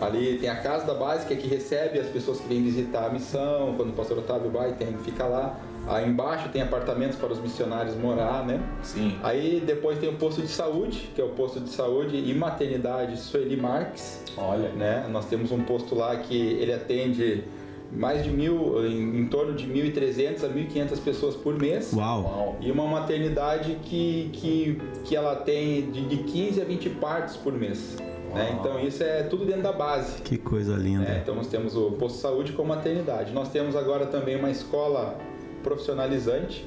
ali 0.00 0.38
tem 0.38 0.48
a 0.48 0.56
casa 0.56 0.86
da 0.86 0.94
base, 0.94 1.26
que 1.26 1.34
é 1.34 1.36
que 1.36 1.46
recebe 1.46 1.98
as 1.98 2.08
pessoas 2.08 2.40
que 2.40 2.48
vêm 2.48 2.62
visitar 2.62 3.06
a 3.06 3.10
missão, 3.10 3.74
quando 3.76 3.90
o 3.90 3.92
pastor 3.92 4.18
Otávio 4.18 4.50
vai, 4.50 4.72
tem, 4.72 4.96
fica 4.98 5.24
lá. 5.24 5.58
Aí 5.88 6.08
embaixo 6.08 6.48
tem 6.48 6.62
apartamentos 6.62 7.16
para 7.16 7.32
os 7.32 7.38
missionários 7.38 7.94
morar, 7.94 8.44
né? 8.44 8.60
Sim. 8.82 9.16
Aí 9.22 9.62
depois 9.64 9.98
tem 9.98 10.08
o 10.08 10.14
posto 10.14 10.42
de 10.42 10.48
saúde, 10.48 11.10
que 11.14 11.20
é 11.20 11.24
o 11.24 11.28
posto 11.28 11.60
de 11.60 11.70
saúde 11.70 12.16
e 12.16 12.34
maternidade 12.34 13.16
Sueli 13.16 13.56
Marques, 13.56 14.20
Olha. 14.36 14.70
né? 14.70 15.06
Nós 15.10 15.26
temos 15.26 15.52
um 15.52 15.62
posto 15.62 15.94
lá 15.94 16.16
que 16.16 16.36
ele 16.36 16.72
atende 16.72 17.44
mais 17.92 18.24
de 18.24 18.30
mil, 18.30 18.84
em, 18.84 19.20
em 19.20 19.26
torno 19.26 19.54
de 19.54 19.66
1.300 19.66 20.44
a 20.44 20.48
1.500 20.48 21.00
pessoas 21.00 21.34
por 21.34 21.54
mês. 21.58 21.92
Uau! 21.92 22.56
E 22.60 22.70
uma 22.70 22.86
maternidade 22.86 23.78
que, 23.82 24.30
que, 24.32 24.80
que 25.04 25.16
ela 25.16 25.36
tem 25.36 25.90
de, 25.90 26.06
de 26.06 26.16
15 26.18 26.60
a 26.60 26.64
20 26.64 26.90
partos 26.90 27.36
por 27.36 27.52
mês. 27.52 27.96
Né? 28.34 28.56
Então 28.60 28.78
isso 28.78 29.02
é 29.02 29.22
tudo 29.22 29.46
dentro 29.46 29.62
da 29.62 29.72
base. 29.72 30.20
Que 30.22 30.36
coisa 30.36 30.76
linda. 30.76 31.08
É, 31.08 31.18
então 31.18 31.34
nós 31.34 31.46
temos 31.46 31.74
o 31.74 31.92
posto 31.92 32.16
de 32.16 32.22
saúde 32.22 32.52
com 32.52 32.64
maternidade. 32.64 33.32
Nós 33.32 33.48
temos 33.48 33.74
agora 33.74 34.06
também 34.06 34.36
uma 34.36 34.50
escola 34.50 35.16
profissionalizante, 35.62 36.66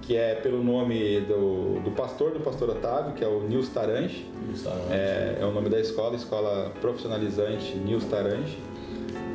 que 0.00 0.16
é 0.16 0.34
pelo 0.34 0.64
nome 0.64 1.20
do, 1.20 1.80
do 1.80 1.90
pastor 1.90 2.32
do 2.32 2.40
pastor 2.40 2.70
Otávio, 2.70 3.12
que 3.12 3.22
é 3.22 3.28
o 3.28 3.42
Nils 3.42 3.68
Tarange. 3.68 4.26
É, 4.90 5.38
é 5.40 5.44
o 5.44 5.52
nome 5.52 5.68
da 5.68 5.78
escola, 5.78 6.16
Escola 6.16 6.72
Profissionalizante 6.80 7.76
Nils 7.76 8.04
Tarange. 8.04 8.58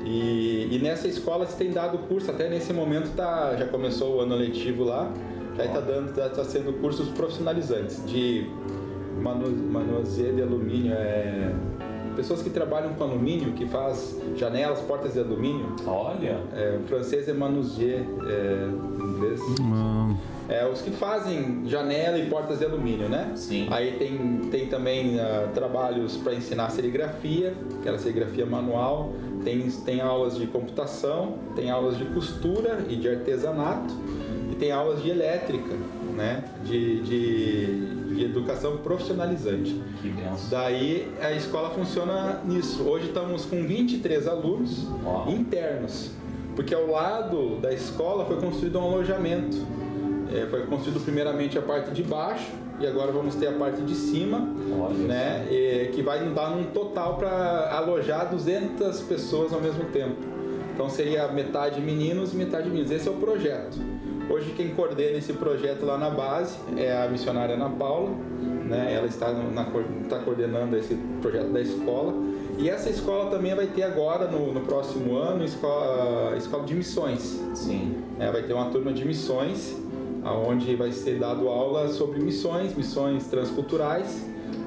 E, 0.10 0.70
e 0.72 0.80
nessa 0.82 1.06
escola 1.06 1.46
se 1.46 1.58
tem 1.58 1.70
dado 1.70 1.98
curso, 2.08 2.32
até 2.32 2.50
nesse 2.50 2.72
momento 2.72 3.13
tá, 3.13 3.54
já 3.58 3.67
começou 3.67 4.15
o 4.15 4.20
ano 4.22 4.36
letivo 4.36 4.86
lá, 4.86 5.12
já 5.58 5.65
está 5.65 5.82
dando, 5.82 6.13
tá, 6.13 6.30
tá 6.30 6.46
sendo 6.46 6.72
cursos 6.80 7.10
profissionalizantes 7.10 8.06
de 8.06 8.50
manu, 9.22 9.50
manuseio 9.50 10.34
de 10.34 10.41
alumínio, 10.41 10.93
é, 10.93 11.54
pessoas 12.18 12.42
que 12.42 12.50
trabalham 12.50 12.96
com 12.96 13.04
alumínio, 13.04 13.54
que 13.54 13.68
faz 13.68 14.20
janelas, 14.36 14.82
portas 14.82 15.14
de 15.14 15.20
alumínio. 15.20 15.76
Olha. 15.86 16.42
É, 16.52 16.80
o 16.84 16.88
francês 16.88 17.30
é 17.30 17.34
manusier, 17.34 18.02
é, 18.28 18.68
em 19.00 19.04
inglês. 19.04 19.40
Hum, 19.62 20.18
É, 20.50 20.66
os 20.66 20.82
que 20.82 20.92
fazem 20.92 21.64
janela 21.68 22.18
e 22.18 22.30
portas 22.30 22.60
de 22.60 22.66
alumínio, 22.66 23.10
né? 23.10 23.34
Sim. 23.36 23.68
Aí 23.70 23.98
tem, 24.00 24.50
tem 24.50 24.68
também 24.68 25.20
ah, 25.20 25.50
trabalhos 25.54 26.16
para 26.18 26.34
ensinar 26.34 26.70
serigrafia, 26.70 27.54
aquela 27.80 28.00
serigrafia 28.00 28.46
manual. 28.46 29.12
Tem, 29.44 29.70
tem 29.86 30.02
aulas 30.02 30.38
de 30.38 30.48
computação, 30.48 31.36
tem 31.56 31.70
aulas 31.70 31.98
de 31.98 32.06
costura 32.06 32.86
e 32.90 32.96
de 32.96 33.10
artesanato. 33.10 33.94
E 34.52 34.56
tem 34.56 34.72
aulas 34.72 35.04
de 35.04 35.10
elétrica, 35.10 35.76
né? 36.16 36.46
De, 36.64 37.02
de, 37.02 38.07
de 38.18 38.26
educação 38.26 38.78
profissionalizante. 38.78 39.80
Que 40.02 40.10
benção. 40.10 40.50
Daí 40.50 41.08
a 41.22 41.32
escola 41.34 41.70
funciona 41.70 42.42
nisso. 42.44 42.84
Hoje 42.84 43.08
estamos 43.08 43.46
com 43.46 43.64
23 43.64 44.28
alunos 44.28 44.88
Uau. 45.06 45.30
internos, 45.30 46.12
porque 46.56 46.74
ao 46.74 46.88
lado 46.88 47.58
da 47.62 47.72
escola 47.72 48.26
foi 48.26 48.38
construído 48.38 48.80
um 48.80 48.84
alojamento. 48.84 49.58
É, 50.34 50.46
foi 50.48 50.66
construído 50.66 51.00
primeiramente 51.04 51.58
a 51.58 51.62
parte 51.62 51.92
de 51.92 52.04
baixo 52.04 52.52
e 52.80 52.86
agora 52.86 53.12
vamos 53.12 53.36
ter 53.36 53.48
a 53.48 53.54
parte 53.54 53.82
de 53.82 53.96
cima, 53.96 54.46
Olha. 54.78 54.96
né? 54.96 55.48
e 55.50 55.92
que 55.94 56.02
vai 56.02 56.28
dar 56.30 56.52
um 56.52 56.66
total 56.66 57.16
para 57.16 57.72
alojar 57.72 58.30
200 58.30 59.00
pessoas 59.02 59.54
ao 59.54 59.62
mesmo 59.62 59.86
tempo. 59.86 60.18
Então 60.74 60.90
seria 60.90 61.28
metade 61.30 61.80
meninos 61.82 62.34
e 62.34 62.36
metade 62.36 62.70
meninos. 62.70 62.92
Esse 62.92 63.08
é 63.08 63.12
o 63.12 63.16
projeto. 63.16 63.80
Hoje 64.30 64.54
quem 64.58 64.76
coordena 64.76 65.18
esse 65.18 65.32
projeto 65.34 65.86
lá 65.86 65.98
na 65.98 66.10
base 66.10 66.58
é 66.76 66.96
a 66.96 67.08
missionária 67.08 67.56
Ana 67.56 67.70
Paula, 67.70 68.10
né? 68.66 68.94
Ela 68.94 69.08
está, 69.08 69.32
na, 69.32 69.66
está 70.04 70.20
coordenando 70.20 70.76
esse 70.76 70.96
projeto 71.22 71.52
da 71.52 71.62
escola. 71.62 72.13
E 72.58 72.70
essa 72.70 72.90
escola 72.90 73.30
também 73.30 73.56
vai 73.56 73.68
ter 73.68 73.84
agora, 73.84 74.28
no, 74.28 74.52
no 74.52 74.62
próximo 74.62 75.16
ano, 75.16 75.46
escola, 75.46 76.36
escola 76.36 76.66
de 76.66 76.76
missões. 76.76 77.42
Sim. 77.54 78.04
né? 78.18 78.30
Vai 78.32 78.44
ter 78.44 78.54
uma 78.54 78.70
turma 78.70 78.92
de 78.92 79.06
missões, 79.06 79.76
onde 80.26 80.76
vai 80.76 80.92
ser 80.92 81.20
dado 81.20 81.48
aula 81.48 81.88
sobre 81.88 82.20
missões, 82.20 82.76
missões 82.76 83.28
transculturais. 83.28 84.26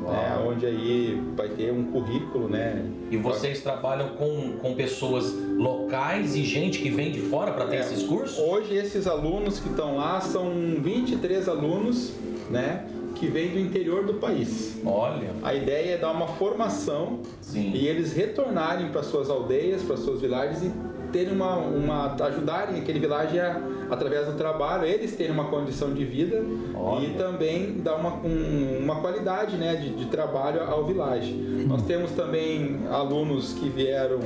Né? 0.08 0.44
onde 0.46 0.66
aí 0.66 1.22
vai 1.36 1.48
ter 1.48 1.72
um 1.72 1.84
currículo, 1.84 2.48
né? 2.48 2.84
E 3.10 3.16
vocês 3.16 3.60
trabalham 3.60 4.10
com, 4.10 4.52
com 4.60 4.74
pessoas 4.74 5.32
locais 5.56 6.34
e 6.34 6.42
gente 6.44 6.80
que 6.80 6.90
vem 6.90 7.10
de 7.10 7.20
fora 7.20 7.52
para 7.52 7.66
ter 7.66 7.76
É, 7.76 7.80
esses 7.80 8.02
cursos? 8.04 8.38
Hoje 8.38 8.74
esses 8.74 9.06
alunos 9.06 9.60
que 9.60 9.68
estão 9.68 9.96
lá 9.96 10.20
são 10.20 10.50
23 10.78 11.48
alunos, 11.48 12.12
né? 12.50 12.86
Que 13.14 13.26
vêm 13.26 13.50
do 13.50 13.58
interior 13.58 14.04
do 14.04 14.14
país. 14.14 14.80
Olha. 14.84 15.30
A 15.42 15.54
ideia 15.54 15.94
é 15.94 15.98
dar 15.98 16.12
uma 16.12 16.28
formação 16.28 17.20
Sim. 17.40 17.72
e 17.74 17.86
eles 17.86 18.12
retornarem 18.12 18.88
para 18.88 19.02
suas 19.02 19.28
aldeias, 19.28 19.82
para 19.82 19.96
suas 19.96 20.20
vilagens 20.20 20.62
e 20.62 20.70
terem 21.12 21.34
uma, 21.34 21.56
uma 21.56 22.14
ajudarem 22.24 22.80
aquele 22.80 23.00
vilagem 23.00 23.40
a, 23.40 23.60
através 23.90 24.26
do 24.26 24.32
trabalho, 24.34 24.84
eles 24.86 25.14
terem 25.16 25.32
uma 25.32 25.44
condição 25.44 25.92
de 25.92 26.04
vida 26.04 26.42
Olha. 26.74 27.06
e 27.06 27.10
também 27.14 27.80
dar 27.82 27.96
uma, 27.96 28.14
um- 28.24 28.78
uma 28.82 28.96
qualidade 29.00 29.56
né, 29.56 29.74
de, 29.76 29.90
de 29.90 30.06
trabalho 30.06 30.62
ao 30.62 30.84
vilagem. 30.84 31.34
Nós 31.66 31.82
temos 31.82 32.10
também 32.12 32.80
alunos 32.90 33.52
que 33.54 33.68
vieram 33.68 34.20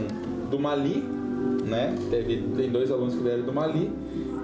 do 0.50 0.58
Mali, 0.58 1.02
né? 1.64 1.94
Teve, 2.10 2.42
tem 2.56 2.70
dois 2.70 2.90
alunos 2.90 3.14
que 3.14 3.22
vieram 3.22 3.42
do 3.42 3.52
Mali. 3.52 3.90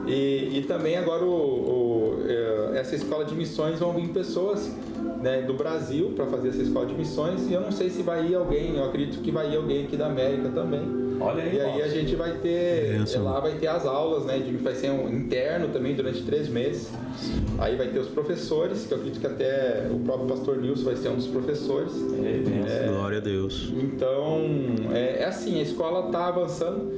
E, 0.06 0.58
e 0.58 0.64
também 0.66 0.96
agora 0.96 1.22
o, 1.24 1.28
o, 1.30 2.18
eh, 2.26 2.70
essa 2.78 2.96
escola 2.96 3.24
de 3.24 3.34
missões 3.34 3.78
vão 3.78 3.92
vir 3.92 4.08
pessoas 4.08 4.74
né, 5.22 5.42
do 5.42 5.52
Brasil 5.54 6.12
para 6.16 6.24
fazer 6.26 6.48
essa 6.48 6.62
escola 6.62 6.86
de 6.86 6.94
missões 6.94 7.46
e 7.48 7.52
eu 7.52 7.60
não 7.60 7.70
sei 7.70 7.90
se 7.90 8.02
vai 8.02 8.26
ir 8.26 8.34
alguém, 8.34 8.76
eu 8.76 8.84
acredito 8.84 9.20
que 9.22 9.30
vai 9.30 9.52
ir 9.52 9.56
alguém 9.56 9.84
aqui 9.84 9.96
da 9.96 10.06
América 10.06 10.48
também. 10.48 10.80
Olha 11.20 11.42
aí, 11.42 11.56
e 11.56 11.60
aí 11.60 11.82
a 11.82 11.88
gente 11.88 12.14
vai 12.14 12.38
ter, 12.38 12.98
Benção. 12.98 13.24
lá 13.24 13.40
vai 13.40 13.58
ter 13.58 13.66
as 13.66 13.84
aulas, 13.84 14.24
né, 14.24 14.38
de, 14.38 14.56
vai 14.56 14.74
ser 14.74 14.90
um 14.90 15.08
interno 15.08 15.68
também 15.68 15.94
durante 15.94 16.22
três 16.22 16.48
meses. 16.48 16.90
Aí 17.58 17.76
vai 17.76 17.88
ter 17.88 17.98
os 17.98 18.08
professores, 18.08 18.86
que 18.86 18.92
eu 18.92 18.98
acredito 18.98 19.20
que 19.20 19.26
até 19.26 19.86
o 19.90 19.98
próprio 20.00 20.28
pastor 20.28 20.56
Nilson 20.58 20.84
vai 20.84 20.96
ser 20.96 21.10
um 21.10 21.16
dos 21.16 21.26
professores. 21.26 21.92
É, 22.24 22.38
benção. 22.38 22.94
Glória 22.94 23.18
a 23.18 23.20
Deus. 23.20 23.72
Então, 23.76 24.40
é, 24.92 25.22
é 25.22 25.24
assim, 25.26 25.58
a 25.58 25.62
escola 25.62 26.06
está 26.06 26.28
avançando. 26.28 26.90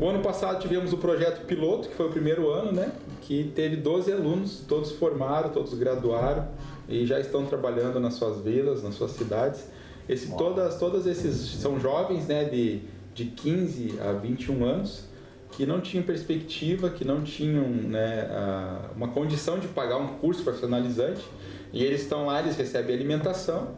O 0.00 0.08
ano 0.08 0.20
passado 0.20 0.60
tivemos 0.60 0.92
o 0.92 0.98
projeto 0.98 1.44
piloto, 1.46 1.88
que 1.88 1.94
foi 1.94 2.06
o 2.06 2.10
primeiro 2.10 2.50
ano, 2.50 2.72
né? 2.72 2.92
Que 3.22 3.50
teve 3.54 3.76
12 3.76 4.12
alunos, 4.12 4.62
todos 4.68 4.92
formaram, 4.92 5.50
todos 5.50 5.74
graduaram 5.74 6.46
e 6.88 7.04
já 7.06 7.18
estão 7.18 7.44
trabalhando 7.46 7.98
nas 7.98 8.14
suas 8.14 8.40
vilas, 8.40 8.82
nas 8.82 8.94
suas 8.94 9.12
cidades. 9.12 9.68
Esse, 10.08 10.36
todas, 10.36 10.78
todos 10.78 11.06
esses 11.06 11.34
são 11.60 11.80
jovens, 11.80 12.26
né? 12.26 12.44
De, 12.44 12.82
de 13.16 13.24
15 13.24 13.98
a 14.00 14.12
21 14.12 14.64
anos 14.64 15.04
que 15.52 15.64
não 15.66 15.80
tinham 15.80 16.04
perspectiva, 16.04 16.90
que 16.90 17.04
não 17.04 17.22
tinham 17.22 17.66
né, 17.66 18.28
a- 18.30 18.90
uma 18.94 19.08
condição 19.08 19.58
de 19.58 19.66
pagar 19.68 19.96
um 19.96 20.18
curso 20.18 20.42
profissionalizante 20.44 21.24
e 21.72 21.82
eles 21.82 22.02
estão 22.02 22.26
lá, 22.26 22.40
eles 22.40 22.56
recebem 22.56 22.94
alimentação, 22.94 23.70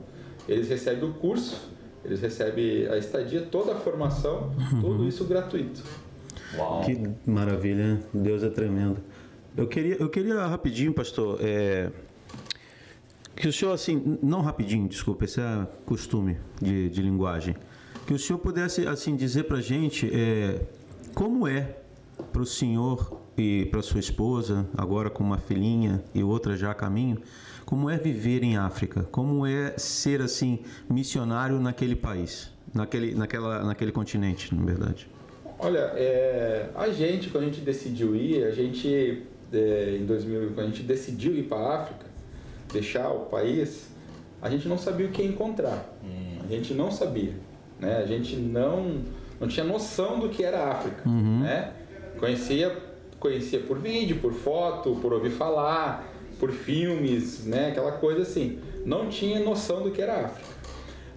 eles 0.49 0.69
recebem 0.69 1.09
o 1.09 1.15
curso, 1.15 1.71
eles 2.05 2.21
recebem 2.21 2.87
a 2.89 2.97
estadia, 2.99 3.43
toda 3.43 3.73
a 3.73 3.77
formação, 3.77 4.53
tudo 4.81 5.07
isso 5.07 5.25
gratuito. 5.25 5.83
Uau. 6.57 6.81
Que 6.83 6.99
maravilha, 7.27 8.01
Deus 8.13 8.43
é 8.43 8.49
tremendo. 8.51 8.99
Eu 9.57 9.67
queria, 9.69 9.97
eu 10.01 10.09
queria 10.09 10.47
rapidinho, 10.47 10.93
pastor, 10.93 11.39
é, 11.43 11.91
que 13.37 13.47
o 13.47 13.53
senhor, 13.53 13.73
assim, 13.73 14.19
não 14.23 14.41
rapidinho, 14.41 14.89
desculpa, 14.89 15.25
esse 15.25 15.41
é 15.41 15.67
costume 15.87 16.39
de, 16.61 16.89
de 16.89 17.03
linguagem, 17.03 17.55
que 18.09 18.15
o 18.15 18.19
senhor 18.19 18.39
pudesse, 18.39 18.87
assim, 18.87 19.15
dizer 19.15 19.45
pra 19.45 19.61
gente 19.61 20.11
é, 20.11 20.63
como 21.15 21.47
é 21.47 21.77
para 22.33 22.41
o 22.41 22.47
senhor 22.47 23.21
e 23.37 23.67
para 23.67 23.83
sua 23.83 24.01
esposa, 24.01 24.67
agora 24.79 25.11
com 25.11 25.23
uma 25.23 25.37
filhinha 25.37 26.03
e 26.15 26.23
outra 26.23 26.57
já 26.57 26.71
a 26.71 26.75
caminho, 26.75 27.19
como 27.67 27.91
é 27.91 27.99
viver 27.99 28.43
em 28.43 28.57
África? 28.57 29.03
Como 29.13 29.45
é 29.45 29.77
ser, 29.77 30.23
assim, 30.23 30.61
missionário 30.89 31.61
naquele 31.61 31.95
país, 31.95 32.51
naquele, 32.73 33.15
naquela, 33.15 33.63
naquele 33.63 33.93
continente, 33.93 34.55
na 34.55 34.65
verdade? 34.65 35.07
Olha, 35.59 35.93
é, 35.95 36.71
a 36.77 36.89
gente, 36.89 37.29
quando 37.29 37.45
a 37.45 37.47
gente 37.49 37.61
decidiu 37.61 38.17
ir, 38.17 38.43
a 38.43 38.53
gente, 38.53 39.23
é, 39.53 39.99
em 40.01 40.07
2000, 40.07 40.53
quando 40.55 40.61
a 40.61 40.71
gente 40.71 40.83
decidiu 40.83 41.37
ir 41.37 41.43
para 41.43 41.59
a 41.59 41.83
África, 41.83 42.07
deixar 42.73 43.11
o 43.11 43.27
país, 43.27 43.91
a 44.41 44.49
gente 44.49 44.67
não 44.67 44.79
sabia 44.79 45.05
o 45.05 45.11
que 45.11 45.23
encontrar. 45.23 45.95
A 46.43 46.47
gente 46.51 46.73
não 46.73 46.91
sabia. 46.91 47.35
Né? 47.81 47.99
A 48.03 48.07
gente 48.07 48.37
não, 48.37 49.03
não 49.41 49.47
tinha 49.49 49.65
noção 49.65 50.19
do 50.19 50.29
que 50.29 50.43
era 50.45 50.71
África. 50.71 51.09
Né? 51.09 51.73
Conhecia, 52.19 52.77
conhecia 53.21 53.61
por 53.61 53.79
vídeo, 53.79 54.19
por 54.21 54.33
foto, 54.33 54.97
por 55.01 55.13
ouvir 55.13 55.31
falar, 55.31 56.07
por 56.41 56.51
filmes, 56.51 57.45
né? 57.47 57.69
aquela 57.69 57.93
coisa 57.93 58.23
assim. 58.23 58.59
Não 58.85 59.09
tinha 59.09 59.41
noção 59.41 59.83
do 59.83 59.91
que 59.91 60.01
era 60.03 60.27
África. 60.27 60.59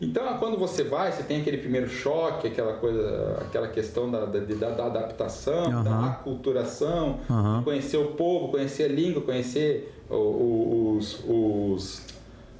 Então, 0.03 0.36
quando 0.39 0.57
você 0.57 0.84
vai, 0.84 1.12
você 1.12 1.22
tem 1.22 1.41
aquele 1.41 1.57
primeiro 1.59 1.88
choque, 1.88 2.47
aquela 2.47 2.74
coisa, 2.74 3.38
aquela 3.41 3.68
questão 3.68 4.09
da, 4.09 4.26
da, 4.26 4.39
da- 4.39 4.70
da 4.72 4.86
adaptação, 4.88 5.66
Aham. 5.66 5.84
da 5.84 6.05
aculturação, 6.07 7.20
de 7.59 7.64
conhecer 7.64 7.97
o 7.97 8.07
povo, 8.14 8.49
conhecer 8.49 8.86
a 8.86 8.88
língua, 8.88 9.22
conhecer 9.22 9.93
os, 10.09 11.24
os- 11.28 12.01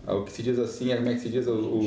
o 0.07 0.23
que 0.23 0.31
se 0.31 0.41
diz 0.41 0.57
assim, 0.57 0.95
como 0.95 1.09
é 1.09 1.13
que 1.13 1.19
se 1.19 1.29
diz? 1.29 1.45
O, 1.47 1.51
o, 1.53 1.79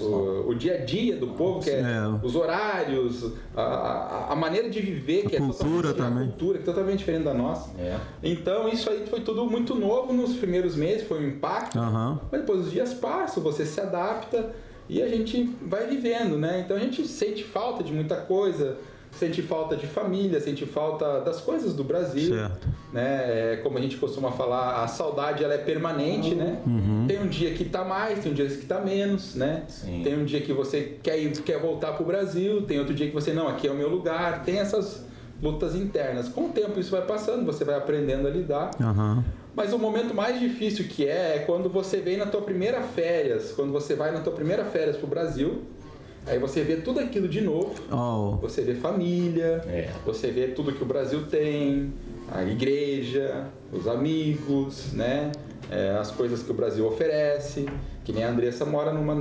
o, 0.00 0.48
o 0.50 0.54
dia 0.54 0.74
a 0.74 0.84
dia 0.84 1.16
do 1.16 1.28
povo, 1.28 1.60
que 1.60 1.70
é, 1.70 1.80
É. 1.80 2.24
os 2.24 2.36
horários, 2.36 3.32
a, 3.56 3.60
a, 3.62 4.32
a 4.32 4.36
maneira 4.36 4.70
de 4.70 4.80
viver, 4.80 5.26
A 5.26 5.30
que 5.30 5.36
é 5.36 5.38
cultura 5.38 5.88
totalmente, 5.88 5.96
também. 5.96 6.22
A 6.22 6.26
cultura, 6.30 6.58
que 6.58 6.62
é 6.62 6.66
totalmente 6.66 6.98
diferente 6.98 7.24
da 7.24 7.34
nossa. 7.34 7.70
É. 7.78 7.98
Então, 8.22 8.68
isso 8.68 8.88
aí 8.88 9.04
foi 9.06 9.20
tudo 9.20 9.44
muito 9.46 9.74
novo 9.74 10.12
nos 10.12 10.36
primeiros 10.36 10.76
meses, 10.76 11.06
foi 11.06 11.18
um 11.24 11.28
impacto. 11.28 11.78
Aham. 11.78 12.20
Mas 12.30 12.40
depois 12.40 12.60
os 12.66 12.70
dias 12.70 12.94
passam, 12.94 13.42
você 13.42 13.66
se 13.66 13.80
adapta 13.80 14.54
e 14.88 15.02
a 15.02 15.08
gente 15.08 15.52
vai 15.62 15.86
vivendo, 15.88 16.38
né? 16.38 16.62
Então 16.64 16.76
a 16.76 16.80
gente 16.80 17.06
sente 17.08 17.42
falta 17.42 17.82
de 17.82 17.92
muita 17.92 18.14
coisa, 18.16 18.76
sente 19.16 19.42
falta 19.42 19.76
de 19.76 19.86
família, 19.86 20.40
sente 20.40 20.64
falta 20.66 21.20
das 21.20 21.40
coisas 21.40 21.74
do 21.74 21.82
Brasil, 21.82 22.34
Certo. 22.34 22.68
né? 22.92 23.52
É, 23.52 23.60
como 23.62 23.78
a 23.78 23.80
gente 23.80 23.96
costuma 23.96 24.32
falar, 24.32 24.82
a 24.82 24.88
saudade 24.88 25.42
ela 25.42 25.54
é 25.54 25.58
permanente, 25.58 26.34
né? 26.34 26.58
Tem 27.08 27.20
um 27.20 27.26
dia 27.28 27.52
que 27.54 27.64
tá 27.64 27.84
mais, 27.84 28.20
tem 28.20 28.32
um 28.32 28.34
dia 28.34 28.46
que 28.46 28.66
tá 28.66 28.80
menos, 28.80 29.34
né? 29.34 29.64
Sim. 29.68 30.02
Tem 30.04 30.18
um 30.18 30.24
dia 30.24 30.40
que 30.40 30.52
você 30.52 30.98
quer 31.02 31.18
ir, 31.18 31.32
quer 31.42 31.58
voltar 31.58 31.92
pro 31.92 32.04
Brasil, 32.04 32.62
tem 32.62 32.78
outro 32.78 32.94
dia 32.94 33.06
que 33.08 33.14
você 33.14 33.32
não, 33.32 33.48
aqui 33.48 33.66
é 33.66 33.70
o 33.70 33.74
meu 33.74 33.88
lugar, 33.88 34.44
tem 34.44 34.58
essas 34.58 35.04
lutas 35.42 35.74
internas. 35.74 36.28
Com 36.28 36.46
o 36.46 36.48
tempo 36.48 36.78
isso 36.80 36.90
vai 36.90 37.02
passando, 37.02 37.44
você 37.44 37.64
vai 37.64 37.76
aprendendo 37.76 38.26
a 38.26 38.30
lidar. 38.30 38.70
Aham. 38.80 39.24
Mas 39.54 39.72
o 39.72 39.78
momento 39.78 40.14
mais 40.14 40.38
difícil 40.38 40.86
que 40.86 41.06
é 41.06 41.36
é 41.36 41.38
quando 41.46 41.70
você 41.70 41.98
vem 41.98 42.18
na 42.18 42.26
tua 42.26 42.42
primeira 42.42 42.82
férias, 42.82 43.52
quando 43.52 43.72
você 43.72 43.94
vai 43.94 44.12
na 44.12 44.20
tua 44.20 44.34
primeira 44.34 44.64
férias 44.66 44.96
pro 44.98 45.06
Brasil, 45.06 45.62
aí 46.26 46.38
você 46.38 46.62
vê 46.62 46.76
tudo 46.76 47.00
aquilo 47.00 47.28
de 47.28 47.40
novo, 47.40 47.74
Oh, 47.92 48.36
você 48.40 48.62
vê 48.62 48.74
família, 48.74 49.62
É. 49.66 49.90
você 50.04 50.30
vê 50.30 50.48
tudo 50.48 50.72
que 50.72 50.82
o 50.82 50.86
Brasil 50.86 51.26
tem, 51.26 51.92
a 52.32 52.42
igreja, 52.44 53.46
os 53.72 53.86
amigos, 53.86 54.92
né? 54.92 55.30
É, 55.70 55.96
as 56.00 56.10
coisas 56.12 56.42
que 56.44 56.50
o 56.50 56.54
Brasil 56.54 56.86
oferece, 56.86 57.66
que 58.04 58.12
nem 58.12 58.22
a 58.22 58.28
Andressa 58.30 58.64
mora 58.64 58.92
numa. 58.92 59.14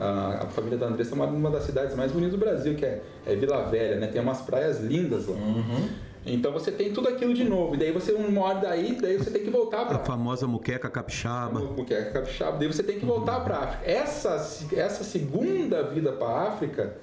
A, 0.00 0.44
a 0.44 0.46
família 0.46 0.78
da 0.78 0.86
Andressa 0.86 1.16
mora 1.16 1.30
numa 1.32 1.50
das 1.50 1.64
cidades 1.64 1.96
mais 1.96 2.12
bonitas 2.12 2.32
do 2.32 2.38
Brasil, 2.38 2.76
que 2.76 2.84
é, 2.84 3.00
é 3.26 3.34
Vila 3.34 3.64
Velha, 3.64 3.96
né? 3.96 4.06
Tem 4.06 4.20
umas 4.20 4.40
praias 4.40 4.80
lindas 4.80 5.26
lá. 5.26 5.34
Uhum. 5.34 5.88
Então 6.24 6.52
você 6.52 6.70
tem 6.70 6.92
tudo 6.92 7.08
aquilo 7.08 7.32
de 7.32 7.44
novo. 7.44 7.74
E 7.74 7.78
daí 7.78 7.92
você 7.92 8.12
uma 8.12 8.42
hora 8.42 8.60
daí, 8.60 8.96
daí 9.00 9.16
você 9.16 9.30
tem 9.30 9.42
que 9.42 9.50
voltar 9.50 9.82
a 9.82 9.84
para 9.86 9.98
famosa 10.00 10.46
muqueca 10.46 10.88
capixaba. 10.90 11.62
é 11.88 12.04
capixaba, 12.04 12.58
daí 12.58 12.66
você 12.68 12.82
tem 12.82 12.98
que 12.98 13.06
voltar 13.06 13.40
para 13.40 13.58
África. 13.58 13.90
Essa, 13.90 14.34
essa 14.76 15.02
segunda 15.02 15.82
vida 15.84 16.12
para 16.12 16.48
África 16.48 16.96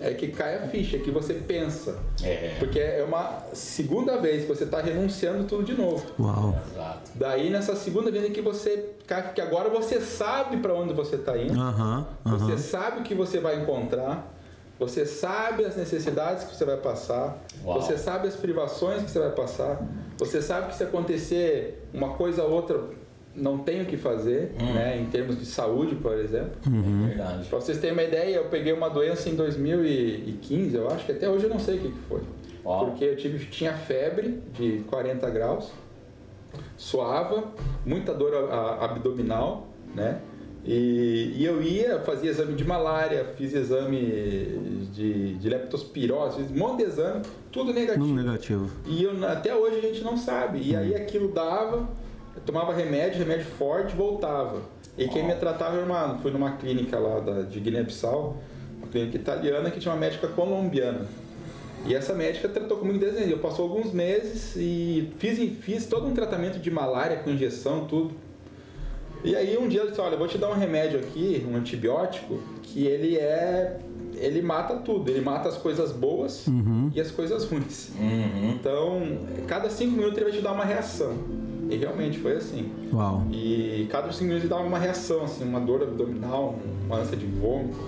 é 0.00 0.12
que 0.14 0.28
cai 0.28 0.58
a 0.58 0.62
ficha, 0.68 0.98
que 0.98 1.10
você 1.10 1.34
pensa. 1.34 1.98
É. 2.22 2.56
Porque 2.58 2.78
é 2.78 3.04
uma 3.06 3.42
segunda 3.52 4.16
vez 4.18 4.42
que 4.42 4.48
você 4.48 4.64
está 4.64 4.80
renunciando 4.80 5.44
tudo 5.44 5.62
de 5.62 5.74
novo. 5.74 6.04
Uau. 6.18 6.58
Exato. 6.72 7.10
Daí 7.14 7.50
nessa 7.50 7.76
segunda 7.76 8.10
vida 8.10 8.28
que 8.30 8.40
você 8.40 8.90
que 9.34 9.40
agora 9.40 9.68
você 9.68 10.00
sabe 10.00 10.56
para 10.56 10.72
onde 10.74 10.94
você 10.94 11.16
está 11.16 11.36
indo, 11.36 11.60
Aham. 11.60 12.06
você 12.24 12.44
Aham. 12.52 12.58
sabe 12.58 13.00
o 13.00 13.02
que 13.02 13.14
você 13.14 13.38
vai 13.40 13.60
encontrar, 13.60 14.32
você 14.86 15.06
sabe 15.06 15.64
as 15.64 15.76
necessidades 15.76 16.44
que 16.44 16.54
você 16.56 16.64
vai 16.64 16.76
passar, 16.76 17.42
Uau. 17.64 17.80
você 17.80 17.96
sabe 17.96 18.26
as 18.28 18.36
privações 18.36 19.02
que 19.02 19.10
você 19.10 19.18
vai 19.18 19.30
passar, 19.30 19.80
você 20.18 20.40
sabe 20.42 20.68
que 20.68 20.74
se 20.76 20.82
acontecer 20.84 21.82
uma 21.94 22.10
coisa 22.14 22.42
ou 22.44 22.50
outra, 22.52 22.80
não 23.34 23.58
tem 23.58 23.80
o 23.82 23.86
que 23.86 23.96
fazer, 23.96 24.52
Hum. 24.60 24.74
né, 24.74 24.98
em 25.00 25.06
termos 25.06 25.38
de 25.38 25.46
saúde, 25.46 25.94
por 25.94 26.12
exemplo. 26.18 26.52
Uhum. 26.66 27.04
É 27.06 27.08
verdade. 27.08 27.48
Para 27.48 27.60
vocês 27.60 27.78
terem 27.78 27.94
uma 27.96 28.02
ideia, 28.02 28.36
eu 28.36 28.44
peguei 28.46 28.72
uma 28.72 28.90
doença 28.90 29.28
em 29.30 29.34
2015, 29.34 30.74
eu 30.76 30.88
acho 30.90 31.06
que 31.06 31.12
até 31.12 31.28
hoje 31.30 31.44
eu 31.44 31.50
não 31.50 31.58
sei 31.58 31.78
o 31.78 31.80
que 31.80 31.88
que 31.92 31.98
foi. 32.08 32.20
Uau. 32.64 32.86
Porque 32.86 33.04
eu 33.04 33.16
tive, 33.16 33.46
tinha 33.46 33.72
febre 33.72 34.42
de 34.52 34.84
40 34.90 35.28
graus, 35.30 35.70
suava, 36.76 37.44
muita 37.84 38.12
dor 38.12 38.34
a- 38.34 38.54
a- 38.54 38.84
abdominal, 38.84 39.68
né? 39.94 40.20
E, 40.64 41.34
e 41.38 41.44
eu 41.44 41.60
ia, 41.60 41.98
fazia 42.00 42.30
exame 42.30 42.54
de 42.54 42.64
malária, 42.64 43.24
fiz 43.36 43.52
exame 43.52 43.98
de, 44.92 45.34
de 45.34 45.48
leptospirose, 45.48 46.36
fiz 46.42 46.50
um 46.52 46.54
monte 46.58 46.78
de 46.78 46.84
exame, 46.84 47.22
tudo 47.50 47.72
negativo. 47.72 48.06
No 48.06 48.14
negativo. 48.14 48.70
E 48.86 49.02
eu- 49.02 49.26
até 49.28 49.54
hoje 49.54 49.78
a 49.78 49.80
gente 49.80 50.02
não 50.04 50.16
sabe. 50.16 50.60
E 50.62 50.76
aí 50.76 50.94
aquilo 50.94 51.28
dava, 51.32 51.88
tomava 52.46 52.72
remédio, 52.72 53.18
remédio 53.18 53.46
forte, 53.46 53.94
voltava. 53.96 54.62
E 54.96 55.08
quem 55.08 55.26
me 55.26 55.34
tratava 55.34 55.80
uma, 55.80 56.18
fui 56.18 56.30
numa 56.30 56.52
clínica 56.52 56.98
lá 56.98 57.18
da, 57.18 57.42
de 57.42 57.58
Guiné-Bissau, 57.58 58.36
uma 58.78 58.86
clínica 58.86 59.16
italiana 59.16 59.70
que 59.70 59.80
tinha 59.80 59.92
uma 59.92 59.98
médica 60.00 60.28
colombiana. 60.28 61.06
E 61.86 61.94
essa 61.94 62.14
médica 62.14 62.48
tratou 62.48 62.76
comigo 62.76 63.00
desde 63.00 63.28
eu 63.28 63.38
passou 63.38 63.64
alguns 63.68 63.90
meses 63.92 64.54
e 64.54 65.10
fiz, 65.18 65.38
fiz 65.60 65.86
todo 65.86 66.06
um 66.06 66.14
tratamento 66.14 66.60
de 66.60 66.70
malária 66.70 67.16
com 67.16 67.30
injeção, 67.30 67.86
tudo. 67.86 68.14
E 69.24 69.36
aí 69.36 69.56
um 69.56 69.68
dia 69.68 69.80
ele 69.82 69.90
disse, 69.90 70.00
olha, 70.00 70.14
eu 70.14 70.18
vou 70.18 70.28
te 70.28 70.38
dar 70.38 70.50
um 70.50 70.54
remédio 70.54 70.98
aqui, 70.98 71.46
um 71.48 71.56
antibiótico, 71.56 72.40
que 72.62 72.86
ele 72.86 73.16
é. 73.16 73.78
ele 74.16 74.42
mata 74.42 74.76
tudo, 74.76 75.10
ele 75.10 75.20
mata 75.20 75.48
as 75.48 75.56
coisas 75.56 75.92
boas 75.92 76.46
e 76.94 77.00
as 77.00 77.10
coisas 77.10 77.44
ruins. 77.44 77.90
Uhum. 77.98 78.52
Então, 78.52 79.02
cada 79.46 79.70
cinco 79.70 79.92
minutos 79.92 80.16
ele 80.16 80.30
vai 80.30 80.38
te 80.38 80.42
dar 80.42 80.52
uma 80.52 80.64
reação. 80.64 81.14
E 81.70 81.76
realmente 81.76 82.18
foi 82.18 82.36
assim. 82.36 82.70
Uau. 82.92 83.24
E 83.32 83.86
cada 83.90 84.12
cinco 84.12 84.24
minutos 84.24 84.44
ele 84.44 84.50
dava 84.50 84.66
uma 84.66 84.78
reação, 84.78 85.24
assim, 85.24 85.44
uma 85.44 85.60
dor 85.60 85.82
abdominal, 85.82 86.58
uma 86.86 86.98
ânsia 86.98 87.16
de 87.16 87.26
vômito. 87.26 87.78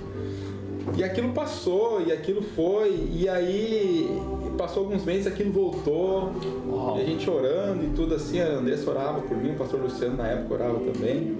E 0.96 1.02
aquilo 1.02 1.32
passou, 1.32 2.00
e 2.06 2.12
aquilo 2.12 2.42
foi, 2.42 3.08
e 3.12 3.28
aí 3.28 4.06
passou 4.54 4.84
alguns 4.84 5.04
meses, 5.04 5.26
aquilo 5.26 5.52
voltou, 5.52 6.32
Uau. 6.68 6.98
e 6.98 7.02
a 7.02 7.04
gente 7.04 7.28
orando 7.28 7.84
e 7.84 7.90
tudo 7.90 8.14
assim, 8.14 8.40
a 8.40 8.46
Andressa 8.46 8.90
orava 8.90 9.20
por 9.20 9.36
mim, 9.36 9.52
o 9.52 9.54
pastor 9.54 9.80
Luciano 9.80 10.16
na 10.16 10.28
época 10.28 10.54
orava 10.54 10.78
também. 10.80 11.36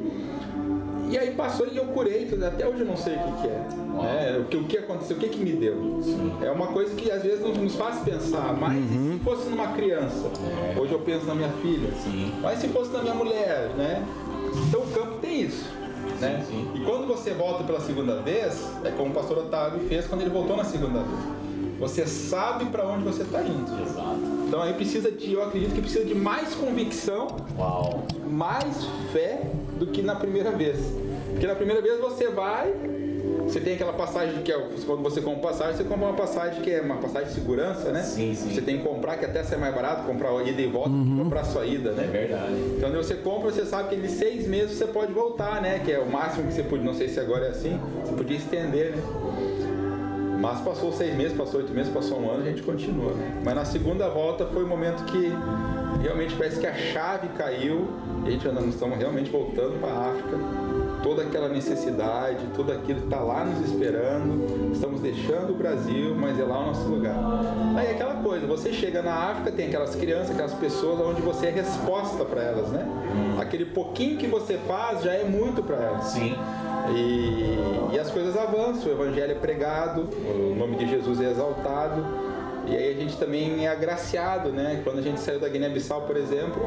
E 1.10 1.18
aí 1.18 1.32
passou 1.32 1.68
e 1.68 1.76
eu 1.76 1.84
curei, 1.86 2.28
até 2.44 2.66
hoje 2.66 2.80
eu 2.80 2.86
não 2.86 2.96
sei 2.96 3.14
o 3.14 3.18
que, 3.18 3.42
que 3.42 3.46
é. 3.46 3.68
Né? 4.02 4.38
O, 4.40 4.44
que, 4.46 4.56
o 4.56 4.64
que 4.64 4.78
aconteceu, 4.78 5.16
o 5.16 5.20
que, 5.20 5.28
que 5.28 5.38
me 5.38 5.52
deu. 5.52 6.00
Sim. 6.02 6.32
É 6.42 6.50
uma 6.50 6.68
coisa 6.68 6.94
que 6.94 7.10
às 7.10 7.22
vezes 7.22 7.40
nos, 7.40 7.56
nos 7.56 7.76
faz 7.76 8.00
pensar, 8.00 8.56
mas 8.58 8.72
uhum. 8.72 9.18
se 9.18 9.24
fosse 9.24 9.48
numa 9.48 9.68
criança? 9.68 10.30
É. 10.74 10.80
Hoje 10.80 10.92
eu 10.92 10.98
penso 11.00 11.26
na 11.26 11.34
minha 11.34 11.50
filha. 11.62 11.90
Sim. 12.02 12.32
Mas 12.40 12.58
se 12.58 12.68
fosse 12.68 12.90
na 12.92 13.02
minha 13.02 13.14
mulher, 13.14 13.70
né? 13.76 14.04
Então 14.68 14.80
o 14.80 14.86
campo 14.88 15.18
tem 15.20 15.42
isso. 15.42 15.70
Né? 16.20 16.44
Sim. 16.48 16.68
E 16.74 16.80
quando 16.80 17.06
você 17.06 17.32
volta 17.32 17.64
pela 17.64 17.80
segunda 17.80 18.20
vez, 18.20 18.68
é 18.84 18.90
como 18.90 19.10
o 19.10 19.14
pastor 19.14 19.38
Otávio 19.38 19.86
fez 19.86 20.06
quando 20.06 20.22
ele 20.22 20.30
voltou 20.30 20.56
na 20.56 20.64
segunda 20.64 21.00
vez. 21.00 21.44
Você 21.84 22.06
sabe 22.06 22.64
para 22.66 22.88
onde 22.88 23.04
você 23.04 23.22
está 23.22 23.42
indo. 23.42 23.70
Exato. 23.82 24.18
Então 24.48 24.62
aí 24.62 24.72
precisa 24.72 25.10
de, 25.10 25.34
eu 25.34 25.42
acredito 25.42 25.74
que 25.74 25.82
precisa 25.82 26.02
de 26.02 26.14
mais 26.14 26.54
convicção, 26.54 27.26
Uau. 27.58 28.04
mais 28.26 28.86
fé 29.12 29.42
do 29.78 29.86
que 29.88 30.00
na 30.00 30.14
primeira 30.14 30.50
vez. 30.50 30.78
Porque 31.30 31.46
na 31.46 31.54
primeira 31.54 31.82
vez 31.82 32.00
você 32.00 32.30
vai, 32.30 32.72
você 33.46 33.60
tem 33.60 33.74
aquela 33.74 33.92
passagem 33.92 34.42
que 34.42 34.50
é, 34.50 34.58
quando 34.86 35.02
você 35.02 35.20
compra 35.20 35.50
passagem, 35.50 35.76
você 35.76 35.84
compra 35.84 36.06
uma 36.06 36.16
passagem 36.16 36.62
que 36.62 36.70
é 36.70 36.80
uma 36.80 36.96
passagem 36.96 37.28
de 37.28 37.34
segurança, 37.34 37.92
né? 37.92 38.02
Sim, 38.02 38.34
sim. 38.34 38.54
Você 38.54 38.62
tem 38.62 38.78
que 38.78 38.84
comprar, 38.84 39.18
que 39.18 39.26
até 39.26 39.42
sai 39.42 39.58
mais 39.58 39.74
barato, 39.74 40.06
comprar 40.06 40.30
a 40.30 40.42
ida 40.42 40.62
e 40.62 40.66
volta, 40.66 40.88
uhum. 40.88 41.18
comprar 41.24 41.40
a 41.40 41.44
sua 41.44 41.66
ida, 41.66 41.92
né? 41.92 42.04
É 42.04 42.06
verdade. 42.06 42.54
Então 42.78 42.90
quando 42.90 43.04
você 43.04 43.16
compra, 43.16 43.50
você 43.50 43.66
sabe 43.66 43.90
que 43.90 43.96
em 43.96 44.08
seis 44.08 44.46
meses 44.46 44.78
você 44.78 44.86
pode 44.86 45.12
voltar, 45.12 45.60
né? 45.60 45.80
Que 45.84 45.92
é 45.92 45.98
o 45.98 46.10
máximo 46.10 46.46
que 46.48 46.54
você 46.54 46.62
pode, 46.62 46.82
não 46.82 46.94
sei 46.94 47.08
se 47.08 47.20
agora 47.20 47.46
é 47.46 47.50
assim, 47.50 47.78
você 48.04 48.14
podia 48.14 48.38
estender, 48.38 48.96
né? 48.96 49.02
Mas 50.44 50.60
passou 50.60 50.92
seis 50.92 51.16
meses, 51.16 51.36
passou 51.36 51.60
oito 51.60 51.72
meses, 51.72 51.92
passou 51.92 52.20
um 52.20 52.30
ano, 52.30 52.42
a 52.42 52.46
gente 52.46 52.62
continua, 52.62 53.12
né? 53.14 53.40
Mas 53.44 53.54
na 53.54 53.64
segunda 53.64 54.08
volta 54.08 54.46
foi 54.46 54.62
o 54.62 54.66
momento 54.66 55.04
que 55.04 55.32
realmente 56.02 56.34
parece 56.36 56.60
que 56.60 56.66
a 56.66 56.74
chave 56.74 57.28
caiu 57.28 57.88
e 58.24 58.28
a 58.28 58.30
gente 58.30 58.46
nós 58.48 58.66
estamos 58.66 58.98
realmente 58.98 59.30
voltando 59.30 59.80
para 59.80 59.90
a 59.90 60.10
África 60.10 60.63
toda 61.04 61.20
aquela 61.20 61.50
necessidade, 61.50 62.46
tudo 62.54 62.72
aquilo 62.72 63.04
está 63.04 63.20
lá 63.20 63.44
nos 63.44 63.68
esperando. 63.68 64.72
Estamos 64.72 65.02
deixando 65.02 65.52
o 65.52 65.54
Brasil, 65.54 66.16
mas 66.18 66.40
é 66.40 66.42
lá 66.42 66.60
o 66.60 66.66
nosso 66.68 66.88
lugar. 66.88 67.14
Aí 67.76 67.88
é 67.88 67.90
aquela 67.90 68.14
coisa, 68.14 68.46
você 68.46 68.72
chega 68.72 69.02
na 69.02 69.12
África, 69.12 69.52
tem 69.52 69.66
aquelas 69.66 69.94
crianças, 69.94 70.30
aquelas 70.30 70.54
pessoas 70.54 70.98
onde 71.00 71.20
você 71.20 71.48
é 71.48 71.50
resposta 71.50 72.24
para 72.24 72.42
elas, 72.42 72.68
né? 72.70 72.86
Aquele 73.38 73.66
pouquinho 73.66 74.16
que 74.16 74.26
você 74.26 74.56
faz 74.66 75.02
já 75.02 75.12
é 75.12 75.24
muito 75.24 75.62
para 75.62 75.76
elas. 75.76 76.04
Sim. 76.06 76.34
E, 76.96 77.94
e 77.94 77.98
as 77.98 78.10
coisas 78.10 78.34
avançam, 78.34 78.88
o 78.88 78.92
evangelho 78.92 79.32
é 79.32 79.34
pregado, 79.34 80.08
o 80.26 80.54
nome 80.56 80.76
de 80.76 80.88
Jesus 80.88 81.20
é 81.20 81.30
exaltado. 81.30 82.02
E 82.66 82.74
aí 82.74 82.96
a 82.96 82.98
gente 82.98 83.18
também 83.18 83.66
é 83.66 83.68
agraciado, 83.68 84.48
né? 84.50 84.80
Quando 84.82 85.00
a 85.00 85.02
gente 85.02 85.20
saiu 85.20 85.38
da 85.38 85.48
Guiné-Bissau, 85.50 86.00
por 86.02 86.16
exemplo, 86.16 86.62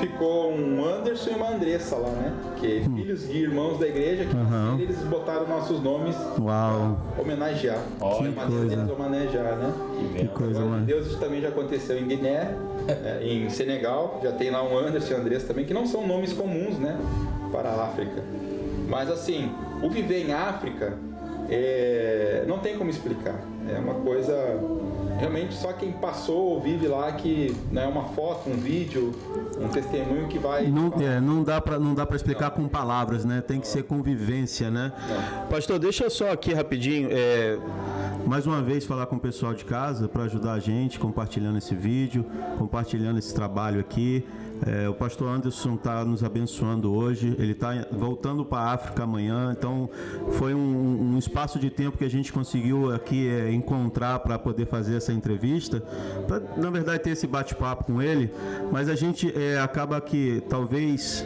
ficou 0.00 0.52
um 0.52 0.84
Anderson 0.84 1.30
e 1.30 1.34
uma 1.34 1.50
Andressa 1.50 1.96
lá, 1.96 2.10
né? 2.10 2.32
Que 2.56 2.84
hum. 2.86 2.96
filhos 2.96 3.28
de 3.28 3.38
irmãos 3.38 3.78
da 3.78 3.86
igreja, 3.86 4.24
que 4.24 4.36
uhum. 4.36 4.78
eles 4.78 4.96
botaram 5.02 5.46
nossos 5.46 5.82
nomes 5.82 6.16
Uau. 6.38 6.98
pra 7.14 7.22
homenagear. 7.22 7.80
Olha, 8.00 8.30
que 8.30 8.34
coisa. 8.34 8.92
homenagear, 8.92 9.56
né? 9.56 9.72
Que 10.16 10.28
coisa, 10.28 10.60
mano. 10.60 10.84
Deus 10.84 11.06
isso 11.06 11.18
também 11.18 11.40
já 11.40 11.48
aconteceu 11.48 11.98
em 11.98 12.06
Guiné, 12.06 12.54
é, 12.88 13.20
em 13.22 13.48
Senegal, 13.50 14.20
já 14.22 14.32
tem 14.32 14.50
lá 14.50 14.62
um 14.62 14.76
Anderson 14.76 15.14
e 15.14 15.16
Andressa 15.16 15.46
também, 15.46 15.64
que 15.64 15.74
não 15.74 15.86
são 15.86 16.06
nomes 16.06 16.32
comuns, 16.32 16.78
né? 16.78 16.98
Para 17.52 17.70
a 17.70 17.84
África. 17.84 18.22
Mas 18.88 19.10
assim, 19.10 19.50
o 19.82 19.90
viver 19.90 20.26
em 20.26 20.32
África 20.32 20.96
é, 21.48 22.44
não 22.46 22.58
tem 22.58 22.76
como 22.76 22.90
explicar. 22.90 23.40
É 23.68 23.78
uma 23.78 23.94
coisa 23.94 24.60
realmente 25.18 25.54
só 25.54 25.72
quem 25.72 25.92
passou 25.92 26.52
ou 26.52 26.60
vive 26.60 26.86
lá 26.86 27.10
que 27.12 27.54
não 27.70 27.82
é 27.82 27.86
uma 27.86 28.04
foto, 28.04 28.48
um 28.48 28.56
vídeo, 28.56 29.12
um 29.58 29.68
testemunho 29.68 30.28
que 30.28 30.38
vai. 30.38 30.66
Não, 30.68 30.92
é, 31.00 31.20
não 31.20 31.42
dá 31.42 31.60
para 31.60 31.78
não 31.78 31.94
dá 31.94 32.06
para 32.06 32.16
explicar 32.16 32.50
não. 32.50 32.64
com 32.64 32.68
palavras, 32.68 33.24
né? 33.24 33.40
Tem 33.40 33.60
que 33.60 33.66
ser 33.66 33.84
convivência, 33.84 34.70
né? 34.70 34.92
Não. 35.08 35.46
Pastor, 35.48 35.78
deixa 35.78 36.08
só 36.10 36.30
aqui 36.30 36.52
rapidinho. 36.52 37.08
É, 37.10 37.58
mais 38.26 38.44
uma 38.44 38.60
vez 38.60 38.84
falar 38.84 39.06
com 39.06 39.16
o 39.16 39.20
pessoal 39.20 39.54
de 39.54 39.64
casa 39.64 40.08
para 40.08 40.24
ajudar 40.24 40.54
a 40.54 40.58
gente, 40.58 40.98
compartilhando 40.98 41.58
esse 41.58 41.74
vídeo, 41.76 42.26
compartilhando 42.58 43.18
esse 43.18 43.32
trabalho 43.32 43.78
aqui. 43.78 44.26
É, 44.66 44.88
o 44.88 44.94
pastor 44.94 45.28
Anderson 45.28 45.74
está 45.74 46.04
nos 46.04 46.24
abençoando 46.24 46.92
hoje, 46.92 47.36
ele 47.38 47.52
está 47.52 47.86
voltando 47.92 48.44
para 48.44 48.58
a 48.58 48.72
África 48.72 49.04
amanhã, 49.04 49.54
então 49.56 49.88
foi 50.32 50.54
um, 50.54 51.12
um, 51.14 51.18
espaço 51.18 51.58
de 51.58 51.70
tempo 51.70 51.98
que 51.98 52.04
a 52.04 52.10
gente 52.10 52.32
conseguiu 52.32 52.92
aqui 52.92 53.28
é, 53.28 53.52
encontrar 53.52 54.18
para 54.20 54.38
poder 54.38 54.66
fazer 54.66 54.96
essa 54.96 55.12
entrevista, 55.12 55.80
para 56.26 56.40
na 56.56 56.70
verdade 56.70 57.02
ter 57.02 57.10
esse 57.10 57.26
bate-papo 57.26 57.84
com 57.84 58.02
ele, 58.02 58.32
mas 58.72 58.88
a 58.88 58.94
gente 58.94 59.32
é, 59.38 59.60
acaba 59.60 60.00
que 60.00 60.42
talvez 60.48 61.24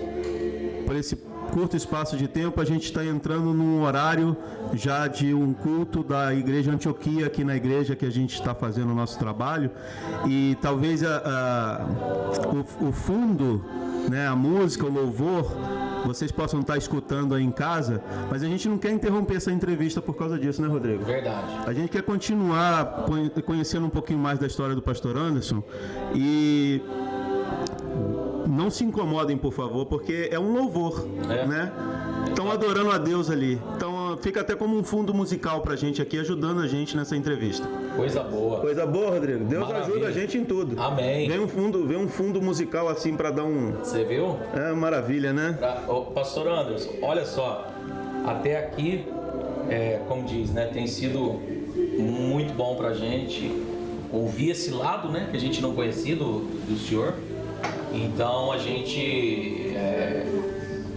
por 0.87 0.97
esse 0.97 1.17
curto 1.51 1.77
espaço 1.77 2.17
de 2.17 2.29
tempo, 2.29 2.61
a 2.61 2.65
gente 2.65 2.85
está 2.85 3.05
entrando 3.05 3.53
num 3.53 3.83
horário 3.83 4.37
já 4.73 5.07
de 5.07 5.35
um 5.35 5.53
culto 5.53 6.03
da 6.03 6.33
Igreja 6.33 6.71
Antioquia, 6.73 7.27
aqui 7.27 7.45
na 7.45 7.57
igreja 7.57 7.97
que 7.97 8.07
a 8.07 8.11
gente 8.11 8.35
está 8.35 8.55
fazendo 8.55 8.91
o 8.91 8.95
nosso 8.95 9.19
trabalho, 9.19 9.71
e 10.27 10.57
talvez 10.63 11.03
a, 11.03 11.19
a 11.19 12.47
o, 12.49 12.89
o, 12.89 12.93
fundo, 12.93 13.65
né, 14.09 14.27
a 14.27 14.37
música, 14.37 14.87
o 14.87 14.91
louvor, 14.91 15.51
vocês 16.07 16.33
possam 16.33 16.61
estar 16.61 16.77
escutando 16.77 17.35
aí 17.35 17.45
em 17.45 17.51
casa, 17.51 18.03
mas 18.31 18.43
a 18.43 18.47
gente 18.47 18.69
não 18.69 18.79
quer 18.79 18.93
interromper 18.93 19.37
essa 19.37 19.53
entrevista 19.53 20.01
por 20.01 20.15
causa 20.15 20.39
disso, 20.39 20.63
né, 20.63 20.69
Rodrigo? 20.69 21.05
Verdade. 21.05 21.47
A 21.67 21.73
gente 21.73 21.91
quer 21.91 22.03
continuar 22.03 23.07
conhecendo 23.45 23.87
um 23.87 23.91
pouquinho 23.91 24.19
mais 24.19 24.39
da 24.39 24.47
história 24.47 24.75
do 24.75 24.83
pastor 24.83 25.17
Anderson 25.17 25.63
e 26.15 26.81
não 28.51 28.71
se 28.71 28.85
incomodem, 28.85 29.37
por 29.37 29.53
favor, 29.53 29.87
porque 29.87 30.29
é 30.31 30.39
um 30.39 30.53
louvor, 30.53 31.07
é. 31.29 31.47
né? 31.47 31.73
Estão 32.29 32.51
adorando 32.51 32.91
a 32.91 32.99
Deus 32.99 33.31
ali. 33.31 33.61
Então 33.77 34.19
fica 34.21 34.41
até 34.41 34.55
como 34.55 34.77
um 34.77 34.83
fundo 34.83 35.15
musical 35.15 35.61
pra 35.61 35.77
gente 35.77 36.03
aqui, 36.03 36.19
ajudando 36.19 36.61
a 36.61 36.67
gente 36.67 36.97
nessa 36.97 37.17
entrevista. 37.17 37.67
Coisa 37.97 38.23
boa. 38.23 38.61
Coisa 38.61 38.87
boa, 38.87 39.11
Rodrigo. 39.11 39.45
Deus 39.45 39.67
Maravilha. 39.67 39.93
ajuda 39.93 40.09
a 40.09 40.13
gente 40.13 40.39
em 40.39 40.45
tudo. 40.45 40.81
Amém. 40.81 41.29
Vem 41.29 41.41
um 41.41 41.49
fundo, 41.49 41.87
vem 41.87 41.97
um 41.97 42.09
fundo 42.09 42.43
musical 42.43 42.89
assim 42.89 43.17
para 43.17 43.31
dar 43.31 43.45
um. 43.45 43.73
Você 43.73 44.05
viu? 44.05 44.37
É 44.55 44.73
maravilha, 44.73 45.33
né? 45.33 45.57
Pra... 45.59 45.85
Ô, 45.89 46.07
Pastor 46.07 46.49
Anderson, 46.49 46.91
olha 47.03 47.25
só. 47.25 47.67
Até 48.27 48.59
aqui, 48.59 49.07
é, 49.69 50.01
como 50.07 50.25
diz, 50.25 50.51
né, 50.53 50.67
tem 50.67 50.87
sido 50.87 51.41
muito 51.99 52.53
bom 52.55 52.77
pra 52.77 52.93
gente 52.93 53.51
ouvir 54.13 54.51
esse 54.51 54.71
lado, 54.71 55.09
né, 55.09 55.29
que 55.31 55.37
a 55.37 55.41
gente 55.41 55.63
não 55.63 55.75
conhecia 55.75 56.17
do, 56.17 56.41
do 56.41 56.77
senhor. 56.79 57.15
Então 57.93 58.53
a 58.53 58.59
gente 58.59 59.73
é, 59.75 60.25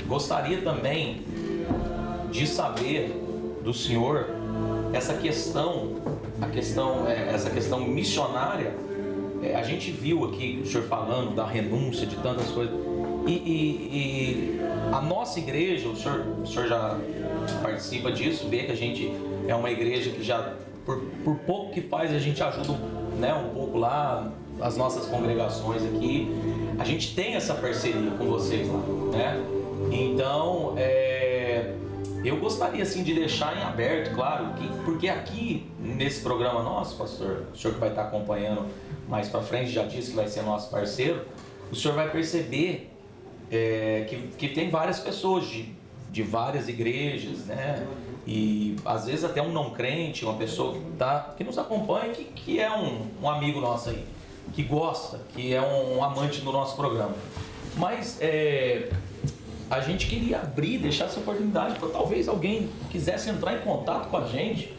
gostaria 0.08 0.62
também 0.62 1.22
de 2.32 2.48
saber 2.48 3.12
do 3.64 3.74
senhor 3.74 4.28
essa 4.94 5.16
questão, 5.16 5.96
a 6.42 6.48
questão, 6.48 7.08
é, 7.08 7.34
essa 7.34 7.50
questão 7.50 7.80
missionária. 7.82 8.74
É, 9.42 9.56
a 9.56 9.64
gente 9.64 9.92
viu 9.92 10.24
aqui 10.26 10.62
o 10.64 10.68
senhor 10.68 10.86
falando 10.88 11.36
da 11.36 11.46
renúncia 11.46 12.06
de 12.06 12.16
tantas 12.18 12.50
coisas. 12.50 12.74
E, 13.26 13.32
e, 13.32 13.90
e, 13.92 14.62
a 14.92 15.02
nossa 15.02 15.40
igreja, 15.40 15.88
o 15.88 15.96
senhor, 15.96 16.26
o 16.42 16.46
senhor 16.46 16.68
já 16.68 16.98
participa 17.62 18.12
disso, 18.12 18.48
vê 18.50 18.64
que 18.64 18.72
a 18.72 18.76
gente 18.76 19.14
é 19.48 19.56
uma 19.56 19.72
igreja 19.72 20.12
que 20.12 20.24
já, 20.24 20.54
por, 20.86 21.02
por 21.24 21.36
pouco 21.38 21.74
que 21.74 21.82
faz, 21.82 22.14
a 22.14 22.20
gente 22.20 22.42
ajuda 22.44 22.74
né, 23.18 23.34
um 23.34 23.54
pouco 23.54 23.78
lá, 23.78 24.32
as 24.62 24.78
nossas 24.78 25.06
congregações 25.06 25.84
aqui 25.84 26.30
a 26.78 26.84
gente 26.84 27.14
tem 27.14 27.36
essa 27.36 27.54
parceria 27.54 28.12
com 28.12 28.26
vocês 28.26 28.68
lá, 28.68 28.80
né? 29.12 29.44
Então, 29.92 30.74
é, 30.78 31.74
eu 32.24 32.38
gostaria 32.38 32.82
assim 32.82 33.04
de 33.04 33.14
deixar 33.14 33.56
em 33.58 33.62
aberto, 33.62 34.14
claro, 34.16 34.54
que, 34.54 34.68
porque 34.84 35.08
aqui 35.08 35.70
nesse 35.80 36.22
programa 36.22 36.64
nosso, 36.64 36.98
pastor, 36.98 37.46
o 37.54 37.58
senhor 37.58 37.74
que 37.76 37.80
vai 37.80 37.90
estar 37.90 38.04
acompanhando 38.04 38.68
mais 39.08 39.30
para 39.30 39.42
frente 39.42 39.72
já 39.72 39.84
disse 39.84 40.12
que 40.12 40.16
vai 40.16 40.28
ser 40.28 40.42
nosso 40.42 40.70
parceiro, 40.70 41.26
o 41.72 41.76
senhor 41.76 41.96
vai 41.96 42.10
perceber 42.10 42.92
é, 43.52 44.06
que, 44.10 44.28
que 44.38 44.48
tem 44.50 44.70
várias 44.70 45.00
pessoas 45.00 45.46
de, 45.46 45.74
de 46.12 46.24
várias 46.24 46.68
igrejas, 46.68 47.46
né? 47.46 47.86
E 48.26 48.78
às 48.86 49.06
vezes 49.06 49.24
até 49.24 49.42
um 49.42 49.52
não 49.52 49.72
crente, 49.72 50.24
uma 50.24 50.36
pessoa 50.36 50.74
que, 50.74 50.80
tá, 50.98 51.34
que 51.38 51.44
nos 51.44 51.58
acompanha, 51.58 52.14
que, 52.14 52.24
que 52.24 52.60
é 52.60 52.72
um, 52.72 53.08
um 53.22 53.30
amigo 53.30 53.60
nosso 53.60 53.90
aí 53.90 54.04
que 54.52 54.64
gosta, 54.64 55.20
que 55.34 55.54
é 55.54 55.62
um, 55.62 56.04
amante 56.04 56.42
do 56.42 56.52
nosso 56.52 56.76
programa. 56.76 57.16
Mas 57.76 58.18
é, 58.22 58.90
a 59.70 59.80
gente 59.80 60.08
queria 60.08 60.40
abrir, 60.40 60.78
deixar 60.78 61.06
essa 61.06 61.20
oportunidade 61.20 61.80
para 61.80 61.90
talvez 61.90 62.28
alguém 62.28 62.70
quisesse 62.92 63.30
entrar 63.30 63.56
em 63.56 63.62
contato 63.62 64.10
com 64.10 64.18
a 64.18 64.26
gente. 64.28 64.74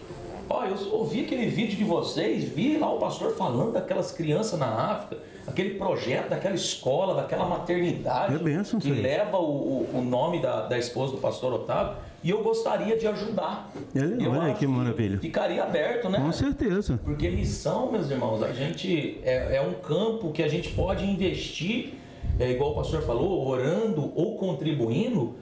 Ó, 0.49 0.65
eu 0.65 0.77
ouvi 0.93 1.23
aquele 1.23 1.47
vídeo 1.47 1.77
de 1.77 1.85
vocês, 1.85 2.45
vi 2.45 2.77
lá 2.77 2.93
o 2.93 2.99
pastor 2.99 3.35
falando 3.35 3.73
daquelas 3.73 4.13
crianças 4.13 4.59
na 4.59 4.67
África, 4.67 5.23
aquele 5.47 5.71
projeto 5.71 6.29
daquela 6.29 6.55
escola, 6.55 7.15
daquela 7.15 7.47
maternidade 7.47 8.35
é 8.35 8.79
que 8.79 8.91
leva 8.91 9.39
o, 9.39 9.89
o, 9.93 10.03
nome 10.03 10.41
da, 10.41 10.67
da 10.67 10.79
esposa 10.79 11.13
do 11.13 11.19
pastor 11.19 11.53
Otávio 11.53 11.97
e 12.25 12.31
eu 12.31 12.43
gostaria 12.43 12.97
de 12.97 13.07
ajudar. 13.07 13.71
É, 13.95 14.27
olha 14.27 14.55
que 14.55 14.67
maravilha. 14.67 15.19
Ficaria 15.19 15.63
aberto, 15.63 16.09
né? 16.09 16.19
Com 16.19 16.33
certeza. 16.33 16.99
Porque 17.05 17.29
missão, 17.29 17.93
meus 17.93 18.11
irmãos, 18.11 18.43
a 18.43 18.51
gente 18.51 19.21
é, 19.23 19.57
é 19.57 19.61
um 19.61 19.75
campo 19.75 20.33
que 20.33 20.43
a 20.43 20.49
gente 20.49 20.71
pode 20.71 21.05
investir, 21.05 21.93
é, 22.41 22.51
igual 22.51 22.73
o 22.73 22.75
pastor 22.77 23.03
falou, 23.03 23.47
orando 23.47 24.11
ou 24.17 24.39
contribuindo. 24.39 25.35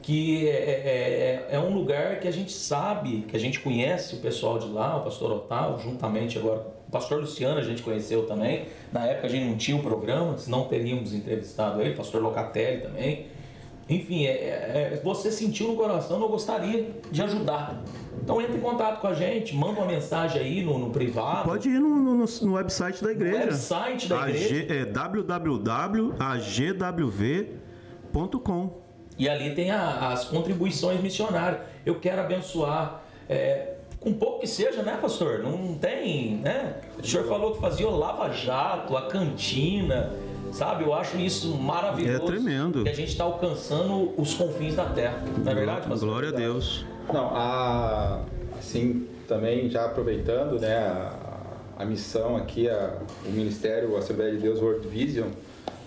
que 0.00 0.48
é, 0.48 0.52
é, 0.52 1.48
é, 1.50 1.56
é, 1.56 1.60
um 1.60 1.74
lugar 1.74 2.20
que 2.20 2.26
a 2.26 2.30
gente 2.30 2.52
sabe, 2.52 3.26
que 3.28 3.36
a 3.36 3.38
gente 3.38 3.60
conhece 3.60 4.14
o 4.14 4.18
pessoal 4.18 4.58
de 4.58 4.66
lá, 4.66 4.96
o 4.96 5.04
pastor 5.04 5.30
Otávio, 5.30 5.78
juntamente 5.78 6.38
agora, 6.38 6.66
o 6.88 6.90
pastor 6.90 7.20
Luciano 7.20 7.58
a 7.58 7.62
gente 7.62 7.82
conheceu 7.82 8.26
também. 8.26 8.64
Na 8.90 9.04
época 9.04 9.26
a 9.26 9.30
gente 9.30 9.44
não 9.44 9.58
tinha 9.58 9.76
o 9.76 9.80
um 9.80 9.82
programa, 9.82 10.38
senão 10.38 10.64
teríamos 10.64 11.12
entrevistado 11.12 11.82
ele, 11.82 11.90
o 11.90 11.96
pastor 11.96 12.22
Locatelli 12.22 12.80
também. 12.80 13.26
Enfim, 13.90 14.24
é, 14.24 14.30
é, 14.30 14.92
é, 14.94 15.00
você 15.02 15.32
sentiu 15.32 15.66
no 15.66 15.76
coração, 15.76 16.20
eu 16.20 16.28
gostaria 16.28 16.90
de 17.10 17.20
ajudar. 17.22 17.82
Então 18.22 18.40
entre 18.40 18.56
em 18.56 18.60
contato 18.60 19.00
com 19.00 19.08
a 19.08 19.14
gente, 19.14 19.56
manda 19.56 19.80
uma 19.80 19.86
mensagem 19.86 20.40
aí 20.40 20.62
no, 20.64 20.78
no 20.78 20.90
privado. 20.90 21.48
Pode 21.48 21.68
ir 21.68 21.80
no, 21.80 21.96
no, 21.96 22.24
no, 22.24 22.52
website 22.54 23.02
da 23.02 23.10
igreja. 23.10 23.38
No 23.38 23.44
website 23.46 24.08
da 24.08 24.30
igreja. 24.30 24.72
é 24.72 24.84
www.agwv.com. 24.84 25.90
E 29.18 29.28
ali 29.28 29.56
tem 29.56 29.72
a, 29.72 30.12
as 30.12 30.24
contribuições 30.24 31.00
missionárias. 31.00 31.62
Eu 31.84 31.98
quero 31.98 32.20
abençoar. 32.20 33.02
É, 33.28 33.74
com 33.98 34.14
pouco 34.14 34.40
que 34.40 34.46
seja, 34.46 34.82
né, 34.82 34.96
pastor? 35.02 35.40
Não 35.40 35.74
tem, 35.74 36.36
né? 36.36 36.76
O 36.96 37.06
senhor 37.06 37.26
falou 37.26 37.54
que 37.54 37.60
fazia 37.60 37.88
o 37.88 37.96
lava-jato, 37.98 38.96
a 38.96 39.08
cantina 39.08 40.10
Sabe? 40.52 40.84
Eu 40.84 40.94
acho 40.94 41.16
isso 41.18 41.56
maravilhoso. 41.56 42.22
É 42.22 42.26
tremendo. 42.26 42.82
Que 42.82 42.88
a 42.88 42.94
gente 42.94 43.10
está 43.10 43.24
alcançando 43.24 44.12
os 44.16 44.34
confins 44.34 44.74
da 44.74 44.86
terra. 44.86 45.22
Não 45.38 45.50
é 45.50 45.54
verdade, 45.54 45.88
pastor? 45.88 46.08
Glória 46.08 46.28
a 46.30 46.32
Deus. 46.32 46.84
Não, 47.12 47.30
a, 47.34 48.22
assim, 48.58 49.06
também 49.26 49.68
já 49.70 49.86
aproveitando, 49.86 50.60
né, 50.60 50.76
a, 50.76 51.12
a 51.78 51.84
missão 51.84 52.36
aqui, 52.36 52.68
a, 52.68 52.98
o 53.26 53.30
Ministério 53.30 53.96
Assembleia 53.96 54.32
de 54.32 54.38
Deus 54.38 54.60
World 54.60 54.86
Vision, 54.88 55.28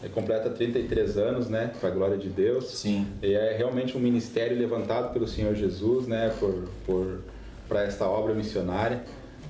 é, 0.03 0.07
completa 0.09 0.49
33 0.49 1.17
anos, 1.17 1.49
né, 1.49 1.71
para 1.79 1.89
a 1.89 1.91
glória 1.91 2.17
de 2.17 2.29
Deus. 2.29 2.71
Sim. 2.71 3.07
E 3.21 3.33
é 3.33 3.55
realmente 3.55 3.97
um 3.97 4.01
ministério 4.01 4.57
levantado 4.57 5.13
pelo 5.13 5.27
Senhor 5.27 5.55
Jesus, 5.55 6.07
né, 6.07 6.33
por, 6.39 6.67
por 6.85 7.19
para 7.67 7.83
esta 7.83 8.05
obra 8.05 8.33
missionária 8.33 9.03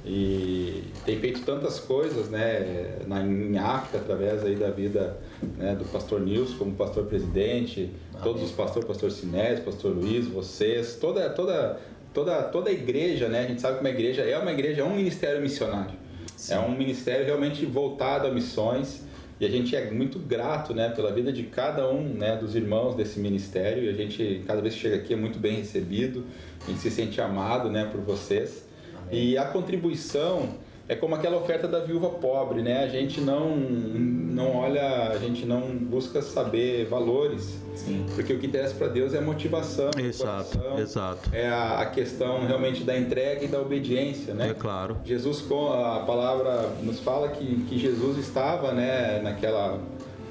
e 0.05 0.83
tem 1.05 1.17
feito 1.17 1.41
tantas 1.43 1.79
coisas 1.79 2.29
né, 2.29 2.97
na, 3.07 3.21
em 3.21 3.57
África 3.57 3.99
através 3.99 4.43
aí 4.43 4.55
da 4.55 4.69
vida 4.69 5.17
né, 5.57 5.75
do 5.75 5.85
pastor 5.85 6.19
Nilson 6.19 6.57
como 6.57 6.73
pastor 6.73 7.05
presidente, 7.05 7.89
Amém. 8.11 8.23
todos 8.23 8.43
os 8.43 8.51
pastores, 8.51 8.85
pastor 8.85 9.11
Sinés, 9.11 9.61
pastor 9.61 9.95
Luiz, 9.95 10.27
vocês, 10.27 10.97
toda, 10.99 11.29
toda, 11.29 11.79
toda, 12.13 12.43
toda 12.43 12.69
a 12.69 12.73
igreja, 12.73 13.29
né, 13.29 13.45
a 13.45 13.47
gente 13.47 13.61
sabe 13.61 13.75
que 13.75 13.79
uma 13.81 13.89
igreja 13.89 14.23
é 14.23 14.37
uma 14.37 14.51
igreja, 14.51 14.81
é 14.81 14.83
um 14.83 14.95
ministério 14.95 15.41
missionário. 15.41 15.95
Sim. 16.35 16.55
É 16.55 16.59
um 16.59 16.75
ministério 16.75 17.25
realmente 17.25 17.65
voltado 17.65 18.27
a 18.27 18.31
missões 18.31 19.03
e 19.39 19.45
a 19.45 19.49
gente 19.49 19.73
é 19.73 19.89
muito 19.89 20.19
grato 20.19 20.73
né, 20.73 20.89
pela 20.89 21.13
vida 21.13 21.31
de 21.31 21.43
cada 21.43 21.89
um 21.89 22.03
né, 22.03 22.35
dos 22.35 22.55
irmãos 22.55 22.93
desse 22.93 23.21
ministério 23.21 23.83
e 23.83 23.89
a 23.89 23.93
gente, 23.93 24.43
cada 24.45 24.61
vez 24.61 24.73
que 24.73 24.81
chega 24.81 24.97
aqui, 24.97 25.13
é 25.13 25.17
muito 25.17 25.39
bem 25.39 25.55
recebido, 25.55 26.25
a 26.61 26.69
gente 26.69 26.81
se 26.81 26.91
sente 26.91 27.21
amado 27.21 27.69
né, 27.69 27.87
por 27.89 28.01
vocês. 28.01 28.72
E 29.13 29.37
a 29.37 29.45
contribuição 29.45 30.49
é 30.87 30.95
como 30.95 31.15
aquela 31.15 31.37
oferta 31.37 31.67
da 31.67 31.79
viúva 31.79 32.09
pobre, 32.09 32.61
né? 32.61 32.83
A 32.83 32.87
gente 32.87 33.21
não 33.21 33.55
não 33.55 34.55
olha, 34.57 35.09
a 35.09 35.17
gente 35.17 35.45
não 35.45 35.61
busca 35.61 36.21
saber 36.21 36.85
valores, 36.87 37.59
Sim. 37.75 38.05
porque 38.15 38.33
o 38.33 38.39
que 38.39 38.47
interessa 38.47 38.73
para 38.73 38.87
Deus 38.87 39.13
é 39.13 39.19
a 39.19 39.21
motivação, 39.21 39.91
exato, 39.97 40.57
coração, 40.57 40.79
exato. 40.79 41.29
é 41.31 41.47
a, 41.47 41.81
a, 41.81 41.85
questão 41.85 42.45
realmente 42.45 42.83
da 42.83 42.97
entrega 42.97 43.45
e 43.45 43.47
da 43.47 43.61
obediência, 43.61 44.33
né? 44.33 44.49
É 44.49 44.53
claro. 44.55 44.97
Jesus, 45.05 45.45
a 45.51 45.99
palavra 45.99 46.69
nos 46.81 46.99
fala 46.99 47.29
que, 47.29 47.63
que 47.69 47.77
Jesus 47.77 48.17
estava, 48.17 48.71
né, 48.71 49.21
naquela, 49.21 49.79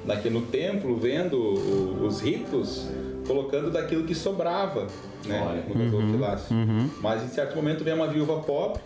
naquele, 0.05 0.35
no 0.35 0.41
templo 0.47 0.97
vendo 0.97 1.37
os 2.05 2.21
ricos 2.21 2.85
colocando 3.25 3.71
daquilo 3.71 4.03
que 4.05 4.15
sobrava, 4.15 4.87
né? 5.25 5.63
No 5.73 5.97
uhum, 5.97 6.21
uhum. 6.51 6.89
Mas 7.01 7.23
em 7.23 7.27
certo 7.27 7.55
momento 7.55 7.83
vem 7.83 7.93
uma 7.93 8.07
viúva 8.07 8.41
pobre 8.41 8.81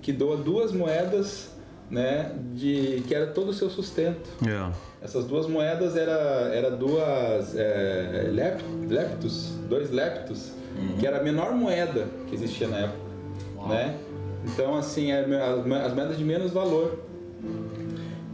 que 0.00 0.12
doa 0.12 0.36
duas 0.36 0.72
moedas, 0.72 1.50
né? 1.90 2.32
De 2.54 3.02
que 3.06 3.14
era 3.14 3.26
todo 3.26 3.50
o 3.50 3.52
seu 3.52 3.68
sustento. 3.68 4.28
Yeah. 4.42 4.72
Essas 5.02 5.24
duas 5.24 5.46
moedas 5.46 5.96
era 5.96 6.50
era 6.52 6.70
duas 6.70 7.54
é, 7.56 8.28
lep, 8.30 8.62
leptos, 8.88 9.52
dois 9.68 9.90
leptos, 9.90 10.52
uhum. 10.76 10.96
que 10.98 11.06
era 11.06 11.20
a 11.20 11.22
menor 11.22 11.52
moeda 11.52 12.06
que 12.28 12.34
existia 12.34 12.68
na 12.68 12.78
época, 12.78 13.00
Uau. 13.56 13.68
né? 13.68 13.96
Então 14.44 14.76
assim 14.76 15.12
é, 15.12 15.24
as 15.84 15.94
moedas 15.94 16.16
de 16.16 16.24
menos 16.24 16.52
valor. 16.52 16.98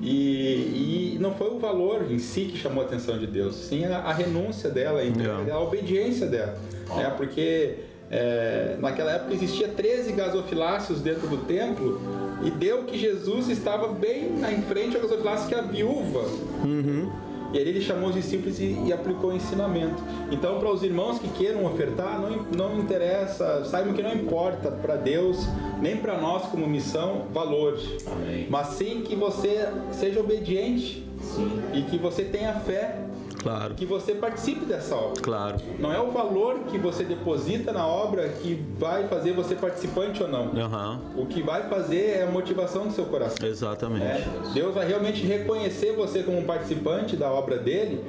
E, 0.08 1.14
e, 1.14 1.18
não 1.20 1.34
foi 1.34 1.48
o 1.48 1.58
valor 1.58 2.06
em 2.10 2.18
si 2.18 2.42
que 2.42 2.56
chamou 2.56 2.84
a 2.84 2.86
atenção 2.86 3.18
de 3.18 3.26
Deus, 3.26 3.56
sim 3.56 3.84
a, 3.84 3.98
a 3.98 4.12
renúncia 4.12 4.70
dela, 4.70 5.00
a, 5.00 5.52
a 5.52 5.60
obediência 5.60 6.26
dela. 6.26 6.56
Oh. 6.88 6.96
Né? 6.96 7.12
Porque 7.16 7.74
é, 8.08 8.76
naquela 8.78 9.12
época 9.12 9.34
existia 9.34 9.66
13 9.66 10.12
gasofiláceos 10.12 11.00
dentro 11.00 11.26
do 11.26 11.38
templo 11.38 12.00
e 12.44 12.50
deu 12.50 12.84
que 12.84 12.96
Jesus 12.96 13.48
estava 13.48 13.88
bem 13.88 14.30
em 14.52 14.62
frente 14.62 14.94
ao 14.94 15.02
gasofilácio 15.02 15.48
que 15.48 15.54
a 15.56 15.62
viúva. 15.62 16.20
Uhum 16.64 17.26
e 17.56 17.58
aí 17.58 17.66
ele 17.66 17.80
chamou 17.80 18.10
os 18.10 18.14
discípulos 18.14 18.60
e, 18.60 18.76
e 18.84 18.92
aplicou 18.92 19.30
o 19.30 19.34
ensinamento. 19.34 20.02
Então, 20.30 20.58
para 20.58 20.70
os 20.70 20.82
irmãos 20.82 21.18
que 21.18 21.26
queiram 21.28 21.64
ofertar, 21.64 22.20
não, 22.20 22.42
não 22.54 22.78
interessa, 22.78 23.64
saibam 23.64 23.94
que 23.94 24.02
não 24.02 24.12
importa 24.12 24.70
para 24.70 24.94
Deus, 24.96 25.46
nem 25.80 25.96
para 25.96 26.20
nós 26.20 26.42
como 26.50 26.66
missão, 26.66 27.22
valor. 27.32 27.80
Amém. 28.12 28.46
Mas 28.50 28.68
sim 28.74 29.00
que 29.00 29.16
você 29.16 29.70
seja 29.90 30.20
obediente 30.20 31.02
sim. 31.22 31.50
e 31.72 31.80
que 31.84 31.96
você 31.96 32.24
tenha 32.24 32.52
fé 32.60 32.98
Claro. 33.46 33.74
Que 33.74 33.86
você 33.86 34.12
participe 34.12 34.64
dessa 34.64 34.96
obra. 34.96 35.22
Claro. 35.22 35.56
Não 35.78 35.92
é 35.92 36.00
o 36.00 36.10
valor 36.10 36.64
que 36.68 36.76
você 36.78 37.04
deposita 37.04 37.72
na 37.72 37.86
obra 37.86 38.28
que 38.28 38.60
vai 38.76 39.06
fazer 39.06 39.32
você 39.32 39.54
participante 39.54 40.20
ou 40.20 40.28
não. 40.28 40.46
Uhum. 40.46 41.22
O 41.22 41.26
que 41.26 41.42
vai 41.42 41.68
fazer 41.68 42.18
é 42.18 42.22
a 42.24 42.26
motivação 42.26 42.88
do 42.88 42.92
seu 42.92 43.04
coração. 43.04 43.46
Exatamente. 43.46 44.04
É, 44.04 44.24
Deus 44.52 44.74
vai 44.74 44.88
realmente 44.88 45.24
reconhecer 45.24 45.92
você 45.92 46.24
como 46.24 46.42
participante 46.42 47.14
da 47.16 47.30
obra 47.30 47.56
dele, 47.56 48.02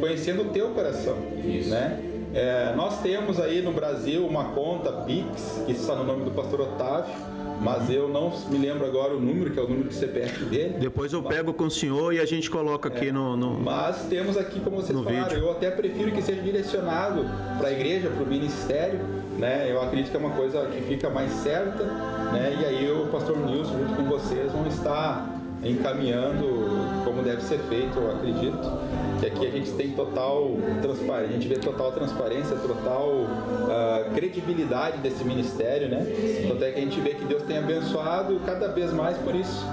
conhecendo 0.00 0.42
o 0.42 0.46
teu 0.46 0.70
coração. 0.70 1.16
Isso. 1.44 1.70
Né? 1.70 2.00
É, 2.34 2.74
nós 2.74 3.00
temos 3.00 3.38
aí 3.38 3.62
no 3.62 3.72
Brasil 3.72 4.26
uma 4.26 4.46
conta 4.46 4.90
Pix, 4.90 5.62
que 5.66 5.72
está 5.72 5.94
no 5.94 6.04
nome 6.04 6.24
do 6.24 6.32
pastor 6.32 6.62
Otávio 6.62 7.14
mas 7.60 7.90
eu 7.90 8.08
não 8.08 8.32
me 8.48 8.58
lembro 8.58 8.86
agora 8.86 9.14
o 9.14 9.20
número, 9.20 9.50
que 9.50 9.58
é 9.58 9.62
o 9.62 9.68
número 9.68 9.88
de 9.88 9.94
CPF 9.94 10.44
dele. 10.46 10.76
Depois 10.78 11.12
eu 11.12 11.22
pego 11.22 11.52
com 11.52 11.64
o 11.64 11.70
senhor 11.70 12.14
e 12.14 12.18
a 12.18 12.24
gente 12.24 12.50
coloca 12.50 12.88
aqui 12.88 13.08
é, 13.08 13.12
no, 13.12 13.36
no, 13.36 13.60
Mas 13.60 14.04
temos 14.08 14.36
aqui, 14.38 14.60
como 14.60 14.76
vocês 14.76 14.98
falaram, 14.98 15.28
vídeo. 15.28 15.38
eu 15.38 15.50
até 15.50 15.70
prefiro 15.70 16.10
que 16.10 16.22
seja 16.22 16.40
direcionado 16.40 17.24
para 17.58 17.68
a 17.68 17.72
igreja, 17.72 18.08
para 18.08 18.22
o 18.22 18.26
ministério, 18.26 19.00
né? 19.38 19.70
Eu 19.70 19.82
acredito 19.82 20.10
que 20.10 20.16
é 20.16 20.20
uma 20.20 20.30
coisa 20.30 20.66
que 20.66 20.80
fica 20.82 21.10
mais 21.10 21.30
certa, 21.32 21.84
né? 22.32 22.56
E 22.60 22.64
aí 22.64 22.90
o 22.90 23.06
pastor 23.08 23.36
Nilson, 23.36 23.78
junto 23.78 23.94
com 23.94 24.04
vocês, 24.04 24.50
vão 24.52 24.66
estar 24.66 25.38
encaminhando 25.62 27.04
como 27.04 27.22
deve 27.22 27.42
ser 27.42 27.58
feito, 27.68 27.98
eu 27.98 28.10
acredito. 28.10 28.89
Que 29.20 29.26
aqui 29.26 29.46
a 29.46 29.50
gente 29.50 29.70
tem 29.72 29.90
total 29.90 30.56
transparência, 30.80 31.28
a 31.28 31.32
gente 31.32 31.48
vê 31.48 31.56
total 31.56 31.92
transparência, 31.92 32.56
total 32.56 33.08
uh, 33.10 34.10
credibilidade 34.14 34.98
desse 34.98 35.22
ministério, 35.24 35.88
né? 35.88 36.06
Tanto 36.48 36.64
é 36.64 36.72
que 36.72 36.78
a 36.78 36.82
gente 36.82 37.00
vê 37.00 37.10
que 37.10 37.24
Deus 37.26 37.42
tem 37.42 37.58
abençoado 37.58 38.40
cada 38.46 38.68
vez 38.68 38.92
mais 38.92 39.16
por 39.18 39.34
isso. 39.34 39.64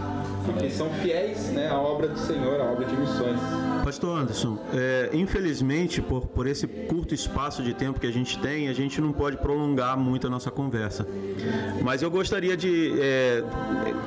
Porque 0.46 0.70
são 0.70 0.90
fiéis 1.02 1.50
né, 1.52 1.68
à 1.70 1.80
obra 1.80 2.08
do 2.08 2.20
Senhor, 2.20 2.60
à 2.62 2.72
obra 2.72 2.86
de 2.86 2.96
missões. 2.96 3.40
Pastor 3.88 4.20
Anderson, 4.20 4.60
é, 4.74 5.12
infelizmente, 5.14 6.02
por, 6.02 6.28
por 6.28 6.46
esse 6.46 6.68
curto 6.68 7.14
espaço 7.16 7.64
de 7.64 7.74
tempo 7.74 8.02
que 8.02 8.06
a 8.06 8.12
gente 8.12 8.38
tem, 8.40 8.68
a 8.68 8.74
gente 8.74 9.00
não 9.00 9.14
pode 9.14 9.38
prolongar 9.38 9.98
muito 9.98 10.28
a 10.28 10.30
nossa 10.30 10.52
conversa. 10.52 11.08
Mas 11.82 12.02
eu 12.02 12.12
gostaria 12.12 12.58
de, 12.58 13.00
é, 13.00 13.42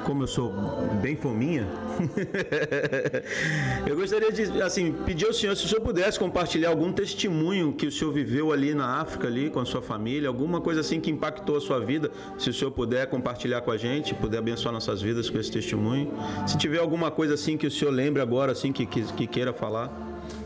como 0.05 0.25
eu 0.25 0.27
sou 0.27 0.53
bem 1.01 1.17
fominha, 1.17 1.67
eu 3.89 3.97
gostaria 3.97 4.31
de 4.31 4.61
assim, 4.61 4.93
pedir 5.07 5.25
ao 5.25 5.33
senhor 5.33 5.57
se 5.57 5.65
o 5.65 5.69
senhor 5.69 5.81
pudesse 5.81 6.19
compartilhar 6.19 6.69
algum 6.69 6.93
testemunho 6.93 7.73
que 7.73 7.87
o 7.87 7.91
senhor 7.91 8.13
viveu 8.13 8.53
ali 8.53 8.75
na 8.75 9.01
África, 9.01 9.29
ali 9.29 9.49
com 9.49 9.61
a 9.61 9.65
sua 9.65 9.81
família, 9.81 10.29
alguma 10.29 10.61
coisa 10.61 10.83
assim 10.83 11.01
que 11.01 11.11
impactou 11.11 11.57
a 11.57 11.61
sua 11.61 11.81
vida, 11.81 12.11
se 12.37 12.51
o 12.51 12.53
senhor 12.53 12.71
puder 12.71 13.07
compartilhar 13.07 13.63
com 13.63 13.71
a 13.71 13.79
gente, 13.79 14.15
puder 14.15 14.41
abençoar 14.41 14.75
nossas 14.75 15.01
vidas 15.01 15.31
com 15.31 15.39
esse 15.39 15.51
testemunho. 15.51 16.13
Se 16.47 16.59
tiver 16.59 16.81
alguma 16.81 17.11
coisa 17.11 17.33
assim 17.33 17.57
que 17.57 17.67
o 17.67 17.71
senhor 17.71 17.93
lembre 17.93 18.21
agora, 18.21 18.53
assim, 18.53 18.73
que, 18.73 18.85
que, 18.85 19.03
que 19.15 19.27
queira 19.27 19.55
falar. 19.55 19.70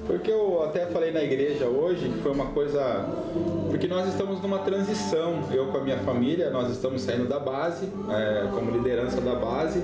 Porque 0.07 0.31
eu 0.31 0.63
até 0.63 0.87
falei 0.87 1.11
na 1.11 1.23
igreja 1.23 1.67
hoje 1.67 2.09
que 2.09 2.19
foi 2.21 2.33
uma 2.33 2.47
coisa. 2.47 3.07
Porque 3.71 3.89
nós 3.89 4.07
estamos 4.09 4.41
numa 4.41 4.59
transição. 4.59 5.43
Eu 5.51 5.67
com 5.67 5.79
a 5.79 5.81
minha 5.81 5.99
família, 5.99 6.51
nós 6.51 6.71
estamos 6.71 7.03
saindo 7.03 7.27
da 7.27 7.39
base, 7.39 7.89
é, 8.11 8.47
como 8.55 8.71
liderança 8.71 9.21
da 9.21 9.35
base. 9.35 9.83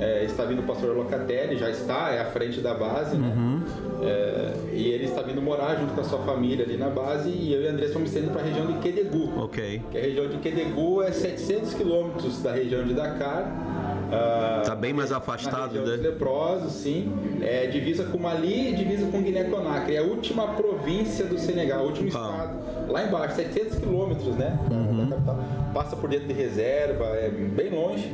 É, 0.00 0.24
está 0.24 0.44
vindo 0.44 0.60
o 0.60 0.62
pastor 0.62 0.96
Locatelli, 0.96 1.58
já 1.58 1.68
está, 1.68 2.10
é 2.10 2.20
à 2.20 2.26
frente 2.26 2.60
da 2.60 2.72
base, 2.72 3.16
né? 3.16 3.34
Uhum. 3.36 3.62
É, 4.00 4.52
e 4.72 4.88
ele 4.92 5.06
está 5.06 5.22
vindo 5.22 5.42
morar 5.42 5.74
junto 5.74 5.92
com 5.92 6.00
a 6.00 6.04
sua 6.04 6.20
família 6.20 6.64
ali 6.64 6.76
na 6.76 6.88
base. 6.88 7.28
E 7.28 7.52
eu 7.52 7.62
e 7.62 7.66
André 7.66 7.86
estamos 7.86 8.14
indo 8.16 8.30
para 8.30 8.40
a 8.40 8.44
região 8.44 8.66
de 8.66 8.74
Quedegu. 8.78 9.42
Ok. 9.42 9.82
Que 9.90 9.98
a 9.98 10.00
região 10.00 10.28
de 10.28 10.38
Quedegu 10.38 11.02
é 11.02 11.10
700 11.10 11.74
quilômetros 11.74 12.40
da 12.42 12.52
região 12.52 12.84
de 12.84 12.94
Dakar 12.94 13.87
Está 14.62 14.74
bem 14.74 14.92
mais 14.92 15.12
afastado, 15.12 15.74
né? 15.74 15.80
Dos 15.82 16.00
leprosos, 16.00 16.72
sim. 16.72 17.12
É, 17.42 17.66
divisa 17.66 18.04
com 18.04 18.18
Mali 18.18 18.70
e 18.70 18.76
divisa 18.76 19.06
com 19.10 19.20
Guiné-Conakry. 19.22 19.96
É 19.96 19.98
a 19.98 20.02
última 20.02 20.48
província 20.48 21.24
do 21.24 21.38
Senegal, 21.38 21.82
o 21.84 21.86
último 21.88 22.06
Ah. 22.06 22.08
estado. 22.08 22.92
Lá 22.92 23.04
embaixo, 23.04 23.36
700 23.36 23.78
quilômetros, 23.78 24.34
né? 24.36 24.58
Uhum. 24.70 25.10
Passa 25.74 25.94
por 25.94 26.08
dentro 26.08 26.26
de 26.28 26.32
reserva, 26.32 27.04
é 27.16 27.28
bem 27.28 27.68
longe. 27.70 28.12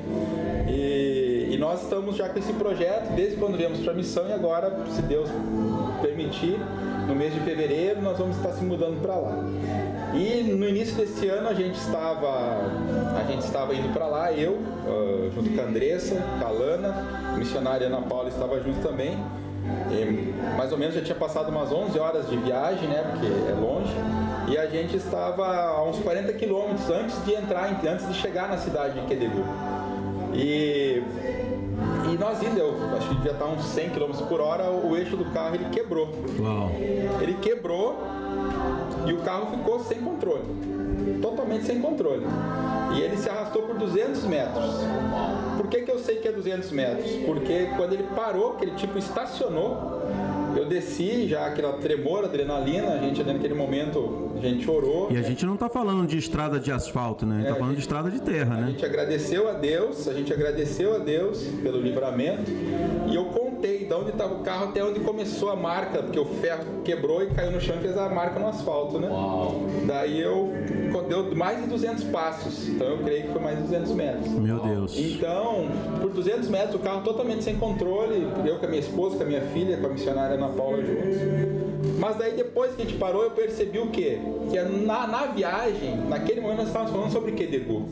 E, 0.69 1.49
e 1.53 1.57
nós 1.59 1.83
estamos 1.83 2.17
já 2.17 2.29
com 2.29 2.39
esse 2.39 2.53
projeto 2.55 3.13
desde 3.15 3.37
quando 3.37 3.57
viemos 3.57 3.79
para 3.81 3.93
a 3.93 3.95
missão 3.95 4.29
e 4.29 4.33
agora, 4.33 4.77
se 4.91 5.03
Deus 5.03 5.29
permitir, 6.03 6.59
no 7.07 7.15
mês 7.15 7.33
de 7.33 7.41
fevereiro 7.41 8.03
nós 8.03 8.19
vamos 8.19 8.37
estar 8.37 8.51
se 8.51 8.65
mudando 8.65 9.01
para 9.01 9.15
lá. 9.15 9.45
E 10.15 10.45
no 10.45 10.69
início 10.69 10.97
desse 10.97 11.27
ano 11.29 11.49
a 11.49 11.55
gente 11.55 11.75
estava, 11.75 12.61
a 13.19 13.25
gente 13.29 13.45
estava 13.45 13.75
indo 13.75 13.93
para 13.93 14.07
lá, 14.07 14.33
eu, 14.33 14.61
ah, 14.87 15.31
junto 15.35 15.51
com 15.51 15.61
a 15.61 15.65
Andressa, 15.65 16.15
com 16.39 16.47
a 16.47 16.51
Lana, 16.51 16.95
a 17.33 17.37
missionária 17.37 17.89
Ana 17.89 18.01
Paula 18.03 18.29
estava 18.29 18.61
junto 18.61 18.81
também. 18.81 19.19
E 19.91 20.35
mais 20.57 20.71
ou 20.73 20.79
menos 20.79 20.95
já 20.95 21.01
tinha 21.01 21.17
passado 21.17 21.49
umas 21.49 21.73
11 21.73 21.99
horas 21.99 22.29
de 22.29 22.37
viagem, 22.37 22.89
né? 22.89 23.03
Porque 23.11 23.27
é 23.27 23.55
longe. 23.55 23.93
E 24.49 24.59
a 24.59 24.67
gente 24.67 24.97
estava 24.97 25.47
a 25.47 25.83
uns 25.89 25.99
40 26.01 26.33
quilômetros 26.35 26.89
antes 26.91 27.25
de 27.25 27.35
entrar, 27.35 27.71
antes 27.71 28.07
de 28.07 28.15
chegar 28.15 28.49
na 28.49 28.59
cidade 28.59 29.01
de 29.01 29.07
Quedegu. 29.07 29.43
E, 30.35 31.03
e 32.13 32.19
nós 32.19 32.43
indo, 32.43 32.59
eu 32.59 32.75
acho 32.97 33.09
que 33.09 33.15
devia 33.17 33.33
estar 33.33 33.47
uns 33.47 33.65
100 33.65 33.91
km 33.91 34.13
por 34.29 34.41
hora, 34.41 34.71
o, 34.71 34.91
o 34.91 34.97
eixo 34.97 35.17
do 35.17 35.25
carro 35.33 35.55
ele 35.55 35.67
quebrou. 35.71 36.09
Uau. 36.39 36.71
Ele 37.21 37.35
quebrou 37.41 37.99
e 39.07 39.13
o 39.13 39.19
carro 39.19 39.57
ficou 39.57 39.81
sem 39.81 39.99
controle. 40.01 40.45
Totalmente 41.21 41.65
sem 41.65 41.81
controle. 41.81 42.25
E 42.97 43.01
ele 43.01 43.17
se 43.17 43.29
arrastou 43.29 43.63
por 43.63 43.77
200 43.77 44.25
metros. 44.25 44.65
Por 45.57 45.67
que, 45.69 45.83
que 45.83 45.91
eu 45.91 45.99
sei 45.99 46.17
que 46.17 46.29
é 46.29 46.33
200 46.33 46.71
metros? 46.71 47.11
Porque 47.27 47.69
quando 47.77 47.93
ele 47.93 48.05
parou, 48.15 48.53
que 48.55 48.65
ele 48.65 48.77
tipo 48.77 48.99
estacionou, 48.99 50.03
eu 50.57 50.67
desci, 50.67 51.27
já 51.29 51.47
aquela 51.47 51.73
tremor, 51.75 52.25
adrenalina, 52.25 52.93
a 52.95 52.99
gente 52.99 53.21
ali 53.21 53.33
naquele 53.33 53.55
momento, 53.55 54.31
a 54.37 54.41
gente 54.41 54.69
orou. 54.71 55.11
E 55.11 55.17
a 55.19 55.23
gente 55.23 55.45
não 55.47 55.55
está 55.55 55.69
falando 55.69 56.07
de 56.07 56.19
estrada 56.19 56.59
de 56.59 56.71
asfalto, 56.73 57.25
né? 57.27 57.37
A 57.37 57.39
gente 57.39 57.47
É, 57.47 57.51
tá 57.51 57.55
a 57.55 57.59
falando 57.59 57.71
gente- 57.71 57.77
de 57.79 57.83
estrada 57.83 58.11
de 58.11 58.21
terra, 58.21 58.55
A 58.55 58.61
né? 58.61 58.67
gente 58.69 58.85
agradeceu 58.85 59.49
a 59.49 59.53
Deus, 59.53 60.09
a 60.09 60.13
gente 60.15 60.33
agradeceu 60.33 60.95
a 60.95 60.99
Deus 60.99 61.43
pelo 61.63 61.81
livramento 61.81 62.51
e 63.09 63.15
eu 63.15 63.25
contei 63.27 63.85
de 63.87 63.93
onde 63.95 64.11
estava 64.11 64.35
o 64.35 64.39
carro 64.41 64.69
até 64.69 64.85
onde 64.85 65.01
começou 65.01 65.51
a 65.51 65.57
marca, 65.57 66.03
porque 66.03 66.19
o 66.19 66.25
ferro 66.27 66.65
quebrou 66.85 67.23
e 67.23 67.27
caiu 67.29 67.51
no 67.53 67.61
chão 67.61 67.77
e 67.77 67.81
fez 67.81 67.97
a 67.97 68.09
marca 68.09 68.39
no 68.39 68.49
asfalto, 68.49 68.99
né? 68.99 69.09
Uau. 69.09 69.63
Daí 69.87 70.21
eu 70.21 70.53
deu 71.09 71.35
mais 71.35 71.61
de 71.63 71.69
200 71.69 72.05
passos, 72.05 72.69
então 72.69 72.87
eu 72.87 72.99
creio 72.99 73.23
que 73.25 73.33
foi 73.33 73.41
mais 73.43 73.57
de 73.57 73.63
200 73.65 73.93
metros. 73.93 74.29
Meu 74.33 74.59
Deus. 74.61 74.97
Então, 74.99 75.67
por 76.01 76.11
200 76.11 76.49
metros, 76.49 76.75
o 76.77 76.79
carro 76.79 77.03
totalmente 77.03 77.43
sem 77.45 77.57
controle, 77.57 78.27
eu 78.45 78.59
com 78.59 78.67
a 78.67 78.69
minha 78.69 78.81
esposa, 78.81 79.17
com 79.17 79.23
a 79.23 79.27
minha 79.27 79.41
filha, 79.43 79.77
com 79.77 79.87
a 79.87 79.91
missionária 79.91 80.37
Ana 80.45 80.55
Paula 80.55 80.77
juntos. 80.79 81.55
Mas 81.99 82.17
daí 82.17 82.33
depois 82.33 82.75
que 82.75 82.83
a 82.83 82.85
gente 82.85 82.99
parou, 82.99 83.23
eu 83.23 83.31
percebi 83.31 83.79
o 83.79 83.89
quê? 83.89 84.19
Que 84.51 84.59
na, 84.61 85.07
na 85.07 85.27
viagem, 85.27 85.97
naquele 86.09 86.41
momento 86.41 86.59
nós 86.59 86.67
estávamos 86.69 86.93
falando 86.93 87.13
sobre 87.13 87.33
Quedegu. 87.33 87.83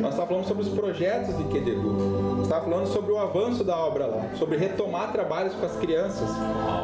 Nós 0.00 0.12
estávamos 0.12 0.28
falando 0.28 0.46
sobre 0.46 0.62
os 0.62 0.68
projetos 0.68 1.36
de 1.36 1.44
Quedegu. 1.44 1.88
Nós 1.90 2.42
estávamos 2.46 2.70
falando 2.72 2.86
sobre 2.88 3.12
o 3.12 3.18
avanço 3.18 3.62
da 3.64 3.76
obra 3.76 4.06
lá, 4.06 4.24
sobre 4.38 4.56
retomar 4.56 5.12
trabalhos 5.12 5.52
com 5.54 5.66
as 5.66 5.76
crianças. 5.76 6.28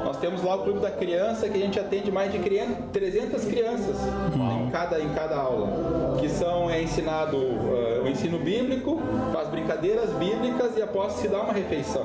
Nós 0.05 0.16
temos 0.18 0.43
lá 0.43 0.57
o 0.57 0.64
Clube 0.64 0.81
da 0.81 0.91
Criança, 0.91 1.49
que 1.49 1.57
a 1.57 1.61
gente 1.61 1.79
atende 1.79 2.11
mais 2.11 2.31
de 2.33 2.39
crian- 2.41 2.72
300 2.93 3.45
crianças 3.45 3.97
em 4.66 4.70
cada, 4.70 5.01
em 5.01 5.09
cada 5.11 5.37
aula. 5.37 6.16
Que 6.20 6.29
são, 6.29 6.68
é 6.70 6.83
ensinado 6.83 7.37
eh, 7.37 8.03
o 8.05 8.09
ensino 8.09 8.39
bíblico, 8.39 9.01
faz 9.33 9.49
brincadeiras 9.49 10.11
bíblicas 10.14 10.77
e 10.77 10.83
após 10.83 11.14
se 11.14 11.29
dá 11.29 11.41
uma 11.41 11.53
refeição 11.53 12.05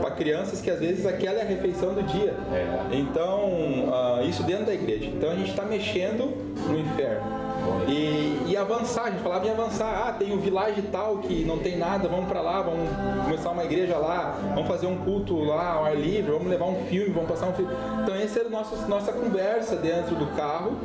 para 0.00 0.10
crianças 0.12 0.60
que 0.60 0.70
às 0.70 0.78
vezes 0.78 1.06
aquela 1.06 1.38
é 1.38 1.42
a 1.42 1.44
refeição 1.44 1.94
do 1.94 2.02
dia. 2.02 2.34
É. 2.52 2.96
Então, 2.96 3.88
ah, 3.92 4.22
isso 4.22 4.42
dentro 4.42 4.66
da 4.66 4.74
igreja. 4.74 5.06
Então 5.06 5.30
a 5.30 5.34
gente 5.34 5.50
está 5.50 5.64
mexendo 5.64 6.34
no 6.68 6.78
inferno. 6.78 7.46
E, 7.88 8.50
e 8.50 8.56
avançar, 8.56 9.04
a 9.04 9.10
gente 9.10 9.22
falava 9.22 9.46
em 9.46 9.50
avançar. 9.50 10.06
Ah, 10.06 10.12
tem 10.12 10.32
um 10.32 10.38
village 10.38 10.82
tal 10.90 11.18
que 11.18 11.44
não 11.44 11.58
tem 11.58 11.76
nada, 11.76 12.08
vamos 12.08 12.26
para 12.26 12.40
lá, 12.40 12.62
vamos 12.62 12.88
começar 13.24 13.50
uma 13.50 13.64
igreja 13.64 13.96
lá, 13.96 14.38
vamos 14.54 14.68
fazer 14.68 14.86
um 14.86 14.98
culto 14.98 15.38
lá 15.42 15.72
ao 15.72 15.84
ar 15.84 15.96
livre, 15.96 16.30
vamos 16.30 16.48
levar 16.48 16.66
um 16.66 16.84
filme, 16.86 17.10
vamos 17.12 17.28
passar 17.28 17.48
um 17.48 17.52
filme. 17.52 17.72
Então, 18.02 18.14
essa 18.14 18.40
era 18.40 18.48
a 18.48 18.50
nossa, 18.50 18.86
nossa 18.86 19.12
conversa 19.12 19.76
dentro 19.76 20.14
do 20.14 20.26
carro, 20.36 20.76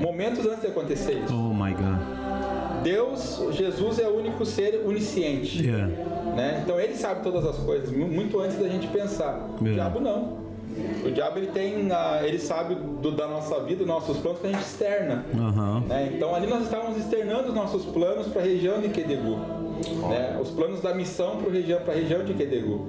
momentos 0.00 0.46
antes 0.46 0.60
de 0.60 0.68
acontecer 0.68 1.22
isso. 1.24 1.34
Oh 1.34 1.52
my 1.52 1.72
God. 1.72 2.22
Deus, 2.82 3.40
Jesus 3.52 3.98
é 3.98 4.08
o 4.08 4.16
único 4.16 4.44
ser 4.44 4.82
onisciente. 4.84 5.64
Yeah. 5.64 5.88
Né? 6.34 6.60
Então 6.64 6.80
ele 6.80 6.94
sabe 6.96 7.22
todas 7.22 7.44
as 7.44 7.56
coisas, 7.58 7.90
mu- 7.90 8.08
muito 8.08 8.40
antes 8.40 8.58
da 8.58 8.68
gente 8.68 8.86
pensar. 8.88 9.48
O 9.60 9.64
diabo 9.64 10.00
não. 10.00 10.40
O 11.04 11.10
diabo 11.10 11.38
ele 11.38 11.48
tem, 11.48 11.90
a- 11.92 12.20
ele 12.24 12.38
sabe 12.38 12.74
do- 12.74 13.10
da 13.12 13.26
nossa 13.28 13.60
vida, 13.60 13.78
dos 13.80 13.86
nossos 13.86 14.16
planos 14.18 14.40
que 14.40 14.46
a 14.46 14.50
gente 14.50 14.62
externa. 14.62 15.24
Aham. 15.34 15.80
né? 15.86 16.10
Então 16.14 16.34
ali 16.34 16.46
nós 16.46 16.62
estávamos 16.62 16.96
externando 16.96 17.48
os 17.48 17.54
nossos 17.54 17.84
planos 17.84 18.26
para 18.28 18.40
a 18.40 18.44
região 18.44 18.80
de 18.80 18.88
Quedegu. 18.88 19.36
Né? 20.08 20.38
Os 20.40 20.48
planos 20.50 20.80
da 20.80 20.94
missão 20.94 21.36
para 21.36 21.50
região, 21.52 21.80
a 21.86 21.92
região 21.92 22.24
de 22.24 22.32
Quedegu. 22.34 22.86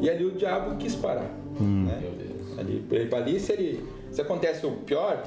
E 0.00 0.08
ali 0.10 0.24
o 0.24 0.32
diabo 0.32 0.76
quis 0.76 0.94
parar. 0.96 1.30
Né? 1.60 1.98
Meu 2.00 2.10
Deus. 2.12 2.58
Ali, 2.58 2.84
ele- 2.90 3.14
ali 3.14 3.38
se, 3.38 3.52
ele, 3.52 3.84
se 4.10 4.20
acontece 4.20 4.66
o 4.66 4.72
pior, 4.72 5.22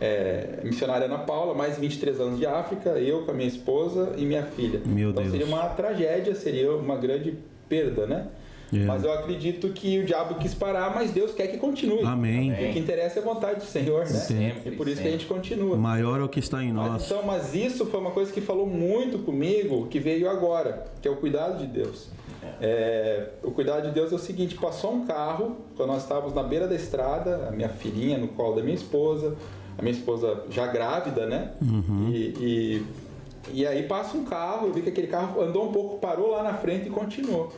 é, 0.00 0.60
missionária 0.62 1.06
Ana 1.06 1.18
Paula, 1.18 1.54
mais 1.54 1.78
23 1.78 2.20
anos 2.20 2.38
de 2.38 2.46
África, 2.46 2.90
eu 2.90 3.22
com 3.22 3.30
a 3.30 3.34
minha 3.34 3.48
esposa 3.48 4.12
e 4.16 4.24
minha 4.24 4.42
filha. 4.42 4.80
Meu 4.84 5.10
então 5.10 5.22
Deus. 5.22 5.32
seria 5.32 5.46
uma 5.46 5.68
tragédia, 5.68 6.34
seria 6.34 6.72
uma 6.72 6.96
grande 6.96 7.36
perda, 7.68 8.06
né? 8.06 8.28
É. 8.72 8.78
Mas 8.86 9.04
eu 9.04 9.12
acredito 9.12 9.68
que 9.68 10.00
o 10.00 10.04
diabo 10.04 10.34
quis 10.36 10.54
parar, 10.54 10.92
mas 10.94 11.12
Deus 11.12 11.32
quer 11.32 11.46
que 11.46 11.58
continue. 11.58 12.04
Amém. 12.04 12.52
O 12.52 12.72
que 12.72 12.78
interessa 12.78 13.20
é 13.20 13.22
a 13.22 13.24
vontade 13.24 13.60
do 13.60 13.66
Senhor, 13.66 14.00
né? 14.00 14.06
Sempre, 14.06 14.72
e 14.72 14.76
por 14.76 14.88
isso 14.88 14.96
que 14.96 15.06
a 15.06 15.10
sempre. 15.10 15.12
gente 15.12 15.26
continua. 15.26 15.76
Maior 15.76 16.20
é 16.20 16.24
o 16.24 16.28
que 16.28 16.40
está 16.40 16.62
em 16.62 16.72
Mas, 16.72 16.90
nós. 16.90 17.06
então, 17.06 17.22
mas 17.24 17.54
isso 17.54 17.86
foi 17.86 18.00
uma 18.00 18.10
coisa 18.10 18.32
que 18.32 18.40
falou 18.40 18.66
muito 18.66 19.18
comigo, 19.18 19.86
que 19.86 20.00
veio 20.00 20.28
agora, 20.28 20.86
que 21.00 21.06
é 21.06 21.10
o 21.10 21.16
cuidado 21.16 21.58
de 21.58 21.66
Deus. 21.66 22.08
É, 22.60 23.28
o 23.42 23.50
cuidado 23.50 23.88
de 23.88 23.94
Deus 23.94 24.12
é 24.12 24.14
o 24.14 24.18
seguinte: 24.18 24.54
passou 24.56 24.92
um 24.92 25.06
carro, 25.06 25.56
quando 25.76 25.88
nós 25.90 26.02
estávamos 26.02 26.34
na 26.34 26.42
beira 26.42 26.66
da 26.66 26.74
estrada, 26.74 27.48
a 27.48 27.50
minha 27.50 27.68
filhinha 27.68 28.18
no 28.18 28.28
colo 28.28 28.56
da 28.56 28.62
minha 28.62 28.74
esposa, 28.74 29.36
a 29.76 29.82
minha 29.82 29.94
esposa 29.94 30.44
já 30.50 30.66
grávida, 30.66 31.26
né? 31.26 31.52
E, 32.12 32.34
e, 32.40 32.86
e 33.52 33.66
aí 33.66 33.82
passa 33.84 34.16
um 34.16 34.24
carro, 34.24 34.68
eu 34.68 34.72
vi 34.72 34.82
que 34.82 34.88
aquele 34.88 35.06
carro 35.06 35.40
andou 35.40 35.68
um 35.68 35.72
pouco, 35.72 35.98
parou 35.98 36.30
lá 36.30 36.42
na 36.42 36.54
frente 36.54 36.88
e 36.88 36.90
continuou. 36.90 37.52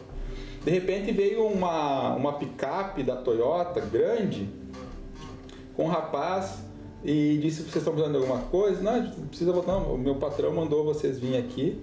De 0.64 0.70
repente 0.70 1.12
veio 1.12 1.46
uma, 1.46 2.14
uma 2.14 2.32
picape 2.32 3.02
da 3.02 3.14
Toyota 3.14 3.80
grande, 3.80 4.48
com 5.76 5.84
um 5.84 5.88
rapaz 5.88 6.64
e 7.04 7.38
disse: 7.40 7.62
Vocês 7.62 7.76
estão 7.76 7.92
precisando 7.92 8.18
de 8.18 8.24
alguma 8.24 8.42
coisa? 8.48 8.82
Não, 8.82 9.10
precisa 9.28 9.52
voltar. 9.52 9.72
Não, 9.72 9.94
o 9.94 9.98
meu 9.98 10.16
patrão 10.16 10.52
mandou 10.52 10.84
vocês 10.84 11.20
virem 11.20 11.38
aqui. 11.38 11.80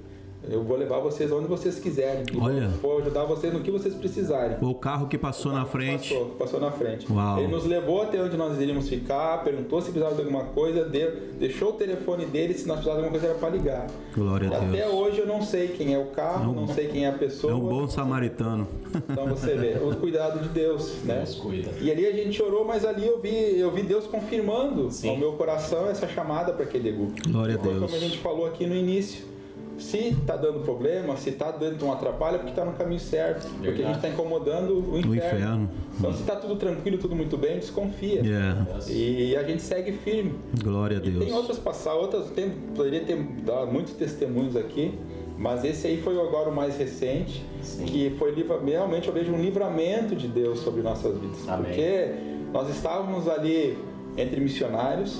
Eu 0.49 0.61
vou 0.63 0.75
levar 0.77 0.99
vocês 0.99 1.31
onde 1.31 1.47
vocês 1.47 1.79
quiserem. 1.79 2.23
Olha. 2.39 2.67
Vou 2.81 2.99
ajudar 2.99 3.23
vocês 3.23 3.53
no 3.53 3.61
que 3.61 3.71
vocês 3.71 3.93
precisarem. 3.95 4.57
O 4.61 4.75
carro 4.75 5.07
que 5.07 5.17
passou 5.17 5.53
na 5.53 5.65
frente. 5.65 6.09
Passou, 6.13 6.25
passou 6.31 6.59
na 6.59 6.71
frente. 6.71 7.11
Uau. 7.11 7.39
Ele 7.39 7.47
nos 7.47 7.65
levou 7.65 8.01
até 8.01 8.21
onde 8.21 8.35
nós 8.35 8.59
iríamos 8.59 8.89
ficar, 8.89 9.41
perguntou 9.43 9.79
se 9.81 9.89
precisava 9.91 10.15
de 10.15 10.21
alguma 10.21 10.43
coisa, 10.45 10.83
deu- 10.83 11.11
deixou 11.39 11.69
o 11.69 11.73
telefone 11.73 12.25
dele, 12.25 12.53
se 12.53 12.67
nós 12.67 12.77
precisávamos 12.79 12.83
de 12.83 13.05
alguma 13.05 13.11
coisa 13.11 13.27
era 13.27 13.35
para 13.35 13.49
ligar. 13.49 13.87
Glória 14.13 14.49
a 14.49 14.57
Até 14.57 14.65
Deus. 14.81 14.93
hoje 14.93 15.19
eu 15.19 15.27
não 15.27 15.41
sei 15.41 15.69
quem 15.69 15.93
é 15.93 15.97
o 15.99 16.07
carro, 16.07 16.43
É 16.43 16.47
um- 16.47 16.53
não 16.53 16.67
sei 16.67 16.87
quem 16.87 17.05
é 17.05 17.09
a 17.09 17.13
pessoa. 17.13 17.53
É 17.53 17.55
um 17.55 17.59
bom 17.61 17.87
samaritano. 17.87 18.67
Então 19.09 19.27
você 19.27 19.55
vê, 19.55 19.77
o 19.81 19.95
cuidado 19.97 20.39
de 20.41 20.49
Deus, 20.49 20.93
né? 21.05 21.17
Deus 21.19 21.35
cuida. 21.35 21.69
E 21.81 21.89
ali 21.89 22.05
a 22.05 22.11
gente 22.11 22.41
orou, 22.43 22.65
mas 22.65 22.83
ali 22.85 23.07
eu 23.07 23.19
vi, 23.21 23.57
eu 23.59 23.71
vi 23.71 23.81
Deus 23.83 24.05
confirmando 24.07 24.91
Sim. 24.91 25.09
ao 25.09 25.17
meu 25.17 25.31
coração 25.33 25.87
essa 25.89 26.07
chamada 26.07 26.51
para 26.53 26.65
Quedegu. 26.65 27.13
Glória 27.29 27.55
a 27.55 27.57
Deus. 27.57 27.79
Como 27.79 27.95
a 27.95 27.99
gente 27.99 28.17
falou 28.17 28.45
aqui 28.45 28.65
no 28.67 28.75
início. 28.75 29.31
Se 29.77 30.15
tá 30.25 30.35
dando 30.35 30.59
problema, 30.59 31.17
se 31.17 31.31
tá 31.31 31.51
dando 31.51 31.85
um 31.85 31.91
atrapalho, 31.91 32.35
é 32.35 32.39
porque 32.39 32.53
tá 32.53 32.63
no 32.63 32.73
caminho 32.73 32.99
certo. 32.99 33.47
Porque 33.47 33.67
a 33.67 33.71
gente 33.71 33.75
Verdade. 33.77 33.95
está 33.97 34.09
incomodando 34.09 34.73
o 34.93 34.97
inferno. 34.99 35.15
inferno. 35.15 35.69
Então 35.97 36.13
se 36.13 36.23
tá 36.23 36.35
tudo 36.35 36.55
tranquilo, 36.55 36.97
tudo 36.97 37.15
muito 37.15 37.37
bem, 37.37 37.55
desconfia. 37.59 38.21
Yeah. 38.21 38.67
E 38.87 39.35
a 39.35 39.43
gente 39.43 39.61
segue 39.61 39.91
firme. 39.93 40.35
Glória 40.63 40.97
a 40.97 40.99
E 40.99 41.03
tem 41.03 41.19
Deus. 41.19 41.31
outras 41.33 41.59
passadas, 41.59 42.01
outras, 42.01 42.29
tem, 42.31 42.49
poderia 42.75 43.01
ter 43.01 43.17
dado 43.43 43.71
muitos 43.71 43.93
testemunhos 43.93 44.55
aqui, 44.55 44.97
mas 45.37 45.63
esse 45.63 45.87
aí 45.87 46.01
foi 46.01 46.19
agora 46.19 46.49
o 46.49 46.55
mais 46.55 46.77
recente, 46.77 47.43
Sim. 47.61 47.85
que 47.85 48.15
foi 48.17 48.33
realmente 48.65 49.07
eu 49.07 49.13
vejo 49.13 49.31
um 49.31 49.41
livramento 49.41 50.15
de 50.15 50.27
Deus 50.27 50.59
sobre 50.59 50.81
nossas 50.81 51.17
vidas. 51.17 51.47
Amém. 51.47 51.65
Porque 51.65 52.13
nós 52.53 52.69
estávamos 52.69 53.27
ali 53.27 53.77
entre 54.17 54.39
missionários, 54.39 55.19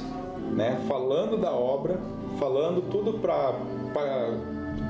né, 0.56 0.80
falando 0.88 1.38
da 1.38 1.52
obra, 1.52 2.00
falando 2.40 2.82
tudo 2.90 3.14
para 3.20 3.54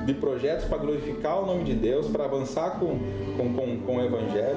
de 0.06 0.14
projetos 0.14 0.64
para 0.66 0.78
glorificar 0.78 1.42
o 1.42 1.46
nome 1.46 1.64
de 1.64 1.74
Deus, 1.74 2.06
para 2.06 2.24
avançar 2.24 2.78
com, 2.78 2.98
com, 3.36 3.54
com, 3.54 3.78
com 3.80 3.96
o 3.96 4.00
Evangelho. 4.04 4.56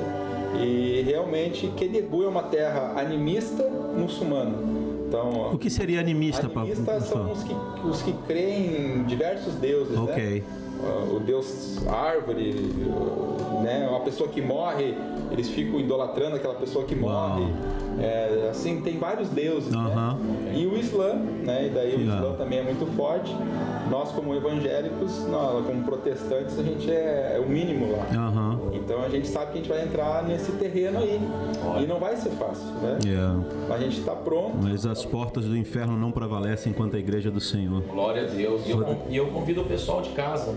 E 0.61 1.01
realmente 1.05 1.67
Quedegu 1.75 2.23
é 2.23 2.27
uma 2.27 2.43
terra 2.43 2.93
animista 2.97 3.63
muçulmana. 3.95 4.55
Então, 5.07 5.53
O 5.53 5.57
que 5.57 5.69
seria 5.69 5.99
animista 5.99 6.49
para 6.49 6.63
Animistas 6.63 7.03
são 7.05 7.31
os 7.31 7.43
que, 7.43 7.55
os 7.85 8.01
que 8.01 8.13
creem 8.27 8.97
em 8.97 9.03
diversos 9.03 9.53
deuses, 9.55 9.97
Ok. 9.97 10.41
né? 10.41 10.67
o 11.11 11.19
Deus 11.19 11.79
árvore, 11.87 12.53
né? 13.63 13.87
Uma 13.89 14.01
pessoa 14.01 14.29
que 14.29 14.41
morre, 14.41 14.95
eles 15.31 15.49
ficam 15.49 15.79
idolatrando 15.79 16.35
aquela 16.35 16.53
pessoa 16.55 16.85
que 16.85 16.95
morre. 16.95 17.45
É, 17.99 18.49
assim, 18.51 18.81
tem 18.81 18.97
vários 18.97 19.29
deuses, 19.29 19.71
né? 19.71 20.17
E 20.55 20.65
o 20.65 20.77
Islã, 20.77 21.15
né? 21.15 21.67
E 21.67 21.69
daí 21.69 21.95
o 21.95 22.01
Islã 22.01 22.33
também 22.33 22.59
é 22.59 22.63
muito 22.63 22.85
forte. 22.95 23.35
Nós, 23.89 24.11
como 24.11 24.35
evangélicos, 24.35 25.25
nós, 25.27 25.65
como 25.65 25.83
protestantes, 25.83 26.59
a 26.59 26.63
gente 26.63 26.91
é, 26.91 27.35
é 27.37 27.39
o 27.39 27.49
mínimo 27.49 27.91
lá. 27.91 28.05
Então 28.73 29.01
a 29.01 29.09
gente 29.09 29.27
sabe 29.27 29.51
que 29.51 29.57
a 29.57 29.61
gente 29.61 29.69
vai 29.69 29.83
entrar 29.83 30.23
nesse 30.23 30.51
terreno 30.53 30.99
aí. 30.99 31.19
E 31.81 31.87
não 31.87 31.99
vai 31.99 32.15
ser 32.17 32.31
fácil, 32.31 32.67
né? 32.81 32.99
Yeah. 33.05 33.39
Mas 33.67 33.77
a 33.77 33.83
gente 33.83 33.99
está 33.99 34.15
pronto. 34.15 34.57
Mas 34.61 34.85
as 34.85 35.05
portas 35.05 35.45
do 35.45 35.57
inferno 35.57 35.97
não 35.97 36.11
prevalecem 36.11 36.71
enquanto 36.71 36.95
a 36.95 36.99
igreja 36.99 37.31
do 37.31 37.39
Senhor. 37.39 37.81
Glória 37.81 38.23
a 38.23 38.25
Deus. 38.25 38.61
E 38.65 38.71
eu, 38.71 38.97
e 39.09 39.17
eu 39.17 39.27
convido 39.27 39.61
o 39.61 39.65
pessoal 39.65 40.01
de 40.01 40.09
casa 40.09 40.55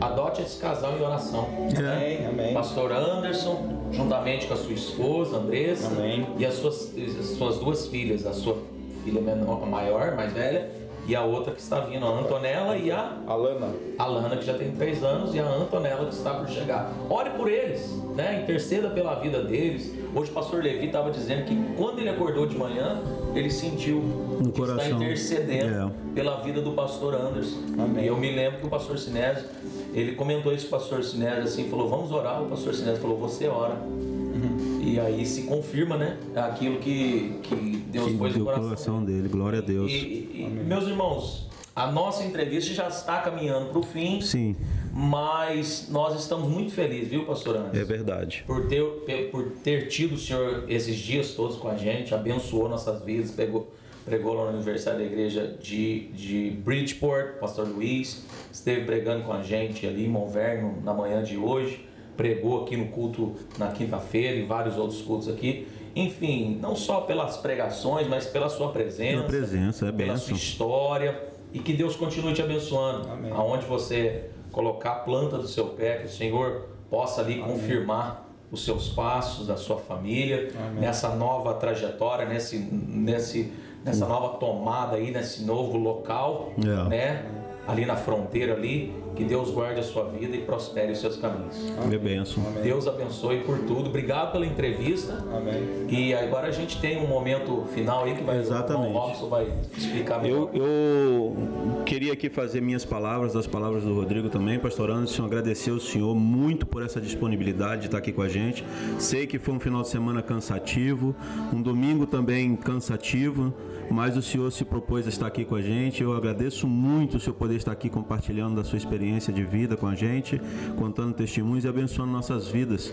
adote 0.00 0.40
esse 0.42 0.58
casal 0.58 0.96
em 0.96 1.02
oração. 1.02 1.48
Amém, 1.76 2.26
amém. 2.26 2.54
Pastor 2.54 2.90
Anderson, 2.90 3.79
juntamente 3.92 4.46
com 4.46 4.54
a 4.54 4.56
sua 4.56 4.72
esposa, 4.72 5.36
Andressa, 5.36 5.88
amém. 5.88 6.26
e 6.38 6.46
as 6.46 6.54
suas, 6.54 6.94
as 6.96 7.26
suas 7.36 7.58
duas 7.58 7.86
filhas, 7.86 8.26
a 8.26 8.32
sua 8.32 8.58
filha 9.04 9.20
menor, 9.20 9.66
maior, 9.66 10.14
mais 10.14 10.32
velha, 10.32 10.70
e 11.06 11.16
a 11.16 11.24
outra 11.24 11.52
que 11.52 11.60
está 11.60 11.80
vindo, 11.80 12.06
a 12.06 12.08
Antonella 12.08 12.76
e 12.76 12.90
a 12.90 13.16
Alana. 13.26 13.72
Alana, 13.98 14.36
que 14.36 14.44
já 14.44 14.54
tem 14.54 14.70
três 14.72 15.02
anos, 15.02 15.34
e 15.34 15.40
a 15.40 15.44
Antonella 15.44 16.06
que 16.06 16.14
está 16.14 16.34
por 16.34 16.48
chegar. 16.48 16.92
Ore 17.08 17.30
por 17.30 17.50
eles, 17.50 17.90
né? 18.14 18.40
interceda 18.42 18.90
pela 18.90 19.14
vida 19.14 19.42
deles. 19.42 19.92
Hoje 20.14 20.30
o 20.30 20.34
pastor 20.34 20.62
Levi 20.62 20.86
estava 20.86 21.10
dizendo 21.10 21.44
que 21.46 21.56
quando 21.76 21.98
ele 21.98 22.10
acordou 22.10 22.46
de 22.46 22.56
manhã, 22.56 23.02
ele 23.34 23.50
sentiu 23.50 24.00
no 24.00 24.52
que 24.52 24.60
coração. 24.60 24.84
está 24.84 24.96
intercedendo 24.96 25.88
é. 25.88 26.14
pela 26.14 26.40
vida 26.40 26.60
do 26.60 26.72
pastor 26.72 27.14
Anderson. 27.14 27.58
Amém. 27.78 28.04
E 28.04 28.06
eu 28.06 28.16
me 28.16 28.30
lembro 28.34 28.60
que 28.60 28.66
o 28.66 28.70
pastor 28.70 28.98
Sinésio, 28.98 29.44
ele 29.92 30.12
comentou 30.12 30.52
isso 30.52 30.68
com 30.68 30.76
o 30.76 30.78
pastor 30.78 31.04
Sinésio 31.04 31.44
assim, 31.44 31.68
falou, 31.68 31.88
vamos 31.88 32.10
orar. 32.10 32.42
O 32.42 32.46
pastor 32.46 32.74
Sinésio 32.74 33.00
falou, 33.00 33.16
você 33.16 33.46
ora. 33.46 33.74
Uhum. 33.74 34.80
E 34.82 34.98
aí 34.98 35.24
se 35.26 35.42
confirma, 35.42 35.96
né? 35.96 36.16
Aquilo 36.34 36.78
que, 36.78 37.38
que 37.42 37.84
Deus 37.90 38.06
que 38.06 38.16
pôs 38.16 38.34
no 38.34 38.44
coração, 38.44 38.64
coração 38.64 39.04
dele. 39.04 39.28
Glória 39.28 39.58
a 39.58 39.62
Deus. 39.62 39.90
E, 39.90 39.94
e, 39.94 40.64
meus 40.66 40.86
irmãos, 40.86 41.48
a 41.74 41.90
nossa 41.90 42.24
entrevista 42.24 42.72
já 42.74 42.88
está 42.88 43.20
caminhando 43.20 43.66
para 43.66 43.78
o 43.78 43.82
fim. 43.82 44.20
Sim. 44.20 44.56
Mas 44.92 45.88
nós 45.88 46.18
estamos 46.18 46.48
muito 46.48 46.72
felizes, 46.72 47.08
viu, 47.08 47.24
pastor 47.24 47.56
Anderson? 47.56 47.78
É 47.78 47.84
verdade. 47.84 48.44
Por 48.46 48.66
ter, 48.66 48.82
por 49.30 49.52
ter 49.62 49.88
tido 49.88 50.14
o 50.14 50.18
senhor 50.18 50.64
esses 50.68 50.96
dias 50.96 51.32
todos 51.32 51.56
com 51.56 51.68
a 51.68 51.76
gente, 51.76 52.14
abençoou 52.14 52.68
nossas 52.68 53.02
vidas, 53.04 53.30
pegou, 53.30 53.72
pregou 54.04 54.34
lá 54.34 54.44
no 54.50 54.56
aniversário 54.56 54.98
da 54.98 55.04
igreja 55.04 55.56
de, 55.60 56.08
de 56.08 56.50
Bridgeport, 56.50 57.38
pastor 57.38 57.68
Luiz, 57.68 58.24
esteve 58.52 58.84
pregando 58.84 59.24
com 59.24 59.32
a 59.32 59.42
gente 59.42 59.86
ali 59.86 60.06
em 60.06 60.08
Monverno 60.08 60.78
na 60.82 60.92
manhã 60.92 61.22
de 61.22 61.36
hoje, 61.36 61.86
pregou 62.16 62.64
aqui 62.64 62.76
no 62.76 62.88
culto 62.88 63.34
na 63.58 63.68
quinta-feira 63.68 64.36
e 64.36 64.44
vários 64.44 64.76
outros 64.76 65.00
cultos 65.02 65.28
aqui. 65.28 65.68
Enfim, 65.94 66.58
não 66.60 66.76
só 66.76 67.00
pelas 67.00 67.36
pregações, 67.36 68.06
mas 68.06 68.26
pela 68.26 68.48
sua 68.48 68.70
presença, 68.70 69.16
pela, 69.16 69.24
presença, 69.24 69.88
é 69.88 69.92
pela 69.92 70.16
sua 70.16 70.36
história 70.36 71.20
e 71.52 71.58
que 71.58 71.72
Deus 71.72 71.96
continue 71.96 72.32
te 72.32 72.42
abençoando. 72.42 73.08
Amém. 73.08 73.32
Aonde 73.32 73.66
você 73.66 74.30
colocar 74.50 74.90
a 74.90 74.94
planta 74.96 75.38
do 75.38 75.46
seu 75.46 75.66
pé, 75.66 75.98
que 75.98 76.06
o 76.06 76.10
Senhor 76.10 76.68
possa 76.88 77.20
ali 77.20 77.34
Amém. 77.34 77.46
confirmar 77.46 78.28
os 78.50 78.64
seus 78.64 78.88
passos, 78.88 79.46
da 79.46 79.56
sua 79.56 79.78
família, 79.78 80.50
Amém. 80.56 80.80
nessa 80.80 81.14
nova 81.14 81.54
trajetória, 81.54 82.26
nesse, 82.26 82.58
nesse, 82.58 83.52
nessa 83.84 84.06
nova 84.06 84.38
tomada 84.38 84.96
aí, 84.96 85.10
nesse 85.10 85.44
novo 85.44 85.78
local, 85.78 86.52
yeah. 86.58 86.86
É. 86.86 86.88
né? 86.88 87.39
Ali 87.66 87.86
na 87.86 87.94
fronteira 87.94 88.54
ali, 88.54 88.92
que 89.14 89.22
Deus 89.22 89.50
guarde 89.50 89.80
a 89.80 89.82
sua 89.82 90.04
vida 90.04 90.34
e 90.34 90.40
prospere 90.40 90.92
os 90.92 91.00
seus 91.00 91.16
caminhos. 91.16 91.56
Amém. 91.82 91.98
Benção. 91.98 92.42
Deus 92.62 92.86
abençoe 92.88 93.40
por 93.40 93.58
tudo. 93.58 93.88
Obrigado 93.88 94.32
pela 94.32 94.46
entrevista. 94.46 95.24
Amém. 95.34 95.86
E 95.88 96.14
agora 96.14 96.48
a 96.48 96.50
gente 96.50 96.80
tem 96.80 96.98
um 96.98 97.06
momento 97.06 97.64
final 97.74 98.04
aí 98.04 98.14
que 98.14 98.24
vai, 98.24 98.38
Exatamente. 98.38 98.92
o 98.94 98.98
Robson 98.98 99.28
vai 99.28 99.52
explicar 99.76 100.22
melhor. 100.22 100.48
Eu, 100.52 100.64
eu 100.64 101.82
queria 101.84 102.12
aqui 102.12 102.28
fazer 102.28 102.60
minhas 102.60 102.84
palavras, 102.84 103.36
as 103.36 103.46
palavras 103.46 103.82
do 103.84 103.94
Rodrigo 103.94 104.28
também, 104.28 104.58
pastor 104.58 104.90
Anderson, 104.90 105.24
agradecer 105.24 105.70
ao 105.70 105.80
senhor 105.80 106.14
muito 106.14 106.66
por 106.66 106.82
essa 106.82 107.00
disponibilidade 107.00 107.82
de 107.82 107.86
estar 107.88 107.98
aqui 107.98 108.12
com 108.12 108.22
a 108.22 108.28
gente. 108.28 108.64
Sei 108.98 109.26
que 109.26 109.38
foi 109.38 109.54
um 109.54 109.60
final 109.60 109.82
de 109.82 109.88
semana 109.88 110.22
cansativo, 110.22 111.14
um 111.52 111.60
domingo 111.60 112.06
também 112.06 112.56
cansativo, 112.56 113.52
mas 113.90 114.16
o 114.16 114.22
senhor 114.22 114.50
se 114.52 114.64
propôs 114.64 115.06
a 115.06 115.08
estar 115.08 115.26
aqui 115.26 115.44
com 115.44 115.56
a 115.56 115.62
gente. 115.62 116.02
Eu 116.02 116.16
agradeço 116.16 116.66
muito 116.66 117.16
o 117.16 117.20
senhor 117.20 117.34
poder 117.34 117.56
estar 117.56 117.72
aqui 117.72 117.90
compartilhando 117.90 118.54
da 118.54 118.64
sua 118.64 118.78
experiência 118.78 119.32
de 119.32 119.42
vida 119.42 119.76
com 119.76 119.86
a 119.86 119.94
gente, 119.94 120.40
contando 120.76 121.12
testemunhos 121.12 121.64
e 121.64 121.68
abençoando 121.68 122.12
nossas 122.12 122.48
vidas 122.48 122.92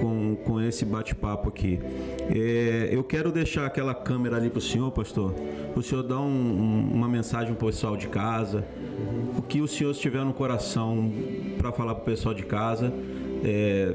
com, 0.00 0.36
com 0.44 0.60
esse 0.60 0.84
bate-papo 0.84 1.48
aqui. 1.48 1.80
É, 2.30 2.90
eu 2.92 3.02
quero 3.02 3.32
deixar 3.32 3.64
aquela 3.64 3.94
câmera 3.94 4.36
ali 4.36 4.50
para 4.50 4.58
o 4.58 4.62
senhor, 4.62 4.90
pastor, 4.92 5.34
o 5.74 5.82
senhor 5.82 6.02
dar 6.02 6.20
um, 6.20 6.26
um, 6.26 6.90
uma 6.92 7.08
mensagem 7.08 7.54
para 7.54 7.64
o 7.64 7.70
pessoal 7.70 7.96
de 7.96 8.08
casa, 8.08 8.64
o 9.36 9.42
que 9.42 9.62
o 9.62 9.66
senhor 9.66 9.92
estiver 9.92 10.24
no 10.24 10.34
coração 10.34 11.10
para 11.56 11.72
falar 11.72 11.94
para 11.94 12.02
o 12.02 12.04
pessoal 12.04 12.34
de 12.34 12.44
casa. 12.44 12.92
É, 13.42 13.94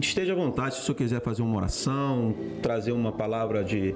esteja 0.00 0.32
à 0.32 0.36
vontade 0.36 0.74
se 0.74 0.80
o 0.80 0.84
senhor 0.84 0.96
quiser 0.96 1.20
fazer 1.20 1.42
uma 1.42 1.56
oração, 1.56 2.34
trazer 2.62 2.92
uma 2.92 3.12
palavra 3.12 3.62
de, 3.62 3.94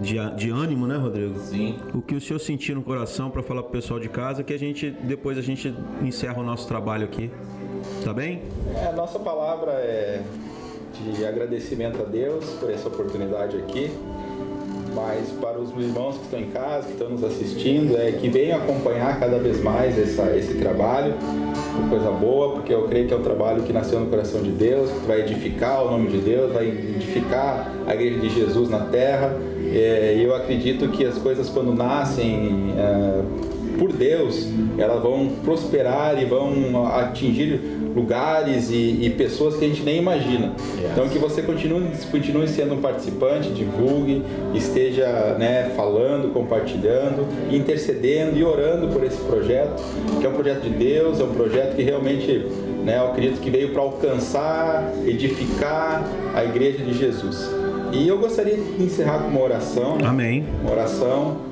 de, 0.00 0.16
de 0.36 0.50
ânimo, 0.50 0.86
né, 0.86 0.96
Rodrigo? 0.96 1.38
Sim. 1.40 1.78
O 1.94 2.00
que 2.00 2.14
o 2.14 2.20
senhor 2.20 2.38
sentir 2.38 2.74
no 2.74 2.82
coração 2.82 3.30
para 3.30 3.42
falar 3.42 3.62
para 3.62 3.68
o 3.68 3.72
pessoal 3.72 4.00
de 4.00 4.08
casa, 4.08 4.42
que 4.42 4.52
a 4.52 4.58
gente 4.58 4.90
depois 4.90 5.36
a 5.38 5.42
gente 5.42 5.74
encerra 6.02 6.40
o 6.40 6.44
nosso 6.44 6.66
trabalho 6.66 7.04
aqui. 7.04 7.30
Tá 8.04 8.12
bem? 8.12 8.42
É, 8.74 8.86
a 8.86 8.92
nossa 8.92 9.18
palavra 9.18 9.72
é 9.72 10.22
de 11.14 11.24
agradecimento 11.24 12.02
a 12.02 12.04
Deus 12.04 12.44
por 12.58 12.70
essa 12.70 12.88
oportunidade 12.88 13.56
aqui 13.56 13.90
mas 14.94 15.28
para 15.40 15.58
os 15.58 15.70
irmãos 15.70 16.16
que 16.16 16.24
estão 16.24 16.40
em 16.40 16.50
casa, 16.50 16.86
que 16.86 16.92
estão 16.92 17.10
nos 17.10 17.24
assistindo, 17.24 17.96
é 17.96 18.12
que 18.12 18.28
venham 18.28 18.58
acompanhar 18.58 19.18
cada 19.18 19.38
vez 19.38 19.62
mais 19.62 19.98
essa, 19.98 20.36
esse 20.36 20.54
trabalho, 20.54 21.14
coisa 21.88 22.10
boa, 22.10 22.52
porque 22.52 22.72
eu 22.72 22.86
creio 22.88 23.08
que 23.08 23.14
é 23.14 23.16
um 23.16 23.22
trabalho 23.22 23.62
que 23.62 23.72
nasceu 23.72 24.00
no 24.00 24.06
coração 24.06 24.42
de 24.42 24.50
Deus, 24.50 24.90
que 24.90 25.06
vai 25.06 25.20
edificar 25.20 25.84
o 25.84 25.90
nome 25.90 26.08
de 26.08 26.18
Deus, 26.18 26.52
vai 26.52 26.68
edificar 26.68 27.72
a 27.86 27.94
igreja 27.94 28.20
de 28.20 28.30
Jesus 28.30 28.68
na 28.70 28.80
terra. 28.86 29.36
É, 29.72 30.16
e 30.16 30.24
eu 30.24 30.34
acredito 30.34 30.88
que 30.88 31.04
as 31.04 31.16
coisas 31.18 31.48
quando 31.48 31.72
nascem 31.72 32.74
é, 32.76 33.22
por 33.80 33.94
Deus, 33.94 34.46
elas 34.76 35.02
vão 35.02 35.30
prosperar 35.42 36.22
e 36.22 36.26
vão 36.26 36.86
atingir 36.86 37.58
lugares 37.96 38.70
e, 38.70 38.98
e, 39.00 39.10
pessoas 39.16 39.56
que 39.56 39.64
a 39.64 39.68
gente 39.68 39.82
nem 39.82 39.96
imagina. 39.96 40.52
Yes. 40.76 40.90
Então 40.92 41.08
que 41.08 41.18
você 41.18 41.40
continue, 41.40 41.88
continue 42.10 42.46
sendo 42.46 42.74
um 42.74 42.80
participante, 42.82 43.48
divulgue, 43.48 44.22
esteja 44.54 45.34
né, 45.38 45.72
falando, 45.74 46.30
compartilhando, 46.30 47.26
intercedendo 47.50 48.38
e 48.38 48.44
orando 48.44 48.88
por 48.88 49.02
esse 49.02 49.18
projeto, 49.22 49.82
que 50.20 50.26
é 50.26 50.28
um 50.28 50.34
projeto 50.34 50.60
de 50.60 50.70
Deus, 50.70 51.18
é 51.18 51.24
um 51.24 51.32
projeto 51.32 51.74
que 51.74 51.82
realmente 51.82 52.46
né, 52.84 52.98
eu 52.98 53.06
acredito 53.06 53.40
que 53.40 53.48
veio 53.48 53.70
para 53.70 53.80
alcançar, 53.80 54.92
edificar 55.06 56.06
a 56.34 56.44
igreja 56.44 56.84
de 56.84 56.92
Jesus. 56.92 57.50
E 57.92 58.06
eu 58.06 58.18
gostaria 58.18 58.56
de 58.56 58.82
encerrar 58.82 59.20
com 59.20 59.28
uma 59.28 59.40
oração. 59.40 59.96
Né? 59.96 60.06
Amém. 60.06 60.44
Uma 60.62 60.72
oração 60.72 61.49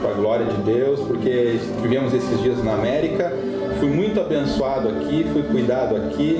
para 0.00 0.10
a 0.10 0.14
glória 0.14 0.46
de 0.46 0.62
Deus, 0.62 1.00
porque 1.00 1.58
vivemos 1.82 2.14
esses 2.14 2.40
dias 2.42 2.62
na 2.62 2.74
América 2.74 3.32
fui 3.84 3.88
muito 3.88 4.18
abençoado 4.18 4.88
aqui, 4.88 5.26
fui 5.30 5.42
cuidado 5.42 5.96
aqui. 5.96 6.38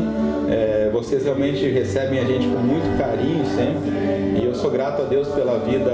É, 0.49 0.88
vocês 0.92 1.24
realmente 1.24 1.68
recebem 1.68 2.18
a 2.18 2.24
gente 2.24 2.47
com 2.47 2.59
muito 2.59 2.99
carinho 2.99 3.45
sempre. 3.45 4.40
E 4.40 4.45
eu 4.45 4.55
sou 4.55 4.70
grato 4.70 5.03
a 5.03 5.05
Deus 5.05 5.28
pela 5.28 5.59
vida 5.59 5.90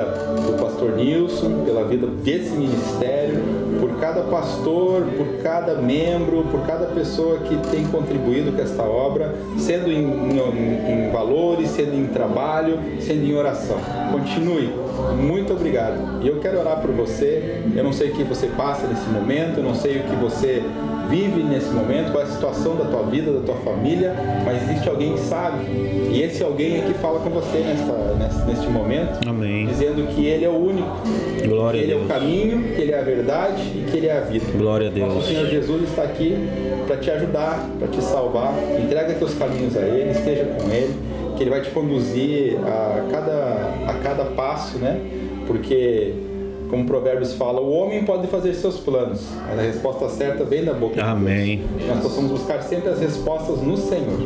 do 0.46 0.62
pastor 0.62 0.92
Nilson, 0.92 1.64
pela 1.64 1.84
vida 1.84 2.06
desse 2.06 2.50
ministério, 2.50 3.40
por 3.80 3.98
cada 3.98 4.22
pastor, 4.22 5.02
por 5.16 5.42
cada 5.42 5.74
membro, 5.74 6.44
por 6.50 6.60
cada 6.66 6.86
pessoa 6.86 7.38
que 7.38 7.56
tem 7.70 7.84
contribuído 7.86 8.52
com 8.52 8.62
esta 8.62 8.82
obra, 8.82 9.34
sendo 9.58 9.90
em, 9.90 10.04
em, 10.04 11.08
em 11.08 11.10
valores, 11.10 11.70
sendo 11.70 11.94
em 11.96 12.06
trabalho, 12.06 12.78
sendo 13.00 13.24
em 13.24 13.34
oração. 13.34 13.78
Continue. 14.12 14.89
Muito 15.16 15.52
obrigado. 15.52 16.22
E 16.22 16.28
eu 16.28 16.38
quero 16.40 16.58
orar 16.60 16.80
por 16.80 16.90
você. 16.90 17.62
Eu 17.74 17.84
não 17.84 17.92
sei 17.92 18.10
o 18.10 18.12
que 18.12 18.24
você 18.24 18.46
passa 18.48 18.86
nesse 18.86 19.08
momento, 19.08 19.58
eu 19.58 19.64
não 19.64 19.74
sei 19.74 19.98
o 19.98 20.02
que 20.04 20.16
você 20.16 20.62
vive 21.10 21.42
nesse 21.42 21.68
momento, 21.70 22.12
qual 22.12 22.22
é 22.22 22.26
a 22.26 22.30
situação 22.30 22.76
da 22.76 22.84
tua 22.84 23.02
vida, 23.02 23.32
da 23.32 23.40
tua 23.40 23.56
família, 23.56 24.14
mas 24.44 24.62
existe 24.62 24.88
alguém 24.88 25.14
que 25.14 25.20
sabe. 25.20 25.64
E 26.10 26.22
esse 26.22 26.42
alguém 26.42 26.78
é 26.78 26.82
que 26.82 26.94
fala 26.94 27.18
com 27.18 27.30
você 27.30 27.58
nesta, 27.58 28.46
neste 28.46 28.66
momento, 28.68 29.28
Amém. 29.28 29.66
dizendo 29.66 30.06
que 30.14 30.24
Ele 30.24 30.44
é 30.44 30.48
o 30.48 30.56
único, 30.56 30.88
Glória 31.44 31.80
que 31.80 31.86
Ele 31.86 31.92
é 31.92 31.96
o 31.96 32.06
caminho, 32.06 32.74
que 32.74 32.80
Ele 32.80 32.92
é 32.92 32.98
a 33.00 33.02
verdade 33.02 33.60
e 33.74 33.90
que 33.90 33.96
Ele 33.96 34.06
é 34.06 34.18
a 34.18 34.20
vida. 34.20 34.44
Glória 34.56 34.88
a 34.88 34.90
Deus. 34.90 35.14
Nosso 35.14 35.26
Senhor 35.26 35.46
Jesus 35.46 35.82
está 35.82 36.02
aqui 36.02 36.36
para 36.86 36.96
te 36.96 37.10
ajudar, 37.10 37.68
para 37.78 37.88
te 37.88 38.00
salvar. 38.02 38.54
Entrega 38.80 39.14
teus 39.14 39.34
caminhos 39.34 39.76
a 39.76 39.80
Ele, 39.80 40.10
esteja 40.12 40.44
com 40.44 40.70
Ele, 40.70 40.94
que 41.40 41.44
Ele 41.44 41.50
vai 41.50 41.62
te 41.62 41.70
conduzir 41.70 42.58
a 42.58 43.06
cada, 43.10 43.74
a 43.88 43.94
cada 44.02 44.24
passo, 44.26 44.76
né? 44.76 45.00
Porque 45.46 46.12
como 46.68 46.84
Provérbios 46.84 47.32
fala, 47.32 47.62
o 47.62 47.72
homem 47.72 48.04
pode 48.04 48.26
fazer 48.26 48.52
seus 48.52 48.76
planos, 48.78 49.22
mas 49.48 49.58
a 49.58 49.62
resposta 49.62 50.10
certa 50.10 50.44
vem 50.44 50.62
da 50.64 50.74
boca 50.74 51.02
Amém. 51.02 51.56
de 51.56 51.62
Deus. 51.78 51.88
Nós 51.88 52.02
possamos 52.02 52.30
buscar 52.30 52.62
sempre 52.62 52.90
as 52.90 53.00
respostas 53.00 53.62
no 53.62 53.74
Senhor. 53.78 54.18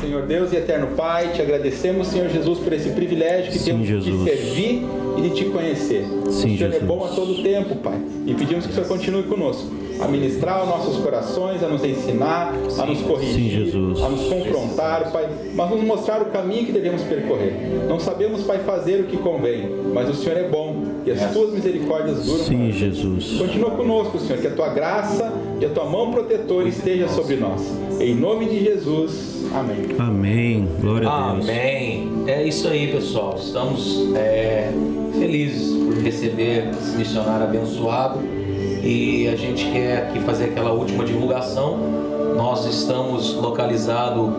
Senhor 0.00 0.22
Deus 0.22 0.52
e 0.52 0.56
eterno 0.56 0.94
Pai, 0.96 1.32
te 1.34 1.42
agradecemos, 1.42 2.06
Senhor 2.06 2.28
Jesus, 2.28 2.60
por 2.60 2.72
esse 2.72 2.90
privilégio 2.90 3.50
que 3.50 3.58
Sim, 3.58 3.72
temos 3.72 3.86
de 3.88 4.00
Jesus. 4.00 4.30
te 4.30 4.36
servir 4.36 4.86
e 5.18 5.22
de 5.22 5.30
te 5.30 5.44
conhecer. 5.46 6.04
Sim, 6.04 6.28
o 6.28 6.32
Senhor 6.32 6.68
é 6.68 6.72
Jesus. 6.72 6.82
bom 6.84 7.04
a 7.04 7.08
todo 7.08 7.42
tempo, 7.42 7.74
Pai. 7.76 8.00
E 8.26 8.32
pedimos 8.32 8.64
que 8.64 8.70
o 8.70 8.74
Senhor 8.76 8.86
continue 8.86 9.24
conosco, 9.24 9.68
a 10.02 10.08
ministrar 10.08 10.58
aos 10.58 10.68
nossos 10.68 10.96
corações, 11.02 11.62
a 11.62 11.68
nos 11.68 11.84
ensinar, 11.84 12.52
a 12.78 12.86
nos 12.86 13.02
corrigir, 13.02 13.34
Sim, 13.34 13.50
Jesus. 13.50 14.02
a 14.02 14.08
nos 14.08 14.22
confrontar, 14.22 15.12
Pai, 15.12 15.28
mas 15.54 15.70
nos 15.70 15.82
mostrar 15.82 16.20
o 16.22 16.26
caminho 16.26 16.66
que 16.66 16.72
devemos 16.72 17.02
percorrer. 17.02 17.54
Não 17.88 18.00
sabemos, 18.00 18.42
Pai, 18.42 18.58
fazer 18.58 19.00
o 19.00 19.04
que 19.04 19.16
convém, 19.16 19.68
mas 19.94 20.08
o 20.08 20.14
Senhor 20.14 20.38
é 20.38 20.48
bom 20.48 20.84
e 21.06 21.10
as 21.10 21.32
tuas 21.32 21.52
misericórdias 21.52 22.24
duram. 22.24 22.44
Sim, 22.44 22.56
para 22.56 22.64
sempre. 22.66 22.72
Jesus. 22.72 23.38
Continua 23.38 23.70
conosco, 23.70 24.18
Senhor, 24.18 24.40
que 24.40 24.46
a 24.48 24.54
tua 24.54 24.68
graça 24.68 25.32
e 25.60 25.64
a 25.64 25.68
tua 25.68 25.84
mão 25.84 26.10
protetora 26.10 26.68
esteja 26.68 27.08
sobre 27.08 27.36
nós. 27.36 27.62
Em 28.00 28.14
nome 28.14 28.46
de 28.46 28.64
Jesus. 28.64 29.44
Amém. 29.54 29.86
Amém. 29.98 30.68
Glória 30.80 31.08
a 31.08 31.32
Deus. 31.32 31.48
Amém. 31.48 32.08
É 32.26 32.42
isso 32.42 32.66
aí, 32.68 32.90
pessoal. 32.90 33.36
Estamos 33.38 34.12
é, 34.16 34.72
felizes 35.18 35.72
por 35.76 35.94
receber 36.02 36.70
esse 36.70 36.96
missionário 36.96 37.44
abençoado 37.44 38.18
e 38.82 39.28
a 39.28 39.36
gente 39.36 39.70
quer 39.70 39.98
aqui 39.98 40.20
fazer 40.20 40.46
aquela 40.46 40.72
última 40.72 41.04
divulgação. 41.04 41.78
Nós 42.36 42.66
estamos 42.66 43.34
localizados 43.34 44.30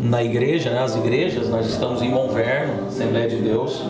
na 0.00 0.22
igreja, 0.22 0.70
né? 0.70 0.80
As 0.80 0.94
igrejas, 0.94 1.48
nós 1.48 1.66
estamos 1.66 2.02
em 2.02 2.10
Monverno, 2.10 2.88
Assembleia 2.88 3.28
de 3.28 3.36
Deus. 3.36 3.82